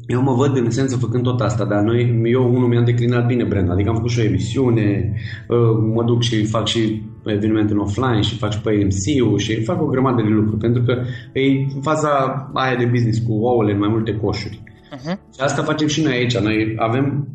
eu 0.10 0.22
mă 0.22 0.34
văd 0.34 0.58
în 0.58 0.66
esență 0.66 0.98
făcând 0.98 1.24
tot 1.24 1.42
asta, 1.42 1.66
dar 1.66 1.82
noi, 1.82 2.22
eu 2.24 2.54
unul 2.54 2.68
mi-am 2.68 2.86
declinat 2.86 3.26
bine 3.26 3.44
brand, 3.44 3.72
adică 3.72 3.90
am 3.90 3.96
făcut 3.96 4.10
și 4.10 4.20
o 4.20 4.24
emisiune, 4.24 5.14
uh, 5.48 5.58
mă 5.94 6.04
duc 6.04 6.22
și 6.22 6.46
fac 6.46 6.68
și 6.68 7.02
evenimente 7.26 7.74
în 7.74 7.80
offline 7.80 8.22
și 8.22 8.38
fac 8.38 8.52
și 8.52 8.62
pe 8.62 8.70
AMC-ul 8.70 9.38
și 9.38 9.64
fac 9.64 9.82
o 9.82 9.86
grămadă 9.86 10.22
de 10.22 10.28
lucruri, 10.30 10.58
pentru 10.58 10.82
că 10.82 10.94
e 11.34 11.42
faza 11.82 12.10
aia 12.54 12.76
de 12.76 12.86
business 12.86 13.20
cu 13.20 13.34
ouăle 13.34 13.72
în 13.72 13.80
mai 13.80 13.90
multe 13.90 14.16
coșuri. 14.16 14.64
Uh-huh. 14.96 15.16
Și 15.34 15.40
asta 15.40 15.64
facem 15.64 15.88
și 15.88 16.04
noi 16.04 16.14
aici. 16.14 16.38
Noi 16.38 16.76
avem, 16.78 17.28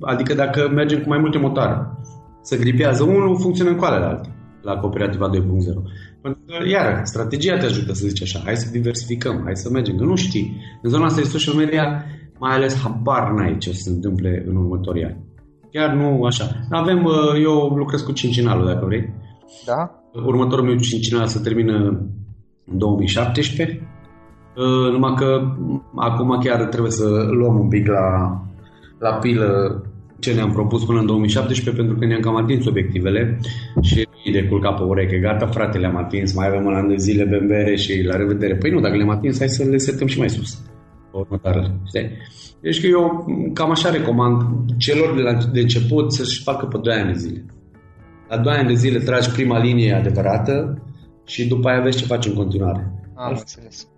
adică 0.00 0.34
dacă 0.34 0.70
mergem 0.74 1.00
cu 1.00 1.08
mai 1.08 1.18
multe 1.18 1.38
motoare, 1.38 1.86
să 2.42 2.58
gripează 2.58 3.02
unul, 3.02 3.38
funcționă 3.40 3.70
în 3.70 3.76
coalele 3.76 4.04
alte 4.04 4.28
la 4.62 4.76
Cooperativa 4.76 5.30
2.0. 5.30 5.40
Pentru 6.22 6.40
că, 6.46 6.68
iar, 6.68 7.00
strategia 7.04 7.56
te 7.56 7.64
ajută 7.64 7.92
să 7.92 8.06
zici 8.06 8.22
așa, 8.22 8.40
hai 8.44 8.56
să 8.56 8.70
diversificăm, 8.70 9.40
hai 9.44 9.56
să 9.56 9.70
mergem, 9.70 9.96
că 9.96 10.04
nu 10.04 10.16
știi. 10.16 10.62
În 10.82 10.90
zona 10.90 11.04
asta 11.04 11.20
de 11.20 11.26
social 11.26 11.54
media 11.54 12.04
mai 12.38 12.54
ales 12.54 12.80
habar 12.82 13.30
n-ai 13.30 13.58
ce 13.58 13.68
o 13.70 13.72
să 13.72 13.80
se 13.82 13.90
întâmple 13.90 14.44
în 14.46 14.56
următorii 14.56 15.04
ani. 15.04 15.16
Chiar 15.72 15.94
nu 15.94 16.24
așa. 16.24 16.44
Avem, 16.70 17.04
uh, 17.04 17.42
eu 17.42 17.68
lucrez 17.68 18.00
cu 18.00 18.12
cincinalul, 18.12 18.66
dacă 18.66 18.84
vrei. 18.84 19.12
Da? 19.66 19.90
Următorul 20.12 20.64
meu 20.64 20.76
cincinal 20.76 21.26
se 21.26 21.40
termină 21.40 21.76
în 21.76 22.78
2017. 22.78 23.88
Uh, 24.56 24.92
numai 24.92 25.14
că 25.14 25.40
acum 25.96 26.40
chiar 26.42 26.64
trebuie 26.64 26.92
să 26.92 27.08
luăm 27.30 27.58
un 27.58 27.68
pic 27.68 27.86
la 27.86 28.34
la 28.98 29.10
pilă 29.10 29.82
ce 30.20 30.34
ne-am 30.34 30.52
propus 30.52 30.84
până 30.84 30.98
în 30.98 31.06
2017 31.06 31.82
pentru 31.82 31.98
că 31.98 32.06
ne-am 32.06 32.20
cam 32.20 32.36
atins 32.36 32.66
obiectivele 32.66 33.38
și 33.80 34.06
de 34.32 34.44
culca 34.44 34.72
pe 34.72 34.82
ureche. 34.82 35.18
Gata, 35.18 35.46
frate, 35.46 35.78
le-am 35.78 35.96
atins, 35.96 36.34
mai 36.34 36.46
avem 36.46 36.64
un 36.64 36.74
an 36.74 36.88
de 36.88 36.96
zile 36.96 37.24
bembere 37.24 37.76
și 37.76 38.02
la 38.02 38.16
revedere. 38.16 38.56
Păi 38.56 38.70
nu, 38.70 38.80
dacă 38.80 38.96
le-am 38.96 39.10
atins, 39.10 39.38
hai 39.38 39.48
să 39.48 39.64
le 39.64 39.76
setăm 39.76 40.06
și 40.06 40.18
mai 40.18 40.30
sus. 40.30 40.58
Următoarele, 41.12 41.80
știi? 41.86 42.10
Deci 42.60 42.80
că 42.80 42.86
eu 42.86 43.26
cam 43.54 43.70
așa 43.70 43.90
recomand 43.90 44.42
celor 44.76 45.16
de, 45.16 45.22
la, 45.22 45.32
de 45.52 45.60
început 45.60 46.12
să-și 46.12 46.42
facă 46.42 46.66
pe 46.66 46.78
2 46.82 46.94
ani 46.94 47.12
de 47.12 47.18
zile. 47.18 47.44
La 48.28 48.38
2 48.38 48.52
ani 48.52 48.68
de 48.68 48.74
zile 48.74 48.98
tragi 48.98 49.30
prima 49.30 49.58
linie 49.58 49.92
adevărată 49.92 50.82
și 51.26 51.48
după 51.48 51.68
aia 51.68 51.80
vezi 51.80 51.98
ce 51.98 52.04
faci 52.04 52.26
în 52.26 52.34
continuare. 52.34 52.92
Am 53.14 53.34
înțeles. 53.38 53.88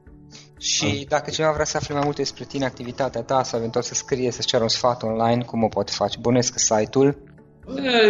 Și 0.62 1.06
dacă 1.08 1.30
cineva 1.30 1.52
vrea 1.52 1.64
să 1.64 1.76
afle 1.76 1.94
mai 1.94 2.02
multe 2.04 2.22
despre 2.22 2.44
tine, 2.44 2.64
activitatea 2.64 3.22
ta 3.22 3.42
sau 3.42 3.58
eventual 3.58 3.84
să 3.84 3.94
scrie, 3.94 4.30
să-ți 4.30 4.46
ceară 4.46 4.62
un 4.62 4.68
sfat 4.68 5.02
online, 5.02 5.42
cum 5.42 5.62
o 5.62 5.68
poate 5.68 5.92
face? 5.94 6.18
Bănuiesc 6.20 6.52
că 6.52 6.58
site-ul? 6.58 7.16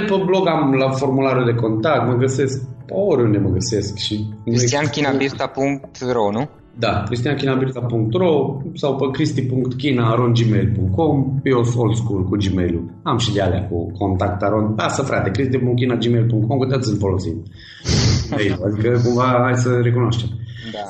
Pe 0.08 0.22
blog 0.26 0.48
am 0.48 0.74
la 0.74 0.90
formularul 0.90 1.44
de 1.44 1.54
contact, 1.54 2.06
mă 2.06 2.14
găsesc 2.14 2.62
oriunde 2.88 3.38
mă 3.38 3.48
găsesc. 3.48 3.96
și 3.96 4.28
cristianchinabirta.ro, 4.44 6.30
nu? 6.30 6.48
Da, 6.78 7.02
cristianchinabirta.ro 7.06 8.60
sau 8.74 8.96
pe 8.96 9.10
cristi.china.gmail.com 9.12 11.40
Eu 11.42 11.64
sunt 11.64 11.76
old 11.76 11.96
school 11.96 12.24
cu 12.24 12.36
Gmail-ul. 12.36 12.90
Am 13.02 13.18
și 13.18 13.32
de 13.32 13.40
alea 13.40 13.68
cu 13.68 13.92
contact 13.98 14.42
aron. 14.42 14.74
Lasă 14.76 15.02
frate, 15.02 15.30
cristi.china.gmail.com 15.30 16.58
că 16.58 16.66
toți 16.66 16.90
îl 16.90 16.98
folosim. 16.98 17.42
adică 18.66 19.00
cumva 19.04 19.40
hai 19.42 19.56
să 19.56 19.80
recunoaștem. 19.82 20.28
Da, 20.72 20.80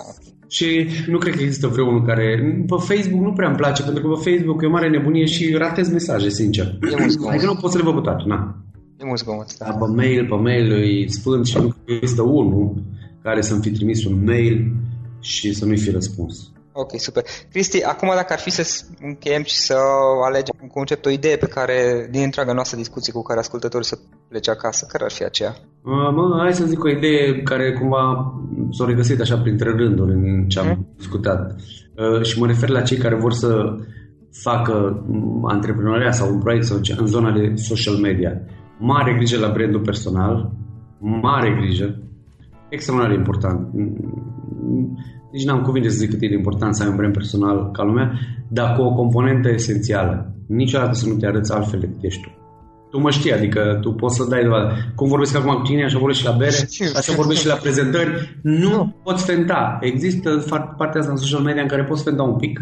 și 0.57 0.89
nu 1.07 1.19
cred 1.19 1.35
că 1.35 1.43
există 1.43 1.67
vreunul 1.67 2.07
care... 2.07 2.25
Pe 2.67 2.75
Facebook 2.79 3.23
nu 3.23 3.33
prea 3.33 3.49
îmi 3.49 3.57
place, 3.57 3.83
pentru 3.83 4.03
că 4.03 4.09
pe 4.09 4.31
Facebook 4.31 4.63
e 4.63 4.67
o 4.67 4.71
mare 4.71 4.89
nebunie 4.89 5.25
și 5.25 5.55
ratez 5.55 5.89
mesaje, 5.91 6.29
sincer. 6.29 6.67
E 6.67 6.97
mult 6.99 7.11
zgomot. 7.11 7.33
Adică 7.33 7.47
nu 7.47 7.57
pot 7.57 7.71
să 7.71 7.77
le 7.77 7.85
văd 7.85 7.95
cu 7.95 8.01
toate, 8.01 8.23
na. 8.27 8.57
E 9.01 9.05
mult 9.05 9.19
zgomot, 9.19 9.57
da. 9.59 9.65
Pe 9.65 9.87
mail, 9.95 10.27
pe 10.27 10.35
mail 10.35 10.73
e 10.73 11.09
sfânt 11.09 11.47
și 11.47 11.57
nu 11.59 11.75
există 11.85 12.23
unul 12.23 12.83
care 13.23 13.41
să-mi 13.41 13.63
fi 13.63 13.71
trimis 13.71 14.05
un 14.05 14.25
mail 14.25 14.73
și 15.21 15.55
să 15.55 15.65
nu-i 15.65 15.79
fi 15.79 15.91
răspuns. 15.91 16.51
Ok, 16.73 17.01
super. 17.01 17.23
Cristi, 17.51 17.83
acum 17.83 18.11
dacă 18.15 18.33
ar 18.33 18.39
fi 18.39 18.51
să 18.51 18.85
încheiem 19.01 19.43
și 19.43 19.57
să 19.57 19.77
alegem 20.25 20.55
un 20.63 20.69
concept, 20.69 21.07
o 21.07 21.11
idee 21.11 21.37
pe 21.37 21.47
care, 21.47 22.09
din 22.11 22.23
întreaga 22.23 22.53
noastră 22.53 22.77
discuție 22.77 23.13
cu 23.13 23.23
care 23.23 23.39
ascultătorii 23.39 23.87
să 23.87 23.99
plece 24.29 24.51
acasă, 24.51 24.87
care 24.89 25.05
ar 25.05 25.11
fi 25.11 25.25
aceea? 25.25 25.57
Mă, 25.83 26.37
hai 26.39 26.53
să 26.53 26.67
zic 26.67 26.85
o 26.85 26.89
idee 26.89 27.43
care 27.43 27.73
cumva 27.73 28.35
s-a 28.71 28.85
regăsit 28.85 29.21
așa 29.21 29.37
printre 29.37 29.71
rânduri 29.71 30.13
în 30.13 30.49
ce 30.49 30.59
am 30.59 30.67
mm. 30.67 30.87
discutat. 30.97 31.57
Uh, 31.97 32.23
și 32.23 32.39
mă 32.39 32.47
refer 32.47 32.69
la 32.69 32.81
cei 32.81 32.97
care 32.97 33.15
vor 33.15 33.33
să 33.33 33.77
facă 34.43 35.07
antreprenoria 35.43 36.11
sau 36.11 36.33
un 36.33 36.39
proiect 36.39 36.65
sau 36.65 36.81
în 36.97 37.07
zona 37.07 37.33
de 37.33 37.53
social 37.55 37.95
media. 37.95 38.41
Mare 38.79 39.15
grijă 39.15 39.39
la 39.39 39.53
brandul 39.53 39.81
personal, 39.81 40.53
mare 40.99 41.57
grijă, 41.61 41.99
extraordinar 42.69 43.15
de 43.15 43.19
important 43.19 43.69
nici 45.33 45.45
n-am 45.45 45.63
cuvinte 45.63 45.89
să 45.89 45.97
zic 45.97 46.11
cât 46.11 46.23
e 46.23 46.29
de 46.29 46.35
important 46.35 46.75
să 46.75 46.83
ai 46.83 46.89
un 46.89 46.97
brand 46.97 47.13
personal 47.13 47.71
ca 47.71 47.83
lumea, 47.83 48.13
dar 48.49 48.77
cu 48.77 48.83
o 48.83 48.95
componentă 48.95 49.49
esențială. 49.49 50.35
Niciodată 50.47 50.93
să 50.93 51.09
nu 51.09 51.15
te 51.15 51.27
arăți 51.27 51.53
altfel 51.53 51.81
decât 51.81 52.03
ești 52.03 52.23
tu. 52.23 52.42
Tu 52.93 53.01
mă 53.01 53.11
știi, 53.11 53.33
adică 53.33 53.79
tu 53.81 53.93
poți 53.93 54.17
să 54.17 54.25
dai 54.29 54.43
dovadă. 54.43 54.73
Cum 54.95 55.09
vorbesc 55.09 55.37
acum 55.37 55.55
cu 55.55 55.63
tine, 55.63 55.85
așa 55.85 55.99
vorbesc 55.99 56.19
și 56.19 56.25
la 56.25 56.33
bere, 56.33 56.57
așa 56.97 57.13
vorbesc 57.17 57.41
și 57.41 57.47
la 57.47 57.55
prezentări. 57.55 58.39
Nu 58.43 58.97
poți 59.03 59.25
fenta. 59.25 59.79
Există 59.81 60.45
partea 60.77 61.01
asta 61.01 61.13
în 61.13 61.19
social 61.19 61.41
media 61.41 61.63
în 61.63 61.69
care 61.69 61.85
poți 61.85 62.03
fenta 62.03 62.23
un 62.23 62.37
pic, 62.37 62.61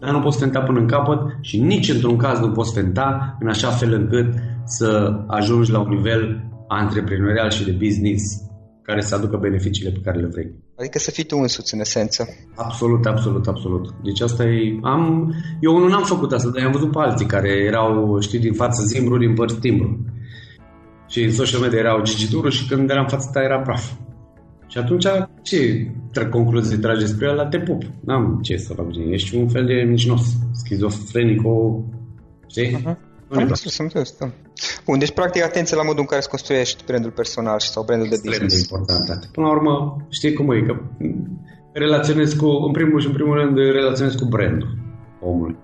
dar 0.00 0.10
nu 0.10 0.20
poți 0.20 0.38
fenta 0.38 0.60
până 0.60 0.78
în 0.78 0.86
capăt 0.86 1.20
și 1.40 1.60
nici 1.60 1.88
într-un 1.88 2.16
caz 2.16 2.38
nu 2.38 2.50
poți 2.50 2.74
fenta 2.74 3.36
în 3.40 3.48
așa 3.48 3.68
fel 3.68 3.92
încât 3.92 4.34
să 4.64 5.18
ajungi 5.26 5.70
la 5.70 5.80
un 5.80 5.88
nivel 5.88 6.44
antreprenorial 6.68 7.50
și 7.50 7.64
de 7.64 7.70
business 7.70 8.47
care 8.88 9.00
să 9.00 9.14
aducă 9.14 9.36
beneficiile 9.36 9.90
pe 9.90 10.00
care 10.04 10.18
le 10.18 10.26
vrei. 10.26 10.50
Adică 10.78 10.98
să 10.98 11.10
fii 11.10 11.24
tu 11.24 11.36
însuți, 11.36 11.74
în 11.74 11.80
esență. 11.80 12.28
Absolut, 12.54 13.06
absolut, 13.06 13.46
absolut. 13.46 13.94
Deci 14.02 14.20
asta 14.20 14.44
e... 14.44 14.78
Am, 14.82 15.34
eu 15.60 15.78
nu 15.78 15.88
n-am 15.88 16.04
făcut 16.04 16.32
asta, 16.32 16.50
dar 16.50 16.64
am 16.64 16.72
văzut 16.72 16.90
pe 16.90 16.98
alții 16.98 17.26
care 17.26 17.48
erau, 17.48 18.20
știi, 18.20 18.38
din 18.38 18.52
față 18.52 18.82
zimbru, 18.84 19.18
din 19.18 19.34
părți 19.34 19.60
timbru. 19.60 20.04
Și 21.08 21.22
în 21.22 21.32
social 21.32 21.60
media 21.60 21.78
erau 21.78 22.02
gigidurul 22.02 22.50
și 22.50 22.68
când 22.68 22.90
eram 22.90 23.02
în 23.02 23.08
fața 23.08 23.30
ta 23.32 23.40
era 23.42 23.60
praf. 23.60 23.92
Și 24.66 24.78
atunci 24.78 25.06
ce 25.42 25.86
concluzii 26.30 26.78
trage 26.78 27.06
spre 27.06 27.28
ăla? 27.30 27.46
Te 27.46 27.58
pup. 27.58 27.82
N-am 28.00 28.38
ce 28.42 28.56
să 28.56 28.74
fac. 28.74 28.86
Ești 29.10 29.36
un 29.36 29.48
fel 29.48 29.66
de 29.66 29.84
mincinos, 29.86 30.22
schizofrenico, 30.52 31.84
știi? 32.46 32.76
Uh-huh. 32.76 33.07
Am 33.30 33.38
înțeles, 33.38 33.78
am 33.78 33.84
înțeles, 33.84 34.16
da. 34.18 34.30
Bun, 34.84 34.98
deci 34.98 35.10
practic 35.10 35.42
atenție 35.42 35.76
la 35.76 35.82
modul 35.82 36.00
în 36.00 36.06
care 36.06 36.20
îți 36.20 36.28
construiești 36.28 36.84
brandul 36.86 37.10
personal 37.10 37.58
sau 37.58 37.84
brandul 37.84 38.08
de 38.08 38.20
business. 38.24 38.42
Extrem 38.42 38.84
de 38.84 38.92
important. 38.92 39.30
Până 39.32 39.46
la 39.46 39.52
urmă, 39.52 39.96
știi 40.08 40.32
cum 40.32 40.50
e, 40.50 40.62
că 40.62 40.74
relaționezi 41.72 42.36
cu, 42.36 42.46
în 42.46 42.72
primul 42.72 43.00
și 43.00 43.06
în 43.06 43.12
primul 43.12 43.34
rând, 43.34 43.56
relaționezi 43.56 44.18
cu 44.18 44.24
brandul 44.24 44.68
omului. 45.20 45.56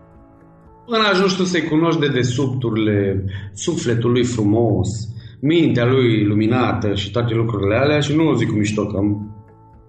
Până 0.86 0.98
ajungi 1.12 1.36
tu 1.36 1.44
să-i 1.44 1.68
cunoști 1.68 2.00
de 2.00 2.08
desubturile 2.08 3.24
sufletului 3.52 4.24
frumos, 4.24 4.88
mintea 5.40 5.84
lui 5.84 6.24
luminată 6.24 6.94
și 6.94 7.10
toate 7.10 7.34
lucrurile 7.34 7.76
alea 7.76 8.00
și 8.00 8.16
nu 8.16 8.28
o 8.28 8.34
zic 8.34 8.48
cu 8.48 8.54
mișto, 8.54 8.86
că 8.86 8.96
am, 8.96 9.34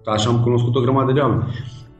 așa 0.05 0.29
am 0.29 0.41
cunoscut 0.41 0.75
o 0.75 0.81
grămadă 0.81 1.11
de 1.11 1.19
oameni. 1.19 1.43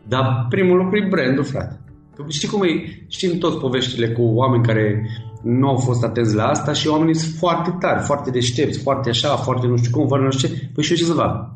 Dar 0.08 0.46
primul 0.50 0.78
lucru 0.78 0.98
e 0.98 1.08
brandul, 1.10 1.44
frate. 1.44 1.80
Știi 2.28 2.48
cum 2.48 2.64
e? 2.64 3.06
Știm 3.08 3.38
toți 3.38 3.58
poveștile 3.58 4.12
cu 4.12 4.22
oameni 4.22 4.64
care 4.64 5.10
nu 5.44 5.68
au 5.68 5.78
fost 5.78 6.04
atenți 6.04 6.36
la 6.36 6.48
asta 6.48 6.74
și 6.74 6.88
oamenii 6.88 7.16
sunt 7.16 7.36
foarte 7.36 7.76
tari, 7.80 8.04
foarte 8.04 8.30
deștepți, 8.32 8.80
foarte 8.80 9.10
așa, 9.10 9.36
foarte 9.36 9.68
nu 9.68 9.78
știu 9.78 9.92
cum, 9.92 10.08
fără 10.08 10.22
nu 10.22 10.32
știu 10.32 10.48
ce. 10.48 10.70
Păi 10.74 10.84
și 10.84 10.92
eu 10.92 10.98
ce 10.98 11.04
să 11.04 11.14
fac? 11.14 11.54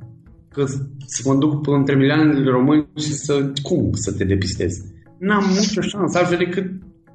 Că 0.53 0.65
să 1.05 1.21
mă 1.25 1.35
duc 1.35 1.67
între 1.67 1.95
milioane 1.95 2.41
de 2.41 2.49
români 2.49 2.87
și 2.95 3.13
să... 3.13 3.51
Cum 3.61 3.89
să 3.93 4.11
te 4.11 4.23
depistez? 4.23 4.77
N-am 5.17 5.43
nicio 5.43 5.81
șansă, 5.81 6.17
altfel 6.17 6.37
decât 6.37 6.65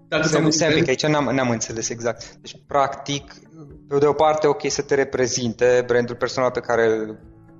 dacă 0.08 0.28
să 0.28 0.38
nu 0.38 0.48
că 0.82 0.88
aici 0.88 1.06
n-am, 1.06 1.34
n-am 1.34 1.50
înțeles 1.50 1.88
exact. 1.88 2.36
Deci, 2.40 2.56
practic, 2.66 3.34
pe 3.88 3.98
de 3.98 4.06
o 4.06 4.12
parte, 4.12 4.46
ok 4.46 4.62
să 4.66 4.82
te 4.82 4.94
reprezinte 4.94 5.84
brandul 5.86 6.14
personal 6.14 6.50
pe 6.50 6.60
care 6.60 6.86
îl 6.86 7.18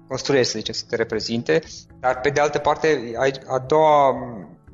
construiești, 0.08 0.50
să 0.50 0.58
zicem, 0.58 0.74
să 0.74 0.84
te 0.88 0.96
reprezinte, 0.96 1.62
dar 2.00 2.20
pe 2.20 2.28
de 2.28 2.40
altă 2.40 2.58
parte, 2.58 3.12
a 3.46 3.58
doua, 3.66 4.14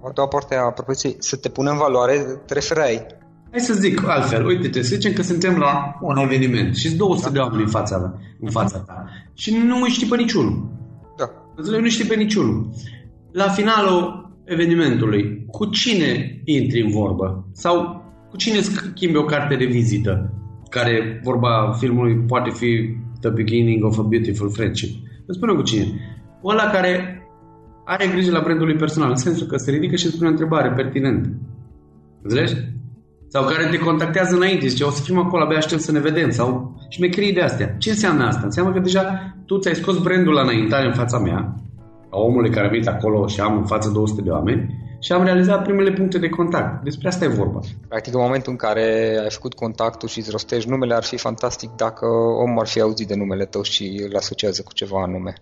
a 0.02 0.10
doua 0.14 0.28
parte 0.28 0.54
a 0.54 0.70
propoziției, 0.70 1.16
să 1.18 1.36
te 1.36 1.48
pună 1.48 1.70
în 1.70 1.76
valoare, 1.76 2.14
te 2.46 2.54
referai 2.54 3.06
Hai 3.50 3.60
să 3.60 3.74
zic 3.74 4.08
altfel, 4.08 4.46
uite-te, 4.46 4.82
să 4.82 4.94
zicem 4.94 5.12
că 5.12 5.22
suntem 5.22 5.56
la 5.56 5.98
un 6.00 6.16
eveniment 6.16 6.76
și 6.76 6.96
200 6.96 7.26
da. 7.26 7.32
de 7.32 7.38
oameni 7.38 7.62
în 7.62 7.68
fața, 7.68 8.14
în 8.40 8.50
fața 8.50 8.78
ta 8.78 9.04
și 9.34 9.56
nu 9.66 9.80
îi 9.82 9.88
știi 9.88 10.06
pe 10.06 10.16
niciunul. 10.16 10.70
Da. 11.16 11.30
Nu 11.80 11.88
știi 11.88 12.04
pe 12.04 12.14
niciunul. 12.14 12.70
La 13.32 13.48
finalul 13.48 14.30
evenimentului, 14.44 15.44
cu 15.46 15.64
cine 15.64 16.40
intri 16.44 16.82
în 16.82 16.90
vorbă? 16.90 17.48
Sau 17.52 18.02
cu 18.30 18.36
cine 18.36 18.60
schimbi 18.60 19.16
o 19.16 19.24
carte 19.24 19.56
de 19.56 19.64
vizită? 19.64 20.32
Care, 20.68 21.20
vorba 21.24 21.76
filmului, 21.78 22.16
poate 22.16 22.50
fi 22.50 22.96
The 23.20 23.30
Beginning 23.30 23.84
of 23.84 23.98
a 23.98 24.02
Beautiful 24.02 24.50
Friendship. 24.50 24.96
Îți 25.26 25.36
spune 25.36 25.52
cu 25.52 25.62
cine. 25.62 25.84
Ăla 26.44 26.70
care 26.70 27.19
are 27.84 28.06
grijă 28.06 28.30
la 28.30 28.40
brandul 28.40 28.66
lui 28.66 28.76
personal, 28.76 29.10
în 29.10 29.16
sensul 29.16 29.46
că 29.46 29.56
se 29.56 29.70
ridică 29.70 29.96
și 29.96 30.04
îți 30.04 30.14
spune 30.14 30.28
o 30.28 30.32
întrebare 30.32 30.72
pertinentă. 30.72 31.28
Înțelegi? 32.22 32.54
Sau 33.28 33.44
care 33.44 33.68
te 33.70 33.78
contactează 33.78 34.36
înainte, 34.36 34.66
zice, 34.66 34.84
o 34.84 34.90
să 34.90 35.02
fim 35.02 35.18
acolo, 35.18 35.42
abia 35.42 35.56
aștept 35.56 35.80
să 35.80 35.92
ne 35.92 36.00
vedem. 36.00 36.30
Sau 36.30 36.76
șmecherii 36.88 37.32
de 37.32 37.40
astea. 37.40 37.74
Ce 37.78 37.90
înseamnă 37.90 38.26
asta? 38.26 38.40
Înseamnă 38.44 38.72
că 38.72 38.78
deja 38.78 39.34
tu 39.46 39.58
ți-ai 39.58 39.74
scos 39.74 39.98
brandul 39.98 40.32
la 40.32 40.40
înaintare 40.40 40.86
în 40.86 40.94
fața 40.94 41.18
mea, 41.18 41.54
a 42.10 42.18
omului 42.18 42.50
care 42.50 42.66
a 42.66 42.70
venit 42.70 42.86
acolo 42.86 43.26
și 43.26 43.40
am 43.40 43.56
în 43.56 43.64
față 43.64 43.90
200 43.90 44.22
de 44.22 44.30
oameni, 44.30 44.88
și 45.00 45.12
am 45.12 45.24
realizat 45.24 45.62
primele 45.62 45.92
puncte 45.92 46.18
de 46.18 46.28
contact. 46.28 46.84
Despre 46.84 47.08
asta 47.08 47.24
e 47.24 47.28
vorba. 47.28 47.60
Practic, 47.88 48.14
în 48.14 48.20
momentul 48.20 48.52
în 48.52 48.58
care 48.58 49.18
ai 49.22 49.30
făcut 49.30 49.54
contactul 49.54 50.08
și 50.08 50.18
îți 50.18 50.30
rostești 50.30 50.70
numele, 50.70 50.94
ar 50.94 51.04
fi 51.04 51.16
fantastic 51.16 51.70
dacă 51.70 52.06
omul 52.44 52.60
ar 52.60 52.66
fi 52.66 52.80
auzit 52.80 53.08
de 53.08 53.14
numele 53.14 53.44
tău 53.44 53.62
și 53.62 54.02
îl 54.08 54.16
asociază 54.16 54.62
cu 54.62 54.72
ceva 54.72 55.02
anume. 55.02 55.34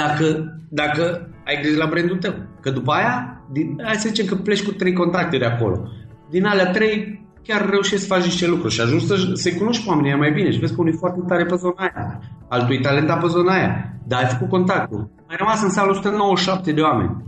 Dacă, 0.00 0.26
dacă 0.68 1.02
ai 1.46 1.60
grijă 1.62 1.78
la 1.78 1.90
brandul 1.90 2.16
tău. 2.16 2.34
Că 2.60 2.70
după 2.70 2.92
aia, 2.92 3.42
din, 3.52 3.80
hai 3.84 3.94
să 3.94 4.08
zicem 4.08 4.26
că 4.26 4.34
pleci 4.34 4.62
cu 4.62 4.72
trei 4.72 4.92
contacte 4.92 5.38
de 5.38 5.44
acolo. 5.44 5.88
Din 6.30 6.44
alea 6.44 6.70
trei, 6.70 7.26
chiar 7.42 7.68
reușești 7.70 8.04
să 8.04 8.14
faci 8.14 8.24
niște 8.24 8.46
lucruri 8.46 8.74
și 8.74 8.80
ajungi 8.80 9.06
să, 9.06 9.30
să-i 9.32 9.54
cunoști 9.54 9.84
pe 9.84 9.90
oamenii 9.90 10.18
mai 10.18 10.32
bine 10.32 10.50
și 10.50 10.58
vezi 10.58 10.74
că 10.74 10.80
unul 10.80 10.92
e 10.92 10.96
foarte 10.96 11.20
tare 11.28 11.44
pe 11.44 11.54
zona 11.54 11.74
aia, 11.78 12.20
altul 12.48 12.74
e 12.74 12.80
talentat 12.80 13.20
pe 13.20 13.26
zona 13.26 13.52
aia, 13.52 13.98
dar 14.06 14.22
ai 14.22 14.28
făcut 14.28 14.48
contactul. 14.48 15.10
Ai 15.26 15.36
rămas 15.38 15.62
în 15.62 15.70
sală 15.70 15.90
197 15.90 16.72
de 16.72 16.80
oameni 16.80 17.24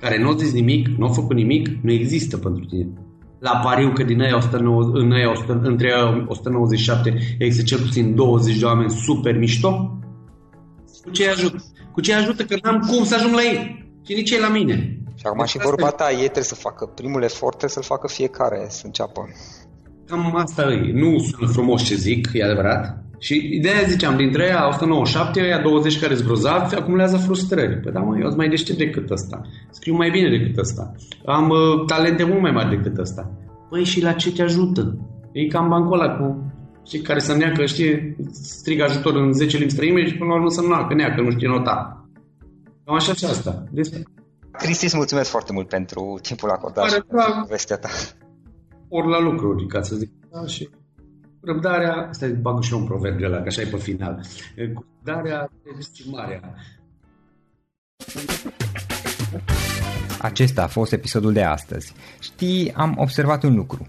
care 0.00 0.20
nu 0.20 0.28
au 0.28 0.36
zis 0.36 0.52
nimic, 0.52 0.86
nu 0.86 1.06
au 1.06 1.12
făcut 1.12 1.36
nimic, 1.36 1.68
nu 1.82 1.92
există 1.92 2.36
pentru 2.36 2.64
tine. 2.64 2.88
La 3.38 3.60
pariu 3.64 3.92
că 3.92 4.02
din 4.02 4.20
aia, 4.20 4.36
190, 4.36 5.02
în 5.02 5.12
aia 5.12 5.30
100, 5.30 5.60
între 5.62 5.92
aia 5.92 6.24
197 6.28 7.36
există 7.38 7.62
cel 7.74 7.84
puțin 7.84 8.14
20 8.14 8.58
de 8.58 8.64
oameni 8.64 8.90
super 8.90 9.38
mișto. 9.38 9.98
Cu 11.02 11.10
ce 11.10 11.28
ajută? 11.28 11.64
Cu 11.92 12.00
ce 12.00 12.14
ajută 12.14 12.44
că 12.44 12.56
n-am 12.62 12.78
cum 12.78 13.04
să 13.04 13.14
ajung 13.14 13.34
la 13.34 13.42
ei 13.42 13.88
și 14.06 14.14
nici 14.14 14.30
ei 14.30 14.40
la 14.40 14.48
mine. 14.48 15.00
Și 15.14 15.26
acum 15.26 15.44
și 15.44 15.58
vorba 15.58 15.90
ta, 15.90 16.10
ei 16.10 16.16
trebuie 16.16 16.42
să 16.44 16.54
facă 16.54 16.86
primul 16.86 17.22
efort, 17.22 17.56
trebuie 17.56 17.70
să-l 17.70 17.96
facă 17.96 18.08
fiecare, 18.08 18.66
să 18.68 18.82
înceapă. 18.84 19.20
Cam 20.06 20.36
asta 20.36 20.62
e. 20.62 20.92
Nu 20.92 21.18
sună 21.18 21.50
frumos 21.50 21.82
ce 21.82 21.94
zic, 21.94 22.28
e 22.32 22.44
adevărat. 22.44 23.04
Și 23.18 23.50
ideea 23.52 23.82
ziceam, 23.86 24.16
dintre 24.16 24.42
aia 24.42 24.68
197, 24.68 25.40
aia 25.40 25.58
20 25.58 26.00
care 26.00 26.14
sunt 26.14 26.26
grozavi, 26.26 26.74
acumulează 26.74 27.16
frustrări. 27.16 27.80
Păi 27.80 27.92
da, 27.92 28.00
mă, 28.00 28.16
eu 28.16 28.24
sunt 28.26 28.36
mai 28.36 28.48
deștept 28.48 28.78
decât 28.78 29.10
ăsta. 29.10 29.40
Scriu 29.70 29.94
mai 29.94 30.10
bine 30.10 30.28
decât 30.28 30.58
ăsta. 30.58 30.94
Am 31.24 31.48
uh, 31.48 31.84
talente 31.86 32.24
mult 32.24 32.40
mai 32.40 32.50
mari 32.50 32.76
decât 32.76 32.98
ăsta. 32.98 33.30
Păi 33.70 33.84
și 33.84 34.02
la 34.02 34.12
ce 34.12 34.32
te 34.32 34.42
ajută? 34.42 34.98
E 35.32 35.46
cam 35.46 35.68
bancul 35.68 36.00
ăla 36.00 36.16
cu 36.16 36.49
știi, 36.86 37.00
care 37.00 37.18
să 37.18 37.36
neacă, 37.36 37.66
știe, 37.66 38.16
strigă 38.32 38.82
ajutor 38.82 39.14
în 39.16 39.32
10 39.32 39.56
limbi 39.56 39.72
străine 39.72 40.06
și 40.06 40.16
până 40.16 40.30
la 40.30 40.36
urmă 40.36 40.50
să 40.50 40.62
neacă, 40.62 40.94
neacă, 40.94 41.20
nu 41.20 41.30
știe 41.30 41.48
nota. 41.48 42.04
Cam 42.84 42.94
așa 42.94 43.14
și 43.14 43.24
asta. 43.24 43.64
Despre... 43.70 44.02
Cristi, 44.50 44.84
îți 44.84 44.96
mulțumesc 44.96 45.30
foarte 45.30 45.52
mult 45.52 45.68
pentru 45.68 46.18
timpul 46.22 46.50
acordat 46.50 46.90
și 46.90 47.00
pentru 47.00 47.46
vestea 47.48 47.76
ta. 47.76 47.88
Ori 48.88 49.08
la 49.08 49.20
lucruri, 49.20 49.66
ca 49.66 49.82
să 49.82 49.96
zic. 49.96 50.10
Da, 50.30 50.46
și 50.46 50.68
răbdarea, 51.40 52.06
asta 52.08 52.26
e 52.26 52.28
bag 52.28 52.62
și 52.62 52.72
eu 52.72 52.78
un 52.78 52.84
proverb 52.84 53.18
de 53.18 53.26
la, 53.26 53.36
că 53.36 53.46
așa 53.46 53.60
e 53.60 53.64
pe 53.64 53.76
final. 53.76 54.20
Răbdarea 54.56 55.50
e 55.64 55.70
estimarea. 55.78 56.54
Acesta 60.18 60.62
a 60.62 60.66
fost 60.66 60.92
episodul 60.92 61.32
de 61.32 61.42
astăzi. 61.42 61.92
Știi, 62.20 62.72
am 62.72 62.94
observat 62.98 63.42
un 63.42 63.54
lucru. 63.54 63.88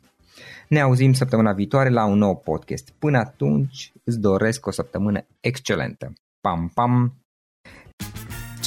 Ne 0.67 0.79
auzim 0.79 1.13
săptămâna 1.13 1.53
viitoare 1.53 1.89
la 1.89 2.05
un 2.05 2.17
nou 2.17 2.35
podcast. 2.37 2.89
Până 2.99 3.17
atunci, 3.17 3.91
îți 4.03 4.19
doresc 4.19 4.65
o 4.65 4.71
săptămână 4.71 5.25
excelentă. 5.39 6.13
Pam, 6.41 6.71
pam! 6.73 7.15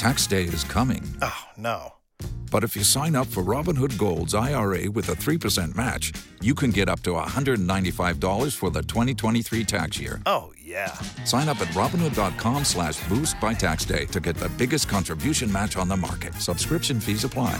Tax 0.01 0.27
day 0.27 0.43
is 0.43 0.63
coming. 0.63 1.03
Oh, 1.21 1.53
no. 1.55 1.95
But 2.51 2.63
if 2.63 2.75
you 2.75 2.83
sign 2.83 3.15
up 3.15 3.27
for 3.27 3.43
Robinhood 3.43 3.97
Gold's 3.97 4.33
IRA 4.33 4.89
with 4.89 5.09
a 5.09 5.13
3% 5.13 5.75
match, 5.75 6.13
you 6.41 6.53
can 6.53 6.69
get 6.69 6.87
up 6.87 7.01
to 7.01 7.11
$195 7.11 8.55
for 8.55 8.69
the 8.69 8.81
2023 8.81 9.63
tax 9.63 9.99
year. 9.99 10.21
Oh, 10.25 10.53
yeah. 10.63 10.93
Sign 11.25 11.49
up 11.49 11.59
at 11.59 11.67
Robinhood.com 11.69 12.63
slash 12.63 12.97
boost 13.09 13.39
by 13.41 13.53
tax 13.53 13.83
day 13.83 14.05
to 14.05 14.19
get 14.19 14.35
the 14.35 14.49
biggest 14.57 14.87
contribution 14.87 15.51
match 15.51 15.75
on 15.75 15.87
the 15.87 15.97
market. 15.97 16.33
Subscription 16.35 16.99
fees 16.99 17.23
apply. 17.23 17.59